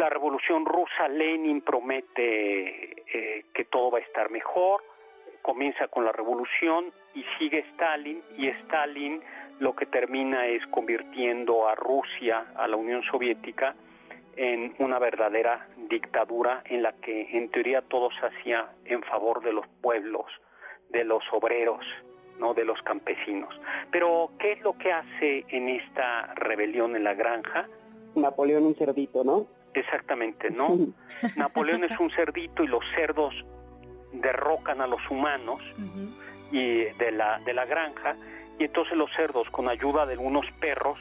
La 0.00 0.08
Revolución 0.08 0.64
Rusa, 0.64 1.08
Lenin 1.08 1.60
promete 1.60 3.02
eh, 3.06 3.44
que 3.52 3.66
todo 3.66 3.90
va 3.90 3.98
a 3.98 4.00
estar 4.00 4.30
mejor, 4.30 4.82
comienza 5.42 5.88
con 5.88 6.06
la 6.06 6.12
revolución 6.12 6.90
y 7.14 7.22
sigue 7.38 7.58
Stalin 7.72 8.22
y 8.38 8.48
Stalin 8.48 9.20
lo 9.58 9.76
que 9.76 9.84
termina 9.84 10.46
es 10.46 10.66
convirtiendo 10.68 11.68
a 11.68 11.74
Rusia, 11.74 12.46
a 12.56 12.66
la 12.66 12.76
Unión 12.76 13.02
Soviética, 13.02 13.76
en 14.36 14.74
una 14.78 14.98
verdadera 14.98 15.68
dictadura 15.90 16.62
en 16.64 16.82
la 16.82 16.92
que 16.94 17.36
en 17.36 17.50
teoría 17.50 17.82
todo 17.82 18.08
se 18.10 18.24
hacía 18.24 18.72
en 18.86 19.02
favor 19.02 19.44
de 19.44 19.52
los 19.52 19.66
pueblos, 19.82 20.24
de 20.88 21.04
los 21.04 21.22
obreros, 21.30 21.84
no 22.38 22.54
de 22.54 22.64
los 22.64 22.80
campesinos. 22.84 23.54
Pero 23.90 24.30
¿qué 24.38 24.52
es 24.52 24.62
lo 24.62 24.78
que 24.78 24.94
hace 24.94 25.44
en 25.48 25.68
esta 25.68 26.32
rebelión 26.36 26.96
en 26.96 27.04
la 27.04 27.12
granja? 27.12 27.68
Napoleón 28.14 28.64
un 28.64 28.74
cerdito, 28.74 29.24
¿no? 29.24 29.59
Exactamente, 29.74 30.50
¿no? 30.50 30.76
Napoleón 31.36 31.84
es 31.84 31.98
un 32.00 32.10
cerdito 32.10 32.64
y 32.64 32.66
los 32.66 32.84
cerdos 32.94 33.34
derrocan 34.12 34.80
a 34.80 34.86
los 34.86 35.00
humanos 35.10 35.60
y 36.50 36.84
de 36.84 37.12
la, 37.12 37.38
de 37.40 37.54
la 37.54 37.64
granja 37.64 38.16
y 38.58 38.64
entonces 38.64 38.96
los 38.96 39.10
cerdos 39.14 39.48
con 39.50 39.68
ayuda 39.68 40.06
de 40.06 40.14
algunos 40.14 40.44
perros 40.60 40.98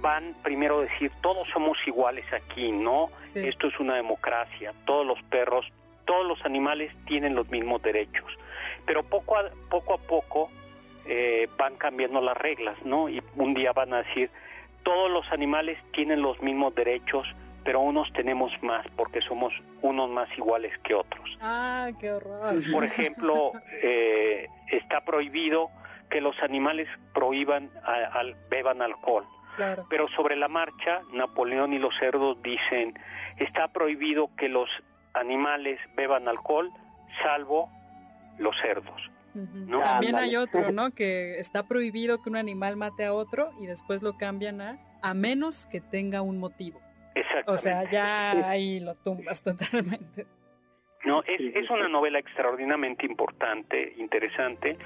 van 0.00 0.34
primero 0.42 0.78
a 0.78 0.82
decir 0.82 1.10
todos 1.20 1.48
somos 1.52 1.78
iguales 1.86 2.24
aquí, 2.32 2.70
¿no? 2.70 3.10
Esto 3.34 3.68
es 3.68 3.80
una 3.80 3.96
democracia, 3.96 4.72
todos 4.84 5.06
los 5.06 5.20
perros, 5.24 5.66
todos 6.04 6.26
los 6.26 6.44
animales 6.44 6.92
tienen 7.06 7.34
los 7.34 7.48
mismos 7.50 7.82
derechos, 7.82 8.38
pero 8.84 9.02
poco 9.02 9.36
a 9.36 9.50
poco, 9.68 9.94
a 9.94 9.98
poco 9.98 10.50
eh, 11.06 11.48
van 11.58 11.76
cambiando 11.76 12.20
las 12.20 12.36
reglas, 12.36 12.76
¿no? 12.84 13.08
Y 13.08 13.22
un 13.36 13.54
día 13.54 13.72
van 13.72 13.92
a 13.92 14.02
decir 14.02 14.30
todos 14.82 15.10
los 15.10 15.30
animales 15.32 15.78
tienen 15.92 16.22
los 16.22 16.40
mismos 16.40 16.74
derechos, 16.74 17.26
pero 17.66 17.80
unos 17.80 18.12
tenemos 18.12 18.52
más 18.62 18.86
porque 18.96 19.20
somos 19.20 19.52
unos 19.82 20.08
más 20.08 20.28
iguales 20.38 20.72
que 20.84 20.94
otros. 20.94 21.36
Ah, 21.40 21.90
qué 22.00 22.12
horror. 22.12 22.62
Por 22.72 22.84
ejemplo, 22.84 23.52
eh, 23.82 24.48
está 24.70 25.04
prohibido 25.04 25.68
que 26.08 26.20
los 26.20 26.40
animales 26.40 26.88
prohíban 27.12 27.68
beban 28.48 28.80
alcohol. 28.80 29.26
Pero 29.88 30.06
sobre 30.08 30.36
la 30.36 30.48
marcha, 30.48 31.00
Napoleón 31.12 31.72
y 31.72 31.78
los 31.78 31.96
cerdos 31.96 32.40
dicen, 32.42 32.94
está 33.38 33.68
prohibido 33.68 34.30
que 34.36 34.48
los 34.48 34.70
animales 35.14 35.80
beban 35.96 36.28
alcohol, 36.28 36.70
salvo 37.22 37.68
los 38.38 38.56
cerdos. 38.60 39.10
También 39.82 40.16
hay 40.16 40.36
otro, 40.36 40.70
¿no? 40.72 40.90
Que 40.92 41.40
está 41.40 41.64
prohibido 41.64 42.22
que 42.22 42.28
un 42.28 42.36
animal 42.36 42.76
mate 42.76 43.06
a 43.06 43.12
otro 43.12 43.50
y 43.58 43.66
después 43.66 44.02
lo 44.02 44.16
cambian 44.16 44.60
a 44.60 44.78
a 45.02 45.14
menos 45.14 45.66
que 45.66 45.80
tenga 45.80 46.20
un 46.22 46.38
motivo. 46.38 46.80
O 47.46 47.58
sea, 47.58 47.90
ya 47.90 48.48
ahí 48.48 48.80
lo 48.80 48.94
tumbas 48.96 49.42
totalmente. 49.42 50.26
No, 51.04 51.22
es, 51.22 51.40
es 51.54 51.70
una 51.70 51.88
novela 51.88 52.18
extraordinariamente 52.18 53.06
importante, 53.06 53.94
interesante. 53.96 54.76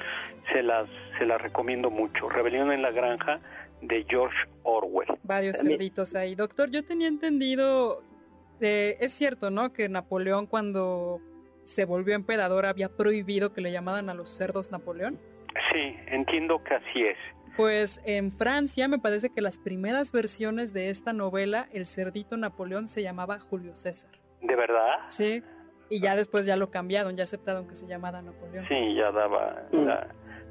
Se 0.53 0.63
las, 0.63 0.89
se 1.19 1.25
las 1.25 1.41
recomiendo 1.41 1.91
mucho. 1.91 2.29
Rebelión 2.29 2.73
en 2.73 2.83
la 2.83 2.91
Granja 2.91 3.41
de 3.81 4.05
George 4.07 4.47
Orwell. 4.63 5.19
Varios 5.23 5.59
cerditos 5.59 6.15
ahí. 6.15 6.35
Doctor, 6.35 6.71
yo 6.71 6.85
tenía 6.85 7.09
entendido, 7.09 8.03
eh, 8.61 8.99
es 9.01 9.13
cierto, 9.13 9.51
¿no? 9.51 9.73
Que 9.73 9.89
Napoleón 9.89 10.47
cuando 10.47 11.21
se 11.65 11.85
volvió 11.85 12.15
emperador 12.15 12.67
había 12.67 12.89
prohibido 12.91 13.53
que 13.53 13.61
le 13.61 13.73
llamaran 13.73 14.11
a 14.11 14.15
los 14.15 14.31
cerdos 14.31 14.71
Napoleón. 14.71 15.19
Sí, 15.73 15.97
entiendo 16.07 16.63
que 16.63 16.75
así 16.75 17.05
es. 17.05 17.17
Pues 17.57 18.01
en 18.05 18.33
Francia 18.33 18.89
me 18.89 18.99
parece 18.99 19.31
que 19.31 19.41
las 19.41 19.59
primeras 19.59 20.13
versiones 20.13 20.73
de 20.73 20.89
esta 20.89 21.13
novela, 21.13 21.69
el 21.73 21.87
cerdito 21.87 22.37
Napoleón 22.37 22.89
se 22.89 23.03
llamaba 23.03 23.39
Julio 23.39 23.77
César. 23.77 24.11
¿De 24.41 24.57
verdad? 24.57 24.97
Sí. 25.09 25.43
Y 25.89 26.01
ya 26.01 26.17
después 26.17 26.47
ya 26.47 26.57
lo 26.57 26.71
cambiaron, 26.71 27.17
ya 27.17 27.25
aceptaron 27.25 27.67
que 27.67 27.75
se 27.75 27.87
llamara 27.87 28.23
Napoleón. 28.23 28.65
Sí, 28.69 28.95
ya 28.95 29.11
daba, 29.11 29.63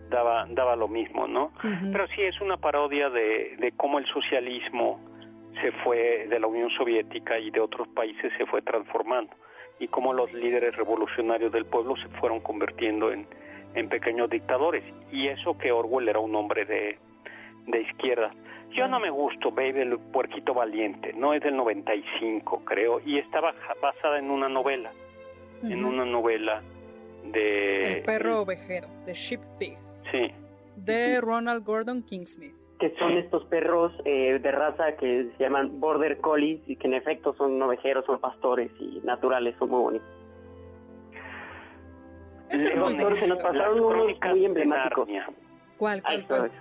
daba, 0.09 0.45
daba 0.49 0.75
lo 0.75 0.87
mismo, 0.87 1.27
¿no? 1.27 1.53
Pero 1.61 2.07
sí 2.07 2.21
es 2.21 2.41
una 2.41 2.57
parodia 2.57 3.09
de, 3.09 3.55
de 3.57 3.71
cómo 3.71 3.99
el 3.99 4.05
socialismo 4.05 4.99
se 5.61 5.71
fue 5.71 6.27
de 6.27 6.39
la 6.39 6.47
Unión 6.47 6.69
Soviética 6.69 7.39
y 7.39 7.51
de 7.51 7.59
otros 7.59 7.87
países 7.87 8.33
se 8.37 8.45
fue 8.45 8.61
transformando 8.61 9.33
y 9.79 9.87
cómo 9.87 10.13
los 10.13 10.31
líderes 10.33 10.75
revolucionarios 10.75 11.51
del 11.51 11.65
pueblo 11.65 11.95
se 11.95 12.07
fueron 12.19 12.41
convirtiendo 12.41 13.11
en, 13.11 13.25
en 13.73 13.89
pequeños 13.89 14.29
dictadores. 14.29 14.83
Y 15.11 15.27
eso 15.27 15.57
que 15.57 15.71
Orwell 15.71 16.09
era 16.09 16.19
un 16.19 16.35
hombre 16.35 16.65
de, 16.65 16.97
de 17.67 17.81
izquierda. 17.81 18.31
Yo 18.71 18.87
no 18.87 18.99
me 18.99 19.09
gusto 19.09 19.51
Baby 19.51 19.81
el 19.81 19.97
puerquito 19.97 20.53
valiente, 20.53 21.13
no 21.13 21.33
es 21.33 21.41
del 21.41 21.55
95 21.57 22.61
creo, 22.65 23.01
y 23.03 23.17
estaba 23.17 23.53
basada 23.81 24.19
en 24.19 24.29
una 24.29 24.47
novela, 24.47 24.91
en 25.63 25.83
una 25.83 26.05
novela 26.05 26.61
de... 27.25 27.97
El 27.97 28.03
perro 28.03 28.41
ovejero, 28.41 28.87
de 29.05 29.13
Sheep 29.13 29.41
Pig. 29.57 29.77
Sí. 30.11 30.31
De 30.75 31.19
Ronald 31.19 31.65
Gordon 31.65 32.03
Kingsmith. 32.03 32.53
Que 32.79 32.95
son 32.97 33.17
estos 33.17 33.43
perros 33.45 33.91
eh, 34.05 34.39
de 34.39 34.51
raza 34.51 34.95
que 34.95 35.29
se 35.35 35.43
llaman 35.43 35.79
Border 35.81 36.19
Collies 36.19 36.61
y 36.67 36.77
que 36.77 36.87
en 36.87 36.93
efecto 36.93 37.33
son 37.33 37.61
ovejeros, 37.61 38.05
son 38.05 38.19
pastores 38.19 38.71
y 38.79 39.01
naturales, 39.03 39.55
son 39.59 39.71
muy 39.71 39.81
bonitos. 39.81 40.18
Ese 42.49 42.67
es 42.67 42.73
se 43.19 43.27
nos 43.27 43.41
pasaron 43.41 43.79
unos 43.79 44.17
muy 44.31 44.45
emblemáticos. 44.45 45.07
¿Cuál? 45.77 46.01
cuál, 46.01 46.25
cuál? 46.27 46.51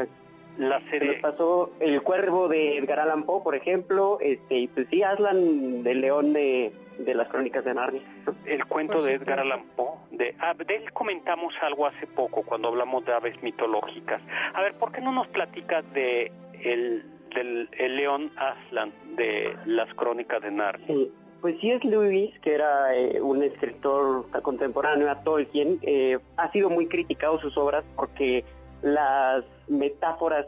La 0.58 0.80
serie. 0.90 1.12
Se 1.14 1.20
nos 1.20 1.32
pasó 1.32 1.72
El 1.78 2.02
Cuervo 2.02 2.48
de 2.48 2.78
Edgar 2.78 2.98
Allan 2.98 3.22
Poe, 3.22 3.42
por 3.42 3.54
ejemplo, 3.54 4.18
este, 4.20 4.58
y 4.58 4.66
pues 4.68 4.88
sí, 4.90 5.02
Aslan, 5.02 5.84
del 5.84 6.00
León 6.00 6.32
de, 6.32 6.72
de 6.98 7.14
las 7.14 7.28
crónicas 7.28 7.64
de 7.64 7.74
Narnia. 7.74 8.02
El 8.44 8.64
cuento 8.66 9.02
de 9.02 9.14
Edgar 9.14 9.38
Allan 9.40 9.64
Poe. 9.76 9.98
De, 10.10 10.34
ah, 10.40 10.54
de 10.54 10.74
él 10.74 10.92
comentamos 10.92 11.54
algo 11.62 11.86
hace 11.86 12.08
poco 12.08 12.42
cuando 12.42 12.68
hablamos 12.68 13.04
de 13.04 13.12
aves 13.12 13.40
mitológicas. 13.42 14.20
A 14.52 14.62
ver, 14.62 14.74
¿por 14.74 14.90
qué 14.90 15.00
no 15.00 15.12
nos 15.12 15.28
platicas 15.28 15.84
de 15.92 16.32
el, 16.60 17.04
del 17.34 17.68
el 17.78 17.96
león 17.96 18.32
Aslan 18.36 18.92
de 19.14 19.56
las 19.64 19.92
crónicas 19.94 20.42
de 20.42 20.50
Narnia? 20.50 20.86
Sí. 20.88 21.12
Pues 21.40 21.60
C.S. 21.60 21.86
Lewis, 21.86 22.32
que 22.40 22.54
era 22.54 22.94
eh, 22.96 23.20
un 23.20 23.42
escritor 23.42 24.26
contemporáneo 24.42 25.10
a 25.10 25.22
Tolkien, 25.22 25.78
eh, 25.82 26.18
ha 26.36 26.50
sido 26.50 26.68
muy 26.68 26.88
criticado 26.88 27.40
sus 27.40 27.56
obras 27.56 27.84
porque 27.94 28.44
las 28.82 29.44
metáforas 29.68 30.46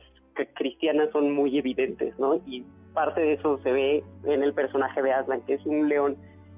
cristianas 0.55 1.11
son 1.12 1.32
muy 1.32 1.57
evidentes, 1.59 2.18
¿no? 2.18 2.41
Y 2.47 2.64
parte 2.95 3.20
de 3.20 3.34
eso 3.34 3.61
se 3.62 3.70
ve 3.72 4.05
en 4.24 4.43
el 4.43 4.53
personaje 4.53 5.03
de 5.03 5.12
Aslan, 5.12 5.43
que 5.43 5.55
es 5.55 5.66
un 5.66 5.88
león 5.88 6.16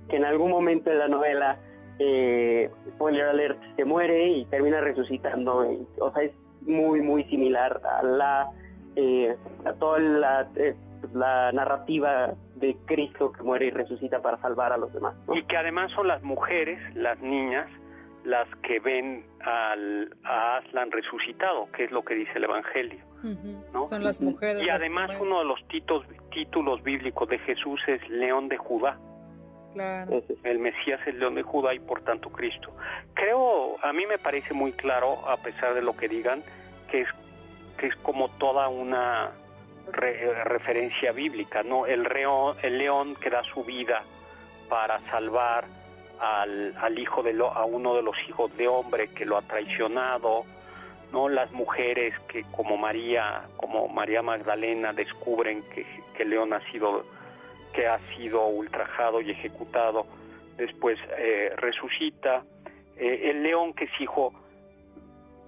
que 0.09 0.17
en 0.17 0.25
algún 0.25 0.51
momento 0.51 0.91
de 0.91 0.97
la 0.97 1.09
novela, 1.09 1.59
eh, 1.99 2.71
spoiler 2.95 3.25
alert, 3.25 3.59
se 3.77 3.85
muere 3.85 4.29
y 4.29 4.45
termina 4.47 4.81
resucitando. 4.81 5.67
o 5.99 6.13
sea, 6.13 6.23
es 6.23 6.33
muy, 6.63 7.01
muy 7.01 7.25
similar 7.25 7.81
a 7.85 8.03
la 8.03 8.51
eh, 8.97 9.35
a 9.65 9.73
toda 9.75 9.99
la, 10.01 10.49
eh, 10.57 10.75
la 11.13 11.53
narrativa 11.53 12.35
de 12.57 12.77
Cristo 12.87 13.33
que 13.33 13.43
muere 13.43 13.67
y 13.67 13.71
resucita 13.71 14.23
para 14.23 14.41
salvar 14.41 14.73
a 14.73 14.77
los 14.77 14.93
demás. 14.93 15.15
Y 15.35 15.43
que 15.43 15.57
además 15.57 15.91
son 15.93 16.09
las 16.09 16.23
mujeres, 16.23 16.79
las 16.95 17.21
niñas, 17.21 17.69
las 18.25 18.49
que 18.63 18.81
ven 18.81 19.27
al, 19.41 20.15
a 20.25 20.59
Aslan 20.59 20.91
resucitado, 20.91 21.71
que 21.73 21.85
es 21.85 21.91
lo 21.91 22.05
que 22.05 22.15
dice 22.15 22.33
el 22.37 22.45
Evangelio. 22.45 23.05
¿no? 23.73 23.87
Son 23.87 24.03
las 24.03 24.21
mujeres. 24.21 24.65
Y 24.65 24.69
además 24.69 25.11
uno 25.21 25.41
de 25.41 25.45
los 25.45 25.67
títulos, 25.69 26.07
títulos 26.33 26.83
bíblicos 26.83 27.29
de 27.29 27.39
Jesús 27.39 27.81
es 27.87 28.09
León 28.09 28.49
de 28.49 28.57
Judá. 28.57 28.99
Claro. 29.73 30.23
El 30.45 30.59
Mesías 30.59 31.01
es 31.03 31.09
el 31.09 31.21
León 31.21 31.35
de 31.35 31.43
Judá 31.43 31.73
y 31.75 31.79
por 31.79 32.03
tanto 32.03 32.31
Cristo. 32.31 32.75
Creo, 33.15 33.77
a 33.83 33.93
mí 33.93 34.05
me 34.07 34.19
parece 34.19 34.53
muy 34.55 34.73
claro, 34.73 35.29
a 35.29 35.37
pesar 35.39 35.75
de 35.75 35.83
lo 35.83 35.97
que 35.97 36.09
digan, 36.09 36.43
que 36.91 37.03
es, 37.03 37.09
que 37.79 37.87
es 37.87 37.97
como 37.97 38.29
toda 38.33 38.69
una 38.69 39.31
referencia 39.91 41.13
bíblica, 41.13 41.63
¿no? 41.63 41.87
El, 41.87 42.05
reo, 42.05 42.57
el 42.63 42.79
león 42.79 43.17
que 43.17 43.31
da 43.31 43.43
su 43.43 43.65
vida 43.65 44.03
para 44.69 45.01
salvar 45.11 45.65
al, 46.21 46.75
al 46.79 46.99
hijo 46.99 47.23
de 47.23 47.33
lo, 47.33 47.53
a 47.53 47.65
uno 47.65 47.95
de 47.95 48.03
los 48.03 48.17
hijos 48.29 48.57
de 48.57 48.69
hombre 48.69 49.09
que 49.09 49.25
lo 49.25 49.37
ha 49.37 49.43
traicionado, 49.43 50.45
no 51.13 51.29
las 51.29 51.51
mujeres 51.53 52.19
que 52.29 52.45
como 52.53 52.77
María, 52.77 53.43
como 53.57 53.89
María 53.89 54.23
Magdalena 54.23 54.93
descubren 54.93 55.63
que, 55.75 55.85
que 56.17 56.25
León 56.25 56.53
ha 56.53 56.61
sido 56.71 57.05
que 57.73 57.87
ha 57.87 57.99
sido 58.17 58.47
ultrajado 58.47 59.21
y 59.21 59.31
ejecutado, 59.31 60.07
después 60.57 60.99
eh, 61.17 61.53
resucita, 61.57 62.45
eh, 62.97 63.31
el 63.31 63.43
león 63.43 63.73
que 63.73 63.85
es 63.85 64.01
hijo 64.01 64.33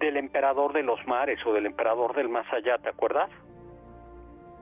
del 0.01 0.17
emperador 0.17 0.73
de 0.73 0.83
los 0.83 1.07
mares 1.07 1.39
o 1.47 1.53
del 1.53 1.67
emperador 1.67 2.15
del 2.15 2.29
más 2.29 2.51
allá, 2.53 2.79
¿te 2.79 2.89
acuerdas? 2.89 3.31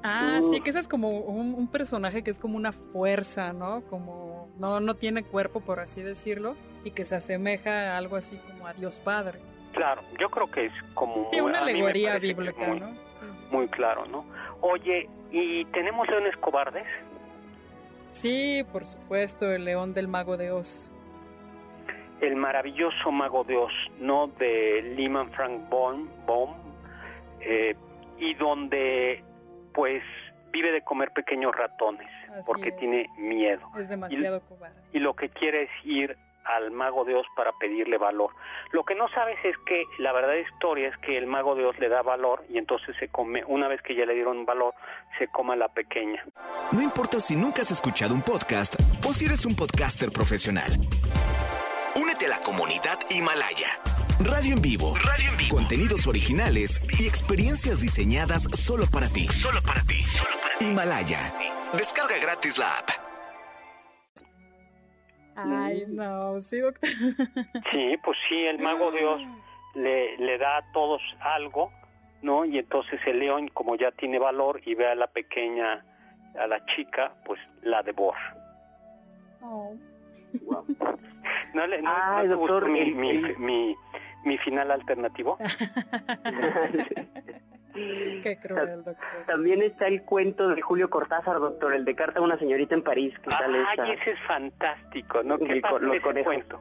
Ah, 0.02 0.40
sí, 0.50 0.60
que 0.60 0.70
ese 0.70 0.80
es 0.80 0.88
como 0.88 1.10
un, 1.20 1.68
personaje 1.68 2.22
que 2.22 2.30
es 2.30 2.38
como 2.38 2.56
una 2.56 2.72
fuerza, 2.72 3.52
¿no? 3.52 3.82
Como 3.82 4.48
no, 4.58 4.80
no 4.80 4.94
tiene 4.94 5.22
cuerpo, 5.22 5.60
por 5.60 5.80
así 5.80 6.02
decirlo, 6.02 6.56
y 6.84 6.90
que 6.90 7.04
se 7.04 7.14
asemeja 7.14 7.94
a 7.94 7.98
algo 7.98 8.16
así 8.16 8.38
como 8.38 8.66
a 8.66 8.72
Dios 8.72 9.00
Padre. 9.00 9.38
Claro, 9.72 10.02
yo 10.18 10.28
creo 10.28 10.50
que 10.50 10.66
es 10.66 10.72
como... 10.94 11.28
Sí, 11.30 11.40
una 11.40 11.60
alegoría 11.60 12.18
bíblica, 12.18 12.66
muy, 12.66 12.80
¿no? 12.80 12.94
Muy 13.50 13.68
claro, 13.68 14.04
¿no? 14.06 14.24
Oye, 14.60 15.08
¿y 15.30 15.64
tenemos 15.66 16.08
leones 16.08 16.36
cobardes? 16.36 16.86
Sí, 18.10 18.64
por 18.70 18.84
supuesto, 18.84 19.50
el 19.50 19.64
león 19.64 19.94
del 19.94 20.08
mago 20.08 20.36
de 20.36 20.50
Oz. 20.50 20.92
El 22.20 22.36
maravilloso 22.36 23.10
mago 23.10 23.44
de 23.44 23.56
Oz, 23.56 23.72
¿no? 23.98 24.28
De 24.38 24.82
Lehman 24.96 25.30
Frank 25.32 25.68
Baum, 25.70 26.54
eh, 27.40 27.74
y 28.18 28.34
donde 28.34 29.24
pues 29.72 30.02
vive 30.52 30.70
de 30.70 30.82
comer 30.82 31.12
pequeños 31.12 31.54
ratones 31.56 32.08
porque 32.46 32.72
tiene 32.72 33.08
miedo. 33.18 33.68
Es 33.76 33.88
demasiado 33.88 34.40
cobarde. 34.42 34.80
Y 34.92 34.98
lo 34.98 35.14
que 35.14 35.30
quiere 35.30 35.62
es 35.62 35.70
ir 35.84 36.16
al 36.44 36.70
mago 36.70 37.04
de 37.04 37.14
Oz 37.14 37.26
para 37.36 37.52
pedirle 37.52 37.98
valor. 37.98 38.30
Lo 38.72 38.84
que 38.84 38.94
no 38.94 39.08
sabes 39.08 39.38
es 39.44 39.56
que 39.66 39.84
la 39.98 40.12
verdadera 40.12 40.40
historia 40.40 40.88
es 40.88 40.96
que 40.98 41.16
el 41.16 41.26
mago 41.26 41.54
de 41.54 41.64
Oz 41.64 41.78
le 41.78 41.88
da 41.88 42.02
valor 42.02 42.44
y 42.48 42.58
entonces 42.58 42.96
se 42.98 43.08
come, 43.08 43.44
una 43.46 43.68
vez 43.68 43.80
que 43.82 43.94
ya 43.94 44.06
le 44.06 44.14
dieron 44.14 44.44
valor, 44.44 44.74
se 45.18 45.28
come 45.28 45.54
a 45.54 45.56
la 45.56 45.68
pequeña. 45.68 46.24
No 46.72 46.82
importa 46.82 47.20
si 47.20 47.36
nunca 47.36 47.62
has 47.62 47.70
escuchado 47.70 48.14
un 48.14 48.22
podcast 48.22 48.74
o 49.06 49.12
si 49.12 49.26
eres 49.26 49.46
un 49.46 49.54
podcaster 49.54 50.10
profesional. 50.10 50.72
Únete 51.96 52.26
a 52.26 52.30
la 52.30 52.38
comunidad 52.38 52.98
Himalaya. 53.10 53.68
Radio 54.24 54.54
en 54.54 54.62
vivo. 54.62 54.94
Radio 54.96 55.30
en 55.30 55.36
vivo. 55.36 55.56
Contenidos 55.56 56.06
originales 56.06 56.80
y 56.98 57.06
experiencias 57.06 57.80
diseñadas 57.80 58.44
solo 58.54 58.84
para 58.92 59.08
ti. 59.08 59.26
Solo 59.26 59.60
para 59.62 59.82
ti. 59.82 60.04
Himalaya. 60.60 61.32
Descarga 61.72 62.18
gratis 62.20 62.58
la 62.58 62.66
app. 62.78 62.88
Ay, 65.34 65.84
no, 65.88 66.40
sí, 66.40 66.58
doctor. 66.58 66.88
Sí, 67.70 67.96
pues 68.04 68.18
sí, 68.28 68.46
el 68.46 68.58
mago 68.58 68.92
Dios 68.92 69.22
le, 69.74 70.16
le 70.18 70.38
da 70.38 70.58
a 70.58 70.72
todos 70.72 71.00
algo, 71.20 71.72
¿no? 72.20 72.44
Y 72.44 72.58
entonces 72.58 73.00
el 73.06 73.18
león, 73.18 73.48
como 73.48 73.76
ya 73.76 73.90
tiene 73.92 74.18
valor 74.18 74.60
y 74.64 74.74
ve 74.74 74.88
a 74.88 74.94
la 74.94 75.06
pequeña, 75.06 75.84
a 76.38 76.46
la 76.46 76.64
chica, 76.66 77.14
pues 77.24 77.40
la 77.62 77.82
devora. 77.82 78.36
Oh. 79.42 79.74
No 81.54 81.66
le 81.66 81.82
no, 81.82 81.90
Ay, 81.94 82.28
no 82.28 82.36
doctor, 82.36 82.68
mi, 82.68 82.92
mi, 82.92 83.18
mi 83.38 83.76
final 84.42 84.70
alternativo. 84.70 85.38
Qué 87.74 88.38
cruel, 88.42 88.84
doctor. 88.84 88.96
También 89.26 89.62
está 89.62 89.86
el 89.86 90.02
cuento 90.02 90.48
de 90.50 90.60
Julio 90.60 90.90
Cortázar, 90.90 91.38
doctor, 91.38 91.74
el 91.74 91.84
de 91.86 91.94
Carta 91.94 92.20
a 92.20 92.22
una 92.22 92.38
señorita 92.38 92.74
en 92.74 92.82
París. 92.82 93.14
¿Qué 93.22 93.30
tal 93.30 93.54
esa? 93.56 93.88
Ese 93.90 94.10
es 94.10 94.20
fantástico, 94.26 95.22
¿no? 95.22 95.38
¿Qué 95.38 95.52
El 95.54 95.60
pasa 95.62 95.72
co- 95.72 95.78
en 95.80 95.86
los 95.86 95.96
ese 95.96 96.02
conejos. 96.04 96.34
cuento? 96.34 96.60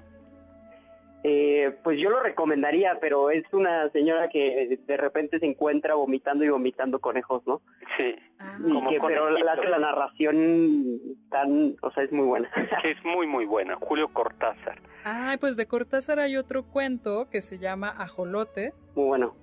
Eh, 1.23 1.77
pues 1.83 1.99
yo 1.99 2.09
lo 2.09 2.19
recomendaría, 2.21 2.97
pero 2.99 3.29
es 3.29 3.43
una 3.53 3.89
señora 3.91 4.27
que 4.29 4.79
de 4.87 4.97
repente 4.97 5.39
se 5.39 5.45
encuentra 5.45 5.93
vomitando 5.95 6.43
y 6.43 6.49
vomitando 6.49 6.99
conejos, 6.99 7.43
¿no? 7.45 7.61
Sí, 7.97 8.15
Ah, 8.39 8.57
Y 8.59 8.73
Como 8.73 8.89
que, 8.89 8.99
pero 8.99 9.29
la 9.29 9.51
hace 9.53 9.69
la 9.69 9.77
narración 9.77 10.99
tan, 11.29 11.75
o 11.81 11.91
sea, 11.91 12.03
es 12.03 12.11
muy 12.11 12.25
buena. 12.25 12.49
que 12.81 12.91
es 12.91 13.03
muy, 13.05 13.27
muy 13.27 13.45
buena. 13.45 13.75
Julio 13.75 14.07
Cortázar. 14.11 14.81
Ay, 15.03 15.37
pues 15.37 15.55
de 15.57 15.67
Cortázar 15.67 16.19
hay 16.19 16.37
otro 16.37 16.63
cuento 16.63 17.29
que 17.29 17.41
se 17.41 17.59
llama 17.59 17.89
Ajolote. 17.89 18.73
muy 18.95 19.05
bueno. 19.07 19.35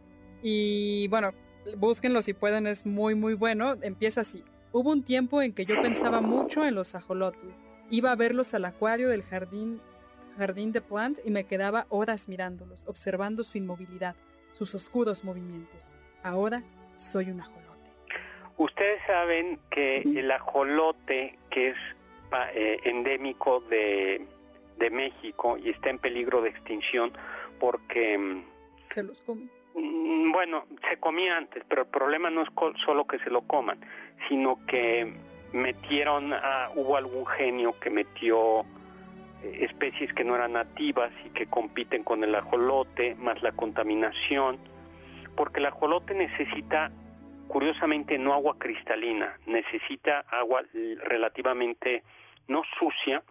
Y 0.43 1.07
bueno, 1.09 1.33
búsquenlo 1.77 2.23
si 2.23 2.33
pueden, 2.35 2.67
es 2.67 2.87
muy 2.87 3.15
muy 3.15 3.35
bueno. 3.35 3.75
Empieza 3.83 4.23
así. 4.23 4.45
Hubo 4.73 4.91
un 4.91 5.03
tiempo 5.05 5.43
en 5.43 5.53
que 5.55 5.65
yo 5.65 5.81
pensaba 5.81 6.21
mucho 6.21 6.65
en 6.65 6.75
los 6.75 6.95
ajolotes. 6.95 7.41
Iba 7.91 8.13
a 8.13 8.17
verlos 8.17 8.53
al 8.55 8.65
acuario 8.67 9.09
del 9.09 9.23
jardín, 9.23 9.81
jardín 10.39 10.73
de 10.73 10.81
Plant 10.81 11.19
y 11.25 11.31
me 11.31 11.45
quedaba 11.45 11.87
horas 11.91 12.29
mirándolos, 12.29 12.87
observando 12.87 13.45
su 13.45 13.59
inmovilidad, 13.59 14.15
sus 14.53 14.75
oscuros 14.75 15.25
movimientos. 15.25 15.99
Ahora 16.23 16.63
soy 16.95 17.31
un 17.31 17.41
ajolote. 17.41 17.69
Ustedes 18.57 19.01
saben 19.07 19.61
que 19.71 19.99
el 19.99 20.31
ajolote, 20.31 21.39
que 21.51 21.69
es 21.69 21.77
eh, 22.55 22.79
endémico 22.85 23.61
de, 23.69 24.27
de 24.79 24.91
México 24.91 25.57
y 25.59 25.71
está 25.71 25.91
en 25.91 25.99
peligro 25.99 26.41
de 26.43 26.51
extinción 26.51 27.13
porque, 27.61 28.19
mm, 28.19 28.45
Se 28.91 29.03
los 29.03 29.21
come. 29.23 29.49
mm, 29.75 30.33
bueno, 30.33 30.65
se 30.89 30.97
comía 30.99 31.37
antes, 31.37 31.63
pero 31.69 31.83
el 31.83 31.89
problema 31.89 32.31
no 32.31 32.43
es 32.43 32.49
solo 32.85 33.07
que 33.07 33.19
se 33.21 33.31
lo 33.31 33.43
coman, 33.43 33.79
sino 34.29 34.59
que 34.67 35.15
metieron, 35.53 36.33
a, 36.33 36.71
hubo 36.75 36.97
algún 36.97 37.27
genio 37.27 37.79
que 37.81 37.91
metió 37.91 38.65
especies 39.43 40.13
que 40.15 40.25
no 40.25 40.35
eran 40.35 40.53
nativas 40.55 41.11
y 41.25 41.31
que 41.31 41.47
compiten 41.47 42.03
con 42.05 42.25
el 42.25 42.35
ajolote, 42.35 43.15
más 43.17 43.43
la 43.43 43.53
contaminación, 43.53 44.59
porque 45.37 45.61
el 45.61 45.67
ajolote 45.67 46.15
necesita, 46.15 46.91
curiosamente, 47.47 48.19
no 48.19 48.33
agua 48.35 48.57
cristalina, 48.59 49.39
necesita 49.47 50.25
agua 50.29 50.63
relativamente 51.05 52.03
no 52.49 52.63
sucia, 52.79 53.23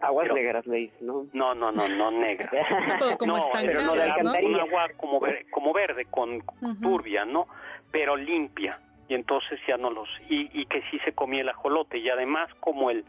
Aguas 0.00 0.24
Pero- 0.24 0.34
negras 0.34 0.66
le 0.66 0.76
dice, 0.76 0.96
¿no? 1.00 1.26
no, 1.32 1.54
no, 1.54 1.70
no, 1.70 1.86
no 1.88 2.10
negra. 2.26 2.50
Todo 2.98 3.16
como 3.16 3.36
no, 3.38 3.44
pero 3.52 3.80
no 3.82 3.94
de 3.94 4.44
un 4.44 4.56
agua 4.60 4.88
como, 4.96 5.20
ver- 5.20 5.46
como 5.50 5.72
verde, 5.72 6.06
con 6.06 6.42
turbia, 6.82 7.24
¿no? 7.24 7.46
Pero 7.92 8.16
limpia. 8.16 8.80
Y 9.08 9.14
entonces 9.14 9.60
ya 9.68 9.76
no 9.76 9.90
los... 9.90 10.08
Y, 10.28 10.48
y 10.58 10.66
que 10.66 10.82
sí 10.90 10.98
se 11.04 11.12
comía 11.12 11.42
el 11.42 11.48
ajolote. 11.48 11.98
Y 11.98 12.08
además 12.08 12.48
como 12.60 12.90
el... 12.90 13.04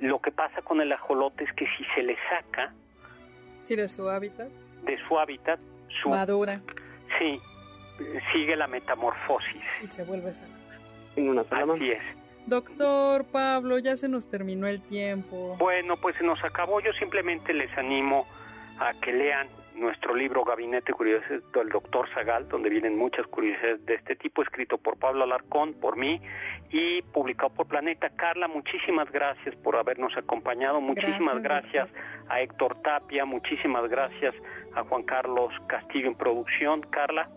Lo 0.00 0.20
que 0.20 0.32
pasa 0.32 0.60
con 0.62 0.80
el 0.80 0.92
ajolote 0.92 1.44
es 1.44 1.52
que 1.52 1.66
si 1.66 1.84
se 1.94 2.02
le 2.02 2.16
saca 2.28 2.72
Sí, 3.64 3.74
de 3.76 3.88
su 3.88 4.08
hábitat. 4.08 4.48
de 4.82 4.98
su 5.06 5.18
hábitat, 5.18 5.60
su... 5.88 6.08
Madura 6.10 6.60
Sí, 7.18 7.40
sigue 8.32 8.56
la 8.56 8.66
metamorfosis. 8.66 9.62
y 9.82 9.86
se 9.88 10.04
vuelve 10.04 10.32
sana. 10.32 10.54
En 11.16 11.28
una. 11.30 11.42
Así 11.42 11.90
es. 11.92 12.02
Doctor 12.46 13.24
Pablo, 13.24 13.78
ya 13.78 13.96
se 13.96 14.06
nos 14.08 14.28
terminó 14.28 14.66
el 14.66 14.80
tiempo. 14.82 15.56
Bueno, 15.58 15.96
pues 15.96 16.14
se 16.16 16.22
nos 16.24 16.42
acabó. 16.44 16.80
Yo 16.80 16.92
simplemente 16.92 17.52
les 17.54 17.76
animo 17.78 18.26
a 18.78 18.92
que 19.00 19.12
lean 19.12 19.48
nuestro 19.76 20.14
libro 20.14 20.44
Gabinete 20.44 20.92
Curiosidades 20.92 21.42
del 21.52 21.68
doctor 21.68 22.08
Zagal, 22.14 22.48
donde 22.48 22.70
vienen 22.70 22.96
muchas 22.96 23.26
curiosidades 23.26 23.84
de 23.86 23.94
este 23.94 24.16
tipo, 24.16 24.42
escrito 24.42 24.78
por 24.78 24.98
Pablo 24.98 25.24
Alarcón, 25.24 25.74
por 25.74 25.96
mí 25.96 26.20
y 26.70 27.02
publicado 27.02 27.50
por 27.50 27.66
Planeta. 27.66 28.10
Carla, 28.10 28.48
muchísimas 28.48 29.10
gracias 29.10 29.54
por 29.56 29.76
habernos 29.76 30.16
acompañado, 30.16 30.80
muchísimas 30.80 31.42
gracias, 31.42 31.88
a 32.28 32.40
Héctor 32.40 32.80
Tapia, 32.82 33.24
muchísimas 33.24 33.88
gracias 33.88 34.34
a 34.74 34.82
Juan 34.84 35.02
Carlos 35.02 35.52
Castillo 35.66 36.08
en 36.08 36.14
producción. 36.14 36.80
Carla. 36.90 37.28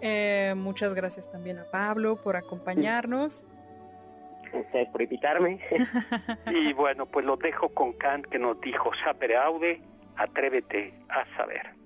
Eh, 0.00 0.54
muchas 0.56 0.94
gracias 0.94 1.30
también 1.30 1.58
a 1.58 1.64
Pablo 1.70 2.16
por 2.22 2.36
acompañarnos. 2.36 3.44
Ustedes 4.52 4.88
por 4.88 5.02
invitarme. 5.02 5.60
y 6.46 6.72
bueno, 6.72 7.06
pues 7.06 7.24
lo 7.24 7.36
dejo 7.36 7.68
con 7.68 7.92
Kant 7.92 8.26
que 8.26 8.38
nos 8.38 8.60
dijo 8.60 8.90
sapere 9.04 9.36
aude, 9.36 9.80
atrévete 10.20 10.92
a 11.08 11.24
saber. 11.36 11.80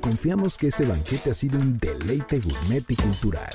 Confiamos 0.00 0.56
que 0.56 0.68
este 0.68 0.86
banquete 0.86 1.30
ha 1.30 1.34
sido 1.34 1.58
un 1.58 1.78
deleite 1.78 2.40
gourmet 2.40 2.84
y 2.88 2.96
cultural. 2.96 3.54